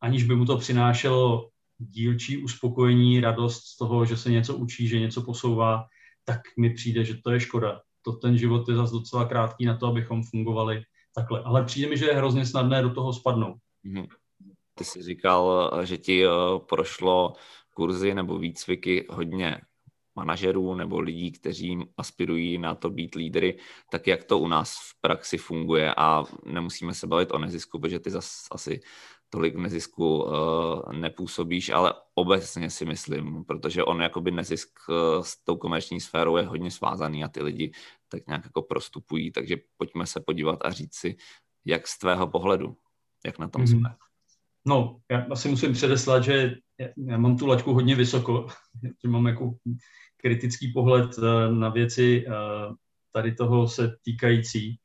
aniž 0.00 0.24
by 0.24 0.36
mu 0.36 0.44
to 0.44 0.56
přinášelo 0.56 1.48
dílčí 1.78 2.44
uspokojení, 2.44 3.20
radost 3.20 3.64
z 3.64 3.76
toho, 3.76 4.04
že 4.04 4.16
se 4.16 4.30
něco 4.30 4.56
učí, 4.56 4.88
že 4.88 5.00
něco 5.00 5.22
posouvá, 5.22 5.84
tak 6.24 6.40
mi 6.58 6.70
přijde, 6.70 7.04
že 7.04 7.14
to 7.24 7.30
je 7.30 7.40
škoda. 7.40 7.80
To 8.02 8.12
ten 8.12 8.38
život 8.38 8.68
je 8.68 8.76
zase 8.76 8.92
docela 8.92 9.24
krátký 9.24 9.64
na 9.64 9.76
to, 9.76 9.86
abychom 9.86 10.22
fungovali 10.22 10.82
takhle. 11.14 11.42
Ale 11.42 11.64
přijde 11.64 11.88
mi, 11.88 11.96
že 11.96 12.06
je 12.06 12.14
hrozně 12.14 12.46
snadné 12.46 12.82
do 12.82 12.90
toho 12.90 13.12
spadnout. 13.12 13.56
Mm-hmm. 13.84 14.06
Ty 14.74 14.84
jsi 14.84 15.02
říkal, 15.02 15.70
že 15.84 15.98
ti 15.98 16.24
eh, 16.24 16.30
prošlo 16.68 17.32
kurzy 17.74 18.14
nebo 18.14 18.38
výcviky 18.38 19.06
hodně 19.10 19.60
manažerů 20.16 20.74
nebo 20.74 21.00
lidí, 21.00 21.32
kteří 21.32 21.78
aspirují 21.96 22.58
na 22.58 22.74
to 22.74 22.90
být 22.90 23.14
lídry, 23.14 23.58
tak 23.90 24.06
jak 24.06 24.24
to 24.24 24.38
u 24.38 24.48
nás 24.48 24.72
v 24.72 25.00
praxi 25.00 25.38
funguje 25.38 25.94
a 25.96 26.24
nemusíme 26.44 26.94
se 26.94 27.06
bavit 27.06 27.32
o 27.32 27.38
nezisku, 27.38 27.78
protože 27.78 27.98
ty 27.98 28.10
zase 28.10 28.48
asi 28.50 28.80
tolik 29.30 29.54
v 29.54 29.58
nezisku 29.58 30.22
uh, 30.22 30.92
nepůsobíš, 30.92 31.70
ale 31.70 31.94
obecně 32.14 32.70
si 32.70 32.84
myslím, 32.84 33.44
protože 33.44 33.84
on 33.84 34.02
jakoby 34.02 34.30
nezisk 34.30 34.68
uh, 34.88 35.22
s 35.22 35.44
tou 35.44 35.56
komerční 35.56 36.00
sférou 36.00 36.36
je 36.36 36.42
hodně 36.42 36.70
svázaný 36.70 37.24
a 37.24 37.28
ty 37.28 37.42
lidi 37.42 37.72
tak 38.08 38.26
nějak 38.26 38.44
jako 38.44 38.62
prostupují, 38.62 39.32
takže 39.32 39.56
pojďme 39.76 40.06
se 40.06 40.20
podívat 40.20 40.58
a 40.64 40.70
říct 40.70 40.94
si, 40.94 41.16
jak 41.64 41.86
z 41.86 41.98
tvého 41.98 42.26
pohledu, 42.26 42.76
jak 43.26 43.38
na 43.38 43.48
tom 43.48 43.62
mm-hmm. 43.62 43.78
jsme. 43.78 43.96
No, 44.66 45.00
já 45.10 45.26
asi 45.30 45.48
musím 45.48 45.72
předeslat, 45.72 46.24
že 46.24 46.54
já 47.06 47.18
mám 47.18 47.36
tu 47.36 47.46
laťku 47.46 47.72
hodně 47.72 47.96
vysoko, 47.96 48.46
že 49.02 49.08
mám 49.08 49.26
jako 49.26 49.54
kritický 50.16 50.72
pohled 50.72 51.10
eh, 51.18 51.54
na 51.54 51.68
věci 51.68 52.24
eh, 52.28 52.32
tady 53.12 53.34
toho 53.34 53.68
se 53.68 53.96
týkající. 54.04 54.76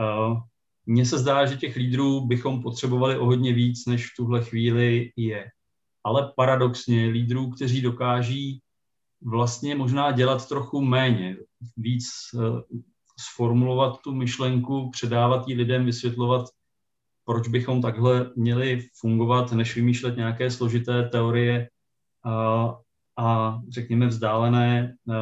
Eh, 0.00 0.40
mně 0.86 1.06
se 1.06 1.18
zdá, 1.18 1.46
že 1.46 1.56
těch 1.56 1.76
lídrů 1.76 2.26
bychom 2.26 2.62
potřebovali 2.62 3.18
o 3.18 3.24
hodně 3.24 3.52
víc, 3.52 3.86
než 3.86 4.06
v 4.06 4.16
tuhle 4.16 4.44
chvíli 4.44 5.12
je. 5.16 5.46
Ale 6.04 6.32
paradoxně 6.36 7.06
lídrů, 7.06 7.50
kteří 7.50 7.82
dokáží 7.82 8.60
vlastně 9.22 9.74
možná 9.74 10.12
dělat 10.12 10.48
trochu 10.48 10.80
méně, 10.80 11.36
víc 11.76 12.04
sformulovat 13.20 14.00
tu 14.04 14.14
myšlenku, 14.14 14.90
předávat 14.90 15.48
ji 15.48 15.54
lidem, 15.54 15.84
vysvětlovat, 15.84 16.46
proč 17.28 17.48
bychom 17.48 17.82
takhle 17.82 18.30
měli 18.36 18.88
fungovat, 19.00 19.52
než 19.52 19.76
vymýšlet 19.76 20.16
nějaké 20.16 20.50
složité 20.50 21.08
teorie 21.08 21.68
a 23.18 23.58
řekněme 23.68 24.06
vzdálené 24.06 24.94
uh, 25.04 25.14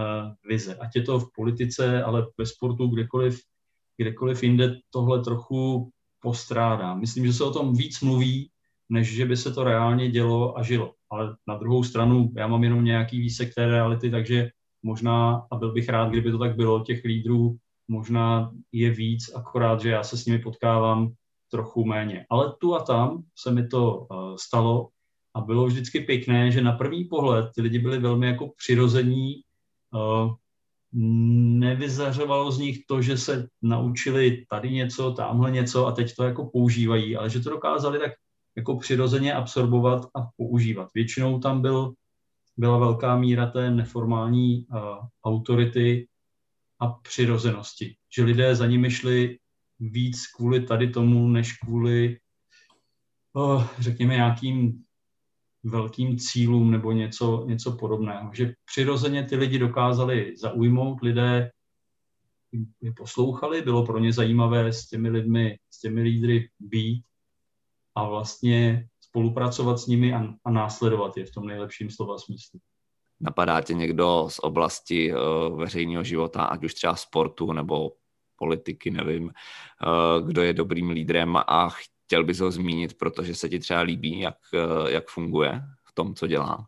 vize. 0.48 0.74
Ať 0.74 0.96
je 0.96 1.02
to 1.02 1.20
v 1.20 1.28
politice, 1.36 2.02
ale 2.02 2.26
ve 2.38 2.46
sportu, 2.46 2.86
kdekoliv, 2.86 3.40
kdekoliv 3.96 4.42
jinde 4.42 4.78
tohle 4.90 5.22
trochu 5.22 5.90
postrádá. 6.20 6.94
Myslím, 6.94 7.26
že 7.26 7.32
se 7.32 7.44
o 7.44 7.52
tom 7.52 7.74
víc 7.74 8.00
mluví, 8.00 8.50
než 8.88 9.14
že 9.14 9.26
by 9.26 9.36
se 9.36 9.52
to 9.52 9.64
reálně 9.64 10.11
dělo 10.11 10.59
a 10.59 10.62
žilo. 10.62 10.94
Ale 11.11 11.36
na 11.48 11.59
druhou 11.59 11.84
stranu 11.84 12.30
já 12.36 12.46
mám 12.46 12.64
jenom 12.64 12.84
nějaký 12.84 13.20
výsek 13.20 13.54
té 13.54 13.66
reality, 13.66 14.11
takže 14.11 14.50
možná, 14.82 15.46
a 15.50 15.57
byl 15.57 15.72
bych 15.72 15.88
rád, 15.88 16.09
kdyby 16.09 16.30
to 16.30 16.38
tak 16.38 16.57
bylo, 16.57 16.84
těch 16.84 17.04
lídrů 17.04 17.57
možná 17.88 18.50
je 18.72 18.90
víc, 18.90 19.34
akorát, 19.34 19.80
že 19.80 19.90
já 19.90 20.02
se 20.02 20.16
s 20.16 20.26
nimi 20.26 20.38
potkávám 20.38 21.12
trochu 21.51 21.84
méně. 21.84 22.26
Ale 22.30 22.55
tu 22.61 22.74
a 22.74 22.82
tam 22.82 23.22
se 23.38 23.51
mi 23.51 23.68
to 23.68 23.97
uh, 23.97 24.36
stalo 24.36 24.88
a 25.34 25.40
bylo 25.40 25.66
vždycky 25.66 26.01
pěkné, 26.01 26.51
že 26.51 26.62
na 26.62 26.72
první 26.72 27.05
pohled 27.05 27.51
ty 27.55 27.62
lidi 27.62 27.78
byli 27.78 27.99
velmi 27.99 28.26
jako 28.26 28.51
přirození, 28.57 29.34
uh, 29.94 30.34
nevyzařovalo 31.59 32.53
z 32.53 32.59
nich 32.59 32.78
to, 32.86 33.03
že 33.03 33.18
se 33.18 33.49
naučili 33.62 34.44
tady 34.49 34.70
něco, 34.70 35.12
tamhle 35.12 35.51
něco 35.51 35.86
a 35.86 35.92
teď 35.92 36.14
to 36.14 36.24
jako 36.24 36.47
používají, 36.47 37.16
ale 37.16 37.30
že 37.30 37.40
to 37.40 37.51
dokázali 37.51 37.99
tak 37.99 38.12
jako 38.57 38.76
přirozeně 38.76 39.34
absorbovat 39.34 40.07
a 40.14 40.28
používat. 40.36 40.88
Většinou 40.94 41.38
tam 41.38 41.62
byl 41.62 41.92
byla 42.57 42.78
velká 42.78 43.16
míra 43.16 43.47
té 43.47 43.70
neformální 43.70 44.66
uh, 44.66 44.78
autority 45.24 46.09
a 46.80 46.88
přirozenosti. 46.88 47.97
Že 48.16 48.24
lidé 48.24 48.55
za 48.55 48.66
nimi 48.66 48.90
šli 48.90 49.38
víc 49.81 50.27
kvůli 50.27 50.66
tady 50.66 50.91
tomu, 50.91 51.29
než 51.29 51.53
kvůli, 51.53 52.18
uh, 53.33 53.64
řekněme, 53.79 54.14
nějakým 54.14 54.85
velkým 55.64 56.18
cílům 56.18 56.70
nebo 56.70 56.93
něco, 56.93 57.45
něco 57.47 57.72
podobného. 57.72 58.31
Že 58.35 58.55
přirozeně 58.64 59.24
ty 59.24 59.37
lidi 59.37 59.59
dokázali 59.59 60.35
zaujmout, 60.37 61.03
lidé 61.03 61.51
je 62.81 62.93
poslouchali, 62.97 63.62
bylo 63.62 63.87
pro 63.87 63.99
ně 63.99 64.12
zajímavé 64.12 64.72
s 64.72 64.89
těmi 64.89 65.09
lidmi, 65.09 65.59
s 65.70 65.81
těmi 65.81 66.03
lídry 66.03 66.51
být 66.61 67.05
a 67.95 68.09
vlastně 68.09 68.89
spolupracovat 69.01 69.79
s 69.79 69.87
nimi 69.87 70.14
a, 70.14 70.35
a 70.45 70.51
následovat 70.51 71.16
je 71.16 71.24
v 71.24 71.31
tom 71.31 71.47
nejlepším 71.47 71.91
slova 71.91 72.18
smyslu. 72.18 72.61
Napadá 73.20 73.61
tě 73.61 73.74
někdo 73.74 74.27
z 74.31 74.39
oblasti 74.39 75.14
uh, 75.14 75.59
veřejného 75.59 76.05
života, 76.05 76.45
ať 76.45 76.64
už 76.64 76.74
třeba 76.74 76.97
sportu 76.97 77.53
nebo 77.53 77.93
politiky, 78.37 78.91
nevím, 78.91 79.24
uh, 79.24 80.28
kdo 80.28 80.43
je 80.43 80.53
dobrým 80.53 80.91
lídrem 80.91 81.37
a 81.37 81.68
chtěl 81.68 82.24
bys 82.24 82.41
ho 82.41 82.51
zmínit, 82.51 82.99
protože 82.99 83.34
se 83.34 83.49
ti 83.49 83.59
třeba 83.59 83.80
líbí, 83.80 84.20
jak, 84.20 84.37
uh, 84.55 84.89
jak 84.89 85.09
funguje 85.09 85.62
v 85.89 85.95
tom, 85.95 86.14
co 86.14 86.26
dělá? 86.26 86.66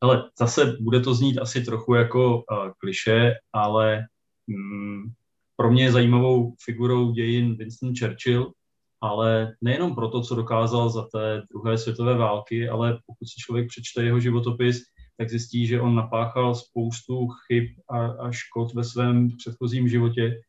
Ale 0.00 0.30
zase 0.38 0.76
bude 0.80 1.00
to 1.00 1.14
znít 1.14 1.38
asi 1.38 1.64
trochu 1.64 1.94
jako 1.94 2.36
uh, 2.36 2.42
kliše, 2.78 3.34
ale 3.52 4.06
mm, 4.46 5.02
pro 5.56 5.70
mě 5.70 5.84
je 5.84 5.92
zajímavou 5.92 6.54
figurou 6.64 7.12
dějin 7.12 7.56
Winston 7.56 7.92
Churchill, 7.98 8.52
ale 9.00 9.54
nejenom 9.60 9.94
proto, 9.94 10.20
co 10.22 10.34
dokázal 10.34 10.90
za 10.90 11.02
té 11.02 11.42
druhé 11.50 11.78
světové 11.78 12.16
války, 12.16 12.68
ale 12.68 12.98
pokud 13.06 13.28
si 13.28 13.40
člověk 13.40 13.68
přečte 13.68 14.04
jeho 14.04 14.20
životopis, 14.20 14.82
tak 15.18 15.30
zjistí, 15.30 15.66
že 15.66 15.80
on 15.80 15.94
napáchal 15.94 16.54
spoustu 16.54 17.28
chyb 17.28 17.64
a, 17.88 18.06
a 18.06 18.30
škod 18.30 18.74
ve 18.74 18.84
svém 18.84 19.28
předchozím 19.36 19.88
životě, 19.88 20.40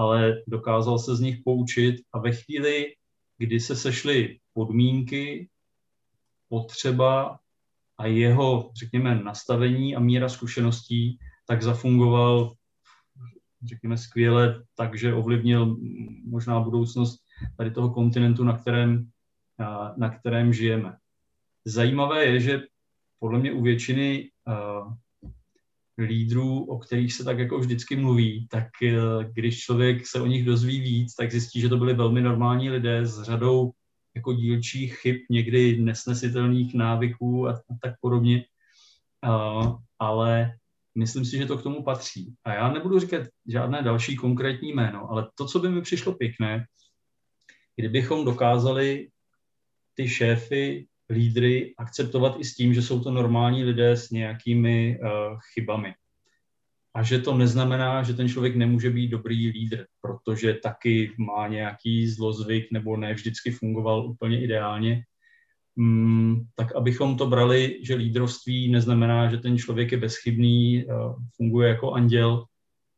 ale 0.00 0.42
dokázal 0.46 0.98
se 0.98 1.16
z 1.16 1.20
nich 1.20 1.38
poučit 1.44 1.96
a 2.12 2.18
ve 2.18 2.32
chvíli, 2.32 2.94
kdy 3.38 3.60
se 3.60 3.76
sešly 3.76 4.38
podmínky, 4.52 5.48
potřeba 6.48 7.38
a 7.98 8.06
jeho, 8.06 8.70
řekněme, 8.74 9.22
nastavení 9.22 9.96
a 9.96 10.00
míra 10.00 10.28
zkušeností, 10.28 11.18
tak 11.46 11.62
zafungoval, 11.62 12.52
řekněme, 13.64 13.98
skvěle, 13.98 14.64
takže 14.74 15.14
ovlivnil 15.14 15.76
možná 16.24 16.60
budoucnost 16.60 17.20
tady 17.56 17.70
toho 17.70 17.90
kontinentu, 17.90 18.44
na 18.44 18.58
kterém, 18.58 19.10
na 19.96 20.10
kterém 20.10 20.52
žijeme. 20.52 20.96
Zajímavé 21.64 22.24
je, 22.24 22.40
že 22.40 22.60
podle 23.18 23.38
mě 23.38 23.52
u 23.52 23.62
většiny 23.62 24.30
lídrů, 26.00 26.64
o 26.64 26.78
kterých 26.78 27.12
se 27.12 27.24
tak 27.24 27.38
jako 27.38 27.58
vždycky 27.58 27.96
mluví, 27.96 28.48
tak 28.50 28.66
uh, 28.82 29.24
když 29.24 29.60
člověk 29.60 30.06
se 30.06 30.20
o 30.20 30.26
nich 30.26 30.44
dozví 30.44 30.80
víc, 30.80 31.14
tak 31.14 31.30
zjistí, 31.30 31.60
že 31.60 31.68
to 31.68 31.76
byli 31.76 31.94
velmi 31.94 32.20
normální 32.20 32.70
lidé 32.70 33.06
s 33.06 33.22
řadou 33.22 33.70
jako 34.14 34.32
dílčích 34.32 34.96
chyb, 34.96 35.16
někdy 35.30 35.78
nesnesitelných 35.78 36.74
návyků 36.74 37.48
a, 37.48 37.52
a 37.52 37.74
tak 37.82 37.94
podobně. 38.00 38.44
Uh, 39.26 39.76
ale 39.98 40.52
myslím 40.94 41.24
si, 41.24 41.38
že 41.38 41.46
to 41.46 41.58
k 41.58 41.62
tomu 41.62 41.82
patří. 41.82 42.34
A 42.44 42.54
já 42.54 42.72
nebudu 42.72 42.98
říkat 42.98 43.22
žádné 43.48 43.82
další 43.82 44.16
konkrétní 44.16 44.72
jméno, 44.72 45.10
ale 45.10 45.30
to, 45.34 45.46
co 45.46 45.58
by 45.58 45.68
mi 45.68 45.82
přišlo 45.82 46.14
pěkné, 46.14 46.66
kdybychom 47.76 48.24
dokázali 48.24 49.08
ty 49.94 50.08
šéfy, 50.08 50.86
lídry 51.10 51.74
akceptovat 51.78 52.36
i 52.38 52.44
s 52.44 52.54
tím, 52.54 52.74
že 52.74 52.82
jsou 52.82 53.00
to 53.00 53.10
normální 53.10 53.64
lidé 53.64 53.90
s 53.90 54.10
nějakými 54.10 54.98
uh, 55.02 55.38
chybami. 55.54 55.94
A 56.94 57.02
že 57.02 57.18
to 57.18 57.36
neznamená, 57.36 58.02
že 58.02 58.14
ten 58.14 58.28
člověk 58.28 58.56
nemůže 58.56 58.90
být 58.90 59.08
dobrý 59.08 59.48
lídr, 59.48 59.86
protože 60.00 60.54
taky 60.54 61.12
má 61.18 61.48
nějaký 61.48 62.08
zlozvyk 62.08 62.72
nebo 62.72 62.96
ne 62.96 63.14
vždycky 63.14 63.50
fungoval 63.50 64.06
úplně 64.06 64.42
ideálně. 64.44 65.04
Mm, 65.76 66.36
tak 66.54 66.76
abychom 66.76 67.16
to 67.16 67.26
brali, 67.26 67.80
že 67.82 67.94
lídrovství 67.94 68.70
neznamená, 68.70 69.30
že 69.30 69.38
ten 69.38 69.58
člověk 69.58 69.92
je 69.92 69.98
bezchybný, 69.98 70.84
uh, 70.84 71.14
funguje 71.36 71.68
jako 71.68 71.92
anděl, 71.92 72.44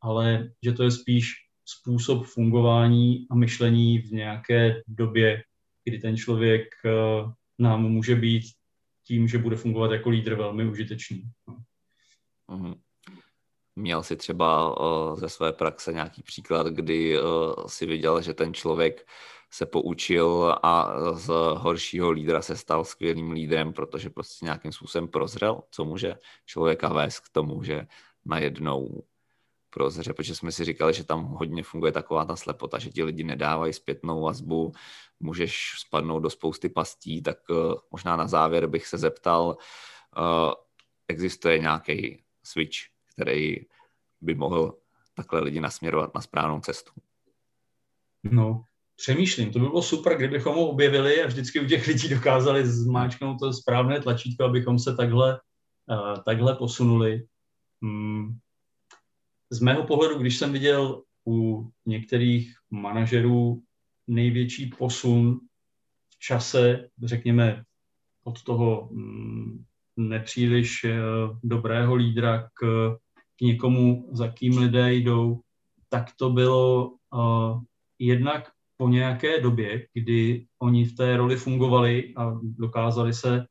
ale 0.01 0.49
že 0.63 0.71
to 0.71 0.83
je 0.83 0.91
spíš 0.91 1.31
způsob 1.65 2.25
fungování 2.25 3.25
a 3.31 3.35
myšlení 3.35 3.99
v 3.99 4.11
nějaké 4.11 4.81
době, 4.87 5.43
kdy 5.83 5.99
ten 5.99 6.17
člověk 6.17 6.63
uh, 6.85 7.31
nám 7.59 7.83
může 7.83 8.15
být 8.15 8.43
tím, 9.07 9.27
že 9.27 9.37
bude 9.37 9.55
fungovat 9.55 9.91
jako 9.91 10.09
lídr 10.09 10.35
velmi 10.35 10.65
užitečný. 10.65 11.23
Mm-hmm. 12.49 12.79
Měl 13.75 14.03
jsi 14.03 14.15
třeba 14.15 14.79
uh, 14.79 15.19
ze 15.19 15.29
své 15.29 15.53
praxe 15.53 15.93
nějaký 15.93 16.23
příklad, 16.23 16.67
kdy 16.67 17.19
uh, 17.19 17.25
si 17.67 17.85
viděl, 17.85 18.21
že 18.21 18.33
ten 18.33 18.53
člověk 18.53 19.07
se 19.51 19.65
poučil 19.65 20.55
a 20.63 20.93
z 21.13 21.27
horšího 21.53 22.11
lídra 22.11 22.41
se 22.41 22.57
stal 22.57 22.85
skvělým 22.85 23.31
lídrem, 23.31 23.73
protože 23.73 24.09
prostě 24.09 24.45
nějakým 24.45 24.71
způsobem 24.71 25.07
prozřel, 25.07 25.63
co 25.71 25.85
může 25.85 26.15
člověka 26.45 26.93
vést 26.93 27.19
k 27.19 27.29
tomu, 27.29 27.63
že 27.63 27.87
najednou 28.25 29.03
prozře, 29.73 30.13
protože 30.13 30.35
jsme 30.35 30.51
si 30.51 30.65
říkali, 30.65 30.93
že 30.93 31.03
tam 31.03 31.25
hodně 31.25 31.63
funguje 31.63 31.91
taková 31.91 32.25
ta 32.25 32.35
slepota, 32.35 32.79
že 32.79 32.89
ti 32.89 33.03
lidi 33.03 33.23
nedávají 33.23 33.73
zpětnou 33.73 34.21
vazbu, 34.21 34.71
můžeš 35.19 35.73
spadnout 35.77 36.23
do 36.23 36.29
spousty 36.29 36.69
pastí, 36.69 37.21
tak 37.21 37.37
uh, 37.49 37.73
možná 37.91 38.15
na 38.15 38.27
závěr 38.27 38.67
bych 38.67 38.87
se 38.87 38.97
zeptal, 38.97 39.57
uh, 40.17 40.53
existuje 41.07 41.59
nějaký 41.59 42.23
switch, 42.43 42.77
který 43.13 43.55
by 44.21 44.35
mohl 44.35 44.77
takhle 45.13 45.41
lidi 45.41 45.61
nasměrovat 45.61 46.15
na 46.15 46.21
správnou 46.21 46.59
cestu? 46.59 46.91
No, 48.23 48.65
přemýšlím, 48.95 49.51
to 49.51 49.59
by 49.59 49.65
bylo 49.65 49.81
super, 49.81 50.17
kdybychom 50.17 50.55
ho 50.55 50.67
objevili 50.67 51.23
a 51.23 51.27
vždycky 51.27 51.59
u 51.59 51.65
těch 51.65 51.87
lidí 51.87 52.09
dokázali 52.09 52.67
zmáčknout 52.67 53.39
to 53.39 53.53
správné 53.53 54.01
tlačítko, 54.01 54.43
abychom 54.43 54.79
se 54.79 54.95
takhle, 54.95 55.39
uh, 55.89 56.23
takhle 56.25 56.55
posunuli. 56.55 57.27
Hmm, 57.83 58.39
z 59.53 59.59
mého 59.59 59.83
pohledu, 59.83 60.17
když 60.17 60.37
jsem 60.37 60.53
viděl 60.53 61.03
u 61.27 61.69
některých 61.85 62.55
manažerů 62.71 63.61
největší 64.07 64.65
posun 64.77 65.39
v 66.09 66.19
čase, 66.19 66.89
řekněme, 67.03 67.63
od 68.23 68.43
toho 68.43 68.89
mm, 68.91 69.63
nepříliš 69.97 70.83
eh, 70.83 70.97
dobrého 71.43 71.95
lídra 71.95 72.49
k, 72.53 72.91
k 73.37 73.41
někomu, 73.41 74.09
za 74.11 74.27
kým 74.27 74.57
lidé 74.57 74.93
jdou, 74.93 75.41
tak 75.89 76.05
to 76.17 76.29
bylo 76.29 76.89
uh, 77.13 77.61
jednak 77.99 78.51
po 78.77 78.89
nějaké 78.89 79.41
době, 79.41 79.87
kdy 79.93 80.45
oni 80.59 80.85
v 80.85 80.95
té 80.95 81.17
roli 81.17 81.37
fungovali 81.37 82.13
a 82.17 82.33
dokázali 82.41 83.13
se 83.13 83.45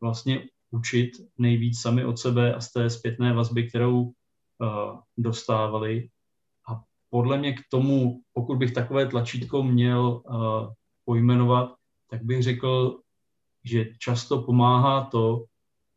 vlastně 0.00 0.48
učit 0.70 1.10
nejvíc 1.38 1.80
sami 1.80 2.04
od 2.04 2.18
sebe 2.18 2.54
a 2.54 2.60
z 2.60 2.72
té 2.72 2.90
zpětné 2.90 3.32
vazby, 3.32 3.68
kterou 3.68 4.12
dostávali. 5.18 6.08
A 6.68 6.82
podle 7.10 7.38
mě 7.38 7.52
k 7.52 7.60
tomu, 7.70 8.20
pokud 8.32 8.56
bych 8.56 8.72
takové 8.72 9.06
tlačítko 9.06 9.62
měl 9.62 10.22
uh, 10.24 10.72
pojmenovat, 11.04 11.74
tak 12.10 12.24
bych 12.24 12.42
řekl, 12.42 13.00
že 13.64 13.86
často 13.98 14.42
pomáhá 14.42 15.04
to, 15.04 15.44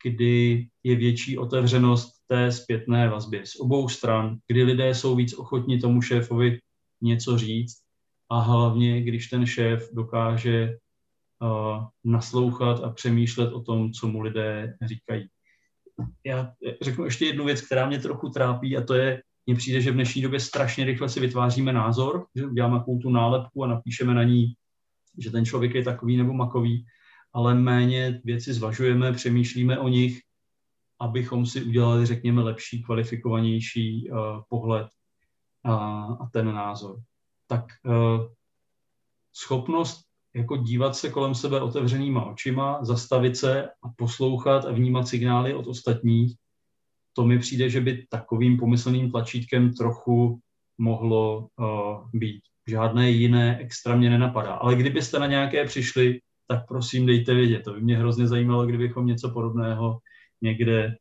kdy 0.03 0.67
je 0.83 0.95
větší 0.95 1.37
otevřenost 1.37 2.13
té 2.27 2.51
zpětné 2.51 3.09
vazbě 3.09 3.45
z 3.45 3.59
obou 3.59 3.89
stran, 3.89 4.37
kdy 4.47 4.63
lidé 4.63 4.95
jsou 4.95 5.15
víc 5.15 5.33
ochotní 5.33 5.79
tomu 5.79 6.01
šéfovi 6.01 6.59
něco 7.01 7.37
říct 7.37 7.77
a 8.29 8.39
hlavně, 8.39 9.01
když 9.01 9.27
ten 9.27 9.45
šéf 9.45 9.89
dokáže 9.93 10.77
uh, 11.41 11.85
naslouchat 12.03 12.83
a 12.83 12.89
přemýšlet 12.89 13.53
o 13.53 13.61
tom, 13.61 13.91
co 13.91 14.07
mu 14.07 14.21
lidé 14.21 14.77
říkají 14.85 15.29
já 16.25 16.51
řeknu 16.81 17.05
ještě 17.05 17.25
jednu 17.25 17.45
věc, 17.45 17.61
která 17.61 17.87
mě 17.87 17.99
trochu 17.99 18.29
trápí 18.29 18.77
a 18.77 18.83
to 18.83 18.93
je, 18.93 19.21
mně 19.45 19.55
přijde, 19.55 19.81
že 19.81 19.91
v 19.91 19.93
dnešní 19.93 20.21
době 20.21 20.39
strašně 20.39 20.85
rychle 20.85 21.09
si 21.09 21.19
vytváříme 21.19 21.73
názor, 21.73 22.25
že 22.35 22.45
uděláme 22.45 22.79
takovou 22.79 22.99
tu 22.99 23.09
nálepku 23.09 23.63
a 23.63 23.67
napíšeme 23.67 24.13
na 24.13 24.23
ní, 24.23 24.53
že 25.17 25.31
ten 25.31 25.45
člověk 25.45 25.75
je 25.75 25.83
takový 25.83 26.17
nebo 26.17 26.33
makový, 26.33 26.85
ale 27.33 27.55
méně 27.55 28.21
věci 28.23 28.53
zvažujeme, 28.53 29.13
přemýšlíme 29.13 29.79
o 29.79 29.87
nich, 29.87 30.21
abychom 30.99 31.45
si 31.45 31.63
udělali, 31.63 32.05
řekněme, 32.05 32.43
lepší, 32.43 32.83
kvalifikovanější 32.83 34.09
uh, 34.09 34.17
pohled 34.49 34.87
a, 35.63 35.73
a 36.21 36.29
ten 36.31 36.53
názor. 36.53 36.99
Tak 37.47 37.65
uh, 37.85 38.27
schopnost 39.33 40.06
jako 40.37 40.57
dívat 40.57 40.95
se 40.95 41.09
kolem 41.09 41.35
sebe 41.35 41.61
otevřenýma 41.61 42.25
očima, 42.25 42.79
zastavit 42.81 43.37
se 43.37 43.65
a 43.65 43.89
poslouchat 43.95 44.65
a 44.65 44.71
vnímat 44.71 45.07
signály 45.07 45.53
od 45.53 45.67
ostatních, 45.67 46.35
to 47.13 47.25
mi 47.25 47.39
přijde, 47.39 47.69
že 47.69 47.81
by 47.81 48.05
takovým 48.09 48.57
pomyslným 48.57 49.11
tlačítkem 49.11 49.73
trochu 49.73 50.39
mohlo 50.77 51.47
uh, 51.59 52.09
být. 52.13 52.41
Žádné 52.67 53.11
jiné 53.11 53.57
extra 53.59 53.95
mě 53.95 54.09
nenapadá. 54.09 54.53
Ale 54.53 54.75
kdybyste 54.75 55.19
na 55.19 55.27
nějaké 55.27 55.65
přišli, 55.65 56.19
tak 56.47 56.67
prosím 56.67 57.05
dejte 57.05 57.33
vědět. 57.33 57.63
To 57.63 57.73
by 57.73 57.81
mě 57.81 57.97
hrozně 57.97 58.27
zajímalo, 58.27 58.65
kdybychom 58.65 59.05
něco 59.05 59.29
podobného 59.29 59.99
někde 60.41 60.95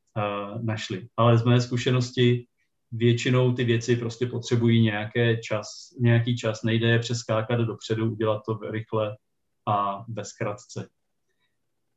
našli. 0.62 1.08
Ale 1.16 1.38
z 1.38 1.44
mé 1.44 1.60
zkušenosti 1.60 2.46
většinou 2.92 3.52
ty 3.52 3.64
věci 3.64 3.96
prostě 3.96 4.26
potřebují 4.26 4.82
nějaké 4.82 5.36
čas, 5.36 5.66
nějaký 6.00 6.36
čas, 6.36 6.62
nejde 6.62 6.88
je 6.88 6.98
přeskákat 6.98 7.60
dopředu, 7.60 8.12
udělat 8.12 8.42
to 8.46 8.70
rychle 8.70 9.16
a 9.66 10.05
bez 10.09 10.32
kratce. 10.32 10.88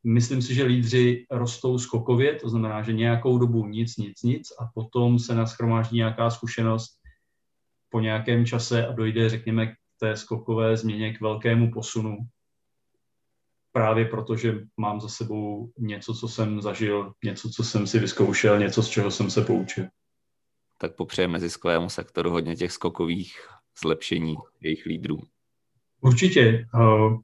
Myslím 0.04 0.42
si, 0.42 0.56
že 0.56 0.64
lídři 0.64 1.26
rostou 1.32 1.78
skokově, 1.78 2.36
to 2.36 2.50
znamená, 2.50 2.82
že 2.82 2.94
nějakou 2.94 3.38
dobu 3.38 3.66
nic, 3.66 3.98
nic, 3.98 4.24
nic 4.24 4.52
a 4.60 4.66
potom 4.74 5.20
se 5.20 5.36
naschromáždí 5.36 5.98
nějaká 5.98 6.30
zkušenost 6.30 7.00
po 7.90 8.00
nějakém 8.00 8.46
čase 8.46 8.88
a 8.88 8.92
dojde, 8.92 9.30
řekněme, 9.30 9.68
k 9.68 9.76
té 10.00 10.18
skokové 10.18 10.78
změně, 10.78 11.14
k 11.14 11.22
velkému 11.22 11.72
posunu. 11.72 12.18
Právě 13.72 14.06
proto, 14.06 14.36
že 14.36 14.60
mám 14.78 15.02
za 15.02 15.08
sebou 15.08 15.72
něco, 15.78 16.14
co 16.14 16.28
jsem 16.28 16.62
zažil, 16.62 17.14
něco, 17.24 17.50
co 17.50 17.64
jsem 17.64 17.88
si 17.88 18.00
vyzkoušel, 18.00 18.60
něco, 18.60 18.84
z 18.84 18.90
čeho 18.90 19.12
jsem 19.12 19.30
se 19.32 19.42
poučil. 19.42 19.86
Tak 20.78 20.96
popřejeme 20.96 21.40
ziskovému 21.40 21.90
sektoru 21.90 22.32
hodně 22.32 22.56
těch 22.56 22.72
skokových 22.72 23.48
zlepšení 23.82 24.36
jejich 24.62 24.86
lídrů. 24.86 25.20
Určitě. 26.02 26.68
Eh, 26.76 27.18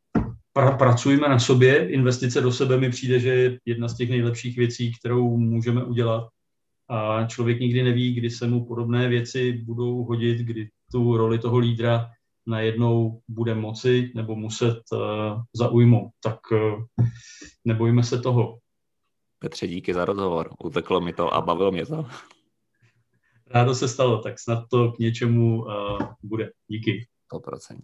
pra, 0.56 0.72
pracujeme 0.78 1.30
na 1.30 1.40
sobě. 1.40 1.90
Investice 1.90 2.42
do 2.42 2.52
sebe 2.52 2.78
mi 2.78 2.90
přijde, 2.90 3.20
že 3.20 3.30
je 3.30 3.60
jedna 3.66 3.88
z 3.88 3.98
těch 3.98 4.10
nejlepších 4.10 4.58
věcí, 4.58 4.94
kterou 5.00 5.38
můžeme 5.38 5.84
udělat. 5.84 6.30
A 6.90 7.26
člověk 7.26 7.60
nikdy 7.60 7.84
neví, 7.84 8.14
kdy 8.14 8.30
se 8.30 8.48
mu 8.48 8.66
podobné 8.66 9.08
věci 9.08 9.54
budou 9.54 10.04
hodit, 10.04 10.38
kdy 10.38 10.70
tu 10.92 11.18
roli 11.18 11.40
toho 11.40 11.58
lídra 11.58 12.10
najednou 12.48 13.22
bude 13.28 13.56
moci 13.56 14.12
nebo 14.16 14.36
muset 14.36 14.80
uh, 14.92 15.00
zaujmout. 15.54 16.12
Tak 16.24 16.40
uh, 16.52 16.84
nebojíme 17.66 18.04
se 18.04 18.20
toho. 18.20 18.58
Petře, 19.40 19.68
díky 19.68 19.94
za 19.94 20.06
rozhovor. 20.06 20.54
Uteklo 20.64 21.02
mi 21.02 21.14
to 21.14 21.34
a 21.34 21.42
bavilo 21.42 21.72
mě 21.72 21.86
to. 21.86 22.06
Rádo 23.48 23.76
se 23.76 23.88
stalo, 23.88 24.18
tak 24.22 24.40
snad 24.40 24.64
to 24.70 24.92
k 24.92 25.00
něčemu 25.00 25.64
uh, 25.64 26.00
bude. 26.24 26.52
Díky. 26.68 27.08
100%. 27.34 27.80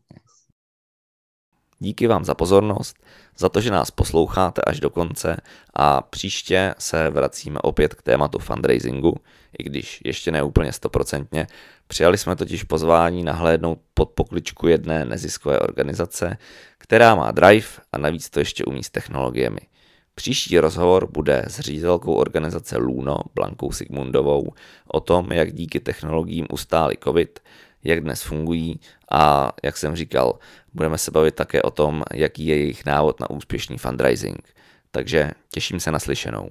Díky 1.83 2.07
vám 2.07 2.25
za 2.25 2.35
pozornost, 2.35 2.95
za 3.37 3.49
to, 3.49 3.61
že 3.61 3.71
nás 3.71 3.91
posloucháte 3.91 4.61
až 4.61 4.79
do 4.79 4.89
konce 4.89 5.37
a 5.73 6.01
příště 6.01 6.75
se 6.77 7.09
vracíme 7.09 7.59
opět 7.59 7.93
k 7.93 8.01
tématu 8.01 8.39
fundraisingu, 8.39 9.15
i 9.59 9.63
když 9.63 10.01
ještě 10.05 10.31
ne 10.31 10.43
úplně 10.43 10.73
stoprocentně. 10.73 11.47
Přijali 11.87 12.17
jsme 12.17 12.35
totiž 12.35 12.63
pozvání 12.63 13.23
nahlédnout 13.23 13.79
pod 13.93 14.09
pokličku 14.09 14.67
jedné 14.67 15.05
neziskové 15.05 15.59
organizace, 15.59 16.37
která 16.77 17.15
má 17.15 17.31
drive 17.31 17.67
a 17.91 17.97
navíc 17.97 18.29
to 18.29 18.39
ještě 18.39 18.65
umí 18.65 18.83
s 18.83 18.89
technologiemi. 18.89 19.59
Příští 20.15 20.59
rozhovor 20.59 21.11
bude 21.11 21.45
s 21.47 21.59
ředitelkou 21.59 22.13
organizace 22.13 22.77
Luno, 22.77 23.17
Blankou 23.35 23.71
Sigmundovou, 23.71 24.53
o 24.87 24.99
tom, 24.99 25.31
jak 25.31 25.53
díky 25.53 25.79
technologiím 25.79 26.47
ustáli 26.51 26.95
COVID, 27.03 27.39
jak 27.83 28.01
dnes 28.01 28.21
fungují 28.21 28.79
a 29.11 29.51
jak 29.63 29.77
jsem 29.77 29.95
říkal, 29.95 30.39
budeme 30.73 30.97
se 30.97 31.11
bavit 31.11 31.35
také 31.35 31.61
o 31.61 31.71
tom, 31.71 32.03
jaký 32.13 32.45
je 32.45 32.57
jejich 32.57 32.85
návod 32.85 33.19
na 33.19 33.29
úspěšný 33.29 33.77
fundraising. 33.77 34.53
Takže 34.91 35.31
těším 35.49 35.79
se 35.79 35.91
na 35.91 35.99
slyšenou. 35.99 36.49